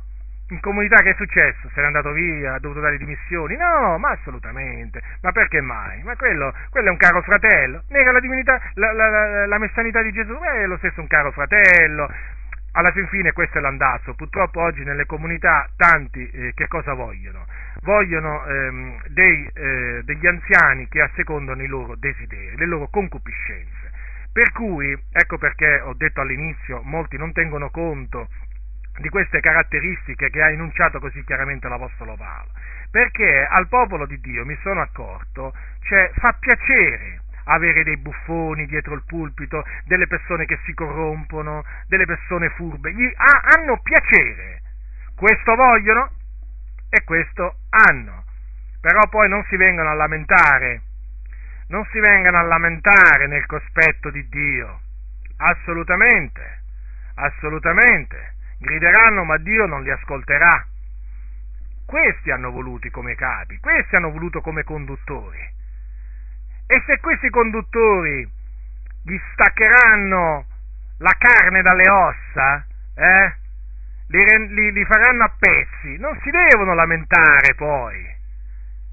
in 0.49 0.59
comunità 0.61 0.97
che 0.97 1.11
è 1.11 1.15
successo? 1.15 1.69
Se 1.73 1.81
n'è 1.81 1.87
andato 1.87 2.11
via, 2.11 2.53
ha 2.53 2.59
dovuto 2.59 2.79
dare 2.79 2.97
dimissioni? 2.97 3.57
No, 3.57 3.97
ma 3.97 4.11
assolutamente. 4.11 5.01
Ma 5.21 5.31
perché 5.31 5.59
mai? 5.61 6.01
Ma 6.03 6.15
quello, 6.15 6.53
quello 6.69 6.87
è 6.87 6.91
un 6.91 6.97
caro 6.97 7.21
fratello. 7.21 7.83
Nega 7.89 8.11
la 8.11 8.19
divinità, 8.19 8.61
la, 8.75 8.93
la, 8.93 9.09
la, 9.09 9.45
la 9.45 9.57
messianità 9.57 10.01
di 10.01 10.11
Gesù, 10.11 10.37
è 10.39 10.65
lo 10.65 10.77
stesso 10.77 11.01
un 11.01 11.07
caro 11.07 11.31
fratello. 11.31 12.09
Alla 12.73 12.91
fin 12.91 13.07
fine 13.07 13.31
questo 13.33 13.57
è 13.57 13.61
l'andazzo. 13.61 14.13
Purtroppo 14.13 14.61
oggi 14.61 14.83
nelle 14.83 15.05
comunità 15.05 15.67
tanti 15.75 16.29
eh, 16.29 16.53
che 16.53 16.67
cosa 16.67 16.93
vogliono? 16.93 17.45
Vogliono 17.81 18.45
ehm, 18.45 19.01
dei, 19.07 19.49
eh, 19.53 20.01
degli 20.03 20.27
anziani 20.27 20.87
che 20.87 21.01
assecondano 21.01 21.61
i 21.63 21.67
loro 21.67 21.95
desideri, 21.95 22.55
le 22.55 22.65
loro 22.65 22.87
concupiscenze. 22.87 23.91
Per 24.31 24.51
cui, 24.51 24.95
ecco 25.11 25.39
perché 25.39 25.81
ho 25.81 25.95
detto 25.95 26.21
all'inizio, 26.21 26.81
molti 26.83 27.17
non 27.17 27.31
tengono 27.31 27.71
conto 27.71 28.27
di 28.99 29.09
queste 29.09 29.39
caratteristiche 29.39 30.29
che 30.29 30.41
ha 30.41 30.49
enunciato 30.49 30.99
così 30.99 31.23
chiaramente 31.23 31.67
l'Apostolo 31.67 32.15
Paolo, 32.15 32.51
perché 32.89 33.45
al 33.49 33.67
popolo 33.67 34.05
di 34.05 34.19
Dio, 34.19 34.45
mi 34.45 34.57
sono 34.61 34.81
accorto, 34.81 35.53
cioè, 35.81 36.11
fa 36.15 36.33
piacere 36.39 37.21
avere 37.45 37.83
dei 37.83 37.97
buffoni 37.97 38.65
dietro 38.65 38.93
il 38.93 39.03
pulpito, 39.05 39.63
delle 39.85 40.07
persone 40.07 40.45
che 40.45 40.59
si 40.65 40.73
corrompono, 40.73 41.63
delle 41.87 42.05
persone 42.05 42.49
furbe, 42.49 42.93
gli 42.93 43.05
ha, 43.15 43.55
hanno 43.55 43.79
piacere, 43.81 44.61
questo 45.15 45.55
vogliono 45.55 46.11
e 46.89 47.03
questo 47.03 47.59
hanno, 47.69 48.25
però 48.81 49.01
poi 49.09 49.29
non 49.29 49.45
si 49.47 49.55
vengono 49.55 49.89
a 49.89 49.93
lamentare, 49.93 50.81
non 51.67 51.85
si 51.91 51.99
vengano 51.99 52.37
a 52.37 52.43
lamentare 52.43 53.27
nel 53.27 53.45
cospetto 53.45 54.09
di 54.09 54.27
Dio, 54.27 54.81
assolutamente, 55.37 56.63
assolutamente 57.15 58.35
grideranno 58.59 59.23
ma 59.23 59.37
Dio 59.37 59.65
non 59.65 59.83
li 59.83 59.91
ascolterà. 59.91 60.65
Questi 61.85 62.31
hanno 62.31 62.51
voluti 62.51 62.89
come 62.89 63.15
capi, 63.15 63.59
questi 63.59 63.95
hanno 63.95 64.11
voluto 64.11 64.41
come 64.41 64.63
conduttori. 64.63 65.39
E 66.67 66.83
se 66.85 66.99
questi 66.99 67.29
conduttori 67.29 68.29
gli 69.03 69.17
staccheranno 69.31 70.45
la 70.97 71.15
carne 71.17 71.61
dalle 71.61 71.89
ossa, 71.89 72.65
eh, 72.95 73.35
li, 74.09 74.53
li, 74.53 74.71
li 74.73 74.85
faranno 74.85 75.23
a 75.23 75.33
pezzi, 75.37 75.97
non 75.97 76.19
si 76.23 76.29
devono 76.29 76.73
lamentare 76.73 77.55
poi. 77.55 78.15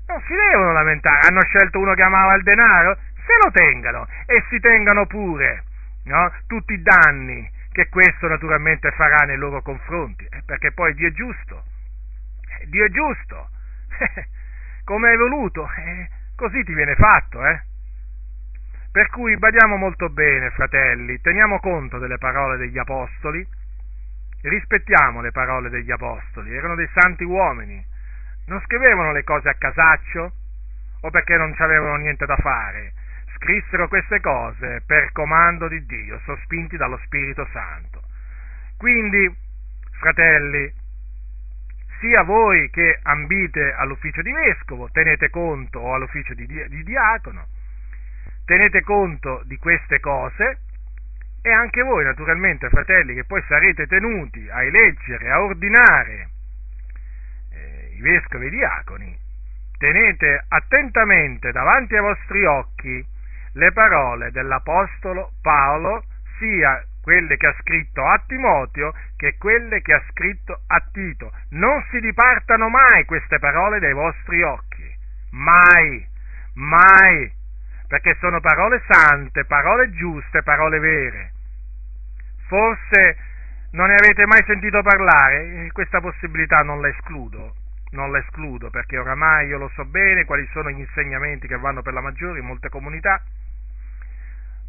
Non 0.06 0.20
si 0.26 0.34
devono 0.34 0.72
lamentare, 0.72 1.26
hanno 1.28 1.42
scelto 1.42 1.80
uno 1.80 1.94
che 1.94 2.02
amava 2.02 2.34
il 2.34 2.42
denaro, 2.44 2.96
se 3.26 3.36
lo 3.42 3.50
tengano 3.50 4.06
e 4.26 4.44
si 4.50 4.60
tengano 4.60 5.06
pure 5.06 5.64
no? 6.04 6.32
tutti 6.46 6.74
i 6.74 6.82
danni 6.82 7.50
che 7.74 7.88
questo 7.88 8.28
naturalmente 8.28 8.92
farà 8.92 9.26
nei 9.26 9.36
loro 9.36 9.60
confronti, 9.60 10.24
eh, 10.26 10.42
perché 10.46 10.70
poi 10.70 10.94
Dio 10.94 11.08
è 11.08 11.10
giusto, 11.10 11.64
eh, 12.60 12.66
Dio 12.68 12.84
è 12.84 12.88
giusto, 12.88 13.48
come 14.84 15.08
hai 15.08 15.16
voluto, 15.16 15.68
eh, 15.68 16.08
così 16.36 16.62
ti 16.62 16.72
viene 16.72 16.94
fatto, 16.94 17.44
eh? 17.44 17.62
Per 18.92 19.10
cui 19.10 19.36
badiamo 19.38 19.74
molto 19.74 20.08
bene, 20.08 20.50
fratelli, 20.50 21.20
teniamo 21.20 21.58
conto 21.58 21.98
delle 21.98 22.16
parole 22.16 22.58
degli 22.58 22.78
apostoli, 22.78 23.44
rispettiamo 24.42 25.20
le 25.20 25.32
parole 25.32 25.68
degli 25.68 25.90
apostoli, 25.90 26.54
erano 26.54 26.76
dei 26.76 26.88
santi 26.94 27.24
uomini, 27.24 27.84
non 28.46 28.60
scrivevano 28.66 29.10
le 29.10 29.24
cose 29.24 29.48
a 29.48 29.54
casaccio 29.54 30.32
o 31.00 31.10
perché 31.10 31.36
non 31.36 31.52
avevano 31.58 31.96
niente 31.96 32.24
da 32.24 32.36
fare, 32.36 32.92
scrissero 33.44 33.88
queste 33.88 34.20
cose 34.20 34.82
per 34.86 35.12
comando 35.12 35.68
di 35.68 35.84
Dio, 35.84 36.18
sospinti 36.24 36.78
dallo 36.78 36.98
Spirito 37.04 37.46
Santo. 37.52 38.02
Quindi, 38.78 39.36
fratelli, 40.00 40.72
sia 42.00 42.22
voi 42.22 42.70
che 42.70 42.98
ambite 43.02 43.74
all'ufficio 43.74 44.22
di 44.22 44.32
vescovo, 44.32 44.88
tenete 44.90 45.28
conto, 45.28 45.78
o 45.78 45.94
all'ufficio 45.94 46.32
di, 46.32 46.46
di 46.46 46.82
diacono, 46.84 47.46
tenete 48.46 48.80
conto 48.80 49.42
di 49.44 49.58
queste 49.58 50.00
cose 50.00 50.60
e 51.42 51.52
anche 51.52 51.82
voi, 51.82 52.02
naturalmente, 52.02 52.70
fratelli, 52.70 53.12
che 53.12 53.24
poi 53.24 53.42
sarete 53.46 53.86
tenuti 53.86 54.48
a 54.48 54.62
eleggere, 54.62 55.30
a 55.30 55.42
ordinare 55.42 56.28
eh, 57.52 57.94
i 57.94 58.00
vescovi 58.00 58.46
e 58.46 58.48
i 58.48 58.52
diaconi, 58.52 59.18
tenete 59.76 60.44
attentamente 60.48 61.52
davanti 61.52 61.94
ai 61.94 62.00
vostri 62.00 62.42
occhi 62.46 63.12
le 63.54 63.72
parole 63.72 64.30
dell'Apostolo 64.30 65.32
Paolo, 65.40 66.04
sia 66.38 66.84
quelle 67.02 67.36
che 67.36 67.46
ha 67.46 67.54
scritto 67.60 68.04
a 68.04 68.22
Timoteo 68.26 68.94
che 69.16 69.36
quelle 69.36 69.82
che 69.82 69.92
ha 69.92 70.02
scritto 70.10 70.60
a 70.66 70.82
Tito. 70.92 71.32
Non 71.50 71.84
si 71.90 72.00
dipartano 72.00 72.68
mai 72.68 73.04
queste 73.04 73.38
parole 73.38 73.78
dai 73.78 73.92
vostri 73.92 74.42
occhi. 74.42 74.82
Mai, 75.30 76.06
mai, 76.54 77.30
perché 77.86 78.16
sono 78.20 78.40
parole 78.40 78.82
sante, 78.88 79.44
parole 79.44 79.90
giuste, 79.90 80.42
parole 80.42 80.78
vere. 80.78 81.32
Forse 82.48 83.16
non 83.72 83.88
ne 83.88 83.94
avete 83.94 84.26
mai 84.26 84.42
sentito 84.46 84.82
parlare, 84.82 85.68
questa 85.72 86.00
possibilità 86.00 86.58
non 86.58 86.80
la 86.80 86.88
escludo, 86.88 87.54
non 87.90 88.10
la 88.12 88.18
escludo 88.18 88.70
perché 88.70 88.98
oramai 88.98 89.48
io 89.48 89.58
lo 89.58 89.70
so 89.74 89.84
bene 89.84 90.24
quali 90.24 90.46
sono 90.52 90.70
gli 90.70 90.78
insegnamenti 90.78 91.46
che 91.46 91.58
vanno 91.58 91.82
per 91.82 91.92
la 91.92 92.00
maggiore 92.00 92.38
in 92.38 92.46
molte 92.46 92.68
comunità 92.68 93.20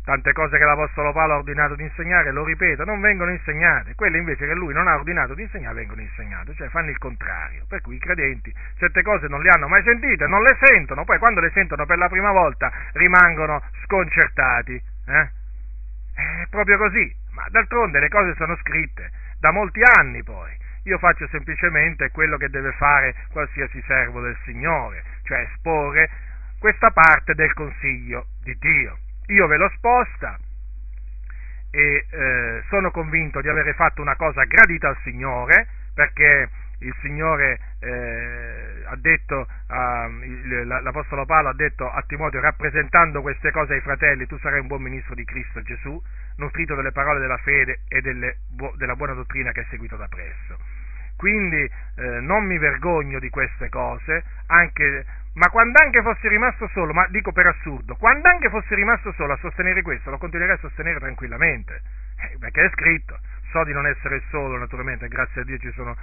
tante 0.05 0.33
cose 0.33 0.57
che 0.57 0.63
l'Apostolo 0.63 1.11
Paolo 1.11 1.33
ha 1.33 1.37
ordinato 1.37 1.75
di 1.75 1.81
insegnare, 1.81 2.31
lo 2.31 2.45
ripeto, 2.45 2.85
non 2.85 3.01
vengono 3.01 3.31
insegnate, 3.31 3.95
quelle 3.95 4.19
invece 4.19 4.45
che 4.45 4.53
lui 4.53 4.71
non 4.71 4.87
ha 4.87 4.95
ordinato 4.95 5.33
di 5.33 5.41
insegnare 5.41 5.73
vengono 5.73 6.01
insegnate, 6.01 6.53
cioè 6.53 6.69
fanno 6.69 6.91
il 6.91 6.97
contrario, 6.99 7.65
per 7.67 7.81
cui 7.81 7.95
i 7.95 7.99
credenti 7.99 8.53
certe 8.77 9.01
cose 9.01 9.27
non 9.27 9.41
le 9.41 9.49
hanno 9.49 9.67
mai 9.67 9.81
sentite, 9.83 10.27
non 10.27 10.43
le 10.43 10.55
sentono, 10.61 11.03
poi 11.05 11.17
quando 11.17 11.41
le 11.41 11.49
sentono 11.51 11.85
per 11.87 11.97
la 11.97 12.07
prima 12.07 12.31
volta 12.31 12.71
rimangono 12.93 13.63
sconcertati, 13.83 14.81
eh? 15.07 15.29
È 16.13 16.47
proprio 16.49 16.77
così, 16.77 17.13
ma 17.31 17.43
d'altronde 17.49 17.99
le 17.99 18.07
cose 18.07 18.35
sono 18.35 18.55
scritte 18.57 19.09
da 19.39 19.51
molti 19.51 19.81
anni 19.97 20.21
poi, 20.23 20.55
io 20.83 20.99
faccio 20.99 21.27
semplicemente 21.29 22.11
quello 22.11 22.37
che 22.37 22.49
deve 22.49 22.71
fare 22.73 23.15
qualsiasi 23.31 23.83
servo 23.87 24.21
del 24.21 24.37
Signore, 24.45 25.03
cioè 25.23 25.39
esporre 25.39 26.09
questa 26.59 26.91
parte 26.91 27.33
del 27.33 27.51
consiglio 27.53 28.27
di 28.43 28.55
Dio 28.59 28.97
io 29.27 29.47
ve 29.47 29.57
l'ho 29.57 29.69
sposta 29.75 30.37
e 31.71 32.05
eh, 32.09 32.63
sono 32.69 32.91
convinto 32.91 33.41
di 33.41 33.49
avere 33.49 33.73
fatto 33.73 34.01
una 34.01 34.15
cosa 34.15 34.43
gradita 34.45 34.87
al 34.87 34.97
Signore 35.03 35.67
perché 35.93 36.49
il 36.79 36.93
Signore 37.01 37.59
eh, 37.79 38.83
ha 38.85 38.95
detto, 38.97 39.47
eh, 39.69 40.63
l'Apostolo 40.65 41.25
Paolo 41.25 41.49
ha 41.49 41.53
detto 41.53 41.89
a 41.89 42.03
Timoteo, 42.05 42.41
rappresentando 42.41 43.21
queste 43.21 43.51
cose 43.51 43.73
ai 43.73 43.81
fratelli, 43.81 44.27
tu 44.27 44.37
sarai 44.39 44.59
un 44.59 44.67
buon 44.67 44.81
ministro 44.81 45.15
di 45.15 45.23
Cristo 45.23 45.61
Gesù, 45.61 46.01
nutrito 46.37 46.75
delle 46.75 46.91
parole 46.91 47.19
della 47.19 47.37
fede 47.37 47.81
e 47.87 48.01
delle, 48.01 48.37
della 48.77 48.95
buona 48.95 49.13
dottrina 49.13 49.51
che 49.51 49.61
hai 49.61 49.67
seguito 49.69 49.95
da 49.95 50.07
presso. 50.07 50.74
Quindi 51.15 51.69
eh, 51.95 52.19
non 52.21 52.45
mi 52.45 52.57
vergogno 52.57 53.19
di 53.19 53.29
queste 53.29 53.69
cose, 53.69 54.23
anche, 54.47 55.05
ma 55.33 55.49
quando 55.49 55.81
anche 55.81 56.01
fossi 56.01 56.27
rimasto 56.27 56.67
solo, 56.73 56.93
ma 56.93 57.07
dico 57.09 57.31
per 57.31 57.47
assurdo, 57.47 57.95
quando 57.95 58.27
anche 58.27 58.49
fossi 58.49 58.75
rimasto 58.75 59.11
solo 59.13 59.33
a 59.33 59.37
sostenere 59.37 59.81
questo, 59.81 60.09
lo 60.09 60.17
continuerei 60.17 60.55
a 60.55 60.59
sostenere 60.59 60.99
tranquillamente, 60.99 61.81
eh, 62.19 62.37
perché 62.39 62.65
è 62.65 62.69
scritto, 62.69 63.17
so 63.55 63.63
di 63.63 63.71
non 63.71 63.87
essere 63.87 64.21
solo, 64.31 64.57
naturalmente, 64.57 65.07
grazie 65.07 65.39
a 65.39 65.43
Dio 65.45 65.57
ci 65.57 65.71
sono 65.71 65.95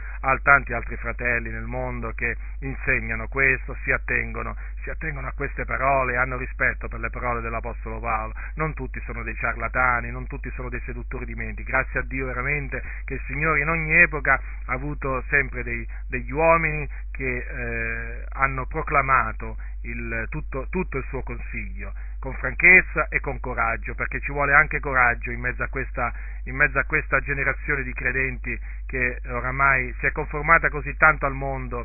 tanti 0.43 0.73
altri 0.73 0.97
fratelli 0.97 1.51
nel 1.51 1.67
mondo 1.67 2.13
che 2.15 2.35
insegnano 2.61 3.29
questo, 3.29 3.77
si 3.85 3.93
attengono, 3.93 4.57
si 4.83 4.89
attengono 4.89 5.27
a 5.27 5.33
queste 5.33 5.67
parole, 5.67 6.17
hanno 6.17 6.39
rispetto 6.39 6.89
per 6.89 7.01
le 7.01 7.11
parole 7.11 7.43
dell'Apostolo 7.43 8.01
Paolo. 8.01 8.33
Non 8.55 8.73
tutti 8.73 9.03
sono 9.05 9.23
dei 9.23 9.35
ciarlatani, 9.35 10.11
non 10.11 10.27
tutti 10.27 10.51
sono 10.55 10.71
dei 10.71 10.81
seduttori 10.87 11.27
di 11.27 11.35
menti. 11.35 11.63
Grazie 11.63 12.01
a 12.01 12.03
Dio 12.05 12.25
veramente 12.25 12.83
che 13.05 13.15
il 13.15 13.21
Signore 13.27 13.61
in 13.61 13.69
ogni 13.69 14.01
epoca 14.01 14.41
ha 14.65 14.73
avuto 14.73 15.23
sempre 15.29 15.63
dei, 15.63 15.87
degli 16.09 16.33
uomini 16.33 16.89
che 17.11 17.37
eh, 17.37 18.25
hanno 18.31 18.65
proclamato 18.65 19.59
il, 19.83 20.27
tutto, 20.31 20.69
tutto 20.71 20.97
il 20.97 21.05
suo 21.09 21.23
consiglio 21.23 21.93
con 22.23 22.35
franchezza 22.35 23.09
e 23.09 23.19
con 23.19 23.41
coraggio, 23.41 23.97
perché 23.97 24.21
ci 24.21 24.31
vuole 24.31 24.55
anche 24.55 24.79
coraggio 24.79 25.33
in 25.33 25.41
mezzo 25.41 25.65
a 25.65 25.67
questa, 25.67 26.13
mezzo 26.45 26.79
a 26.79 26.85
questa 26.85 27.19
generazione 27.19 27.83
di 27.83 27.93
credenti 27.93 28.57
che 28.87 29.21
oramai 29.27 29.93
si 29.99 30.07
è 30.07 30.13
conformata 30.13 30.69
così 30.69 30.97
tanto 30.97 31.27
al 31.27 31.35
mondo 31.35 31.85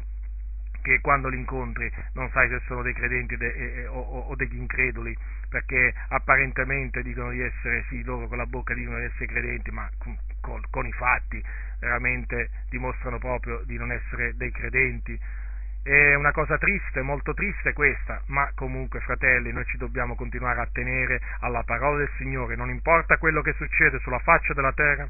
che 0.83 1.01
quando 1.01 1.27
li 1.27 1.37
incontri 1.37 1.91
non 2.13 2.29
sai 2.29 2.49
se 2.49 2.61
sono 2.67 2.83
dei 2.83 2.93
credenti 2.93 3.35
de, 3.35 3.47
eh, 3.47 3.87
o, 3.87 3.99
o, 3.99 4.35
degli 4.35 4.57
increduli, 4.57 5.17
perché 5.49 5.91
apparentemente 6.09 7.01
dicono 7.01 7.31
di 7.31 7.41
essere, 7.41 7.83
sì, 7.89 8.03
loro 8.03 8.27
con 8.27 8.37
la 8.37 8.45
bocca 8.45 8.75
dicono 8.75 8.99
di 8.99 9.05
essere 9.05 9.25
credenti, 9.25 9.71
ma 9.71 9.89
con, 9.97 10.15
con, 10.39 10.61
con 10.69 10.85
i 10.85 10.91
fatti 10.91 11.43
veramente 11.79 12.51
dimostrano 12.69 13.17
proprio 13.17 13.63
di 13.65 13.75
non 13.75 13.91
essere 13.91 14.35
dei 14.37 14.51
credenti. 14.51 15.19
È 15.87 16.15
una 16.15 16.33
cosa 16.33 16.57
triste, 16.57 17.01
molto 17.01 17.33
triste 17.33 17.71
questa, 17.71 18.21
ma 18.25 18.51
comunque 18.55 18.99
fratelli 18.99 19.53
noi 19.53 19.63
ci 19.67 19.77
dobbiamo 19.77 20.15
continuare 20.15 20.59
a 20.59 20.67
tenere 20.69 21.21
alla 21.39 21.63
parola 21.63 21.99
del 21.99 22.11
Signore, 22.17 22.57
non 22.57 22.69
importa 22.69 23.15
quello 23.17 23.41
che 23.41 23.53
succede 23.53 23.97
sulla 23.99 24.19
faccia 24.19 24.51
della 24.51 24.73
terra, 24.73 25.07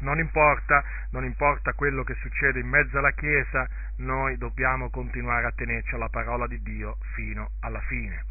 non 0.00 0.18
importa, 0.18 0.84
non 1.12 1.24
importa 1.24 1.72
quello 1.72 2.04
che 2.04 2.12
succede 2.20 2.60
in 2.60 2.68
mezzo 2.68 2.98
alla 2.98 3.12
Chiesa, 3.12 3.66
noi 3.96 4.36
dobbiamo 4.36 4.90
continuare 4.90 5.46
a 5.46 5.52
tenerci 5.52 5.94
alla 5.94 6.10
parola 6.10 6.46
di 6.46 6.60
Dio 6.60 6.98
fino 7.14 7.52
alla 7.60 7.80
fine. 7.88 8.22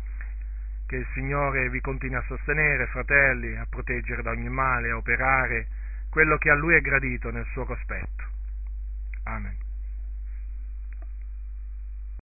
Che 0.86 0.98
il 0.98 1.08
Signore 1.16 1.68
vi 1.70 1.82
continui 1.82 2.18
a 2.18 2.24
sostenere, 2.28 2.86
fratelli, 2.90 3.58
a 3.58 3.66
proteggere 3.68 4.22
da 4.22 4.30
ogni 4.30 4.50
male, 4.50 4.92
a 4.92 4.98
operare 4.98 5.66
quello 6.12 6.38
che 6.38 6.52
a 6.52 6.54
Lui 6.54 6.76
è 6.76 6.82
gradito 6.82 7.32
nel 7.32 7.48
suo 7.54 7.66
cospetto. 7.66 8.24
Amen. 9.24 9.65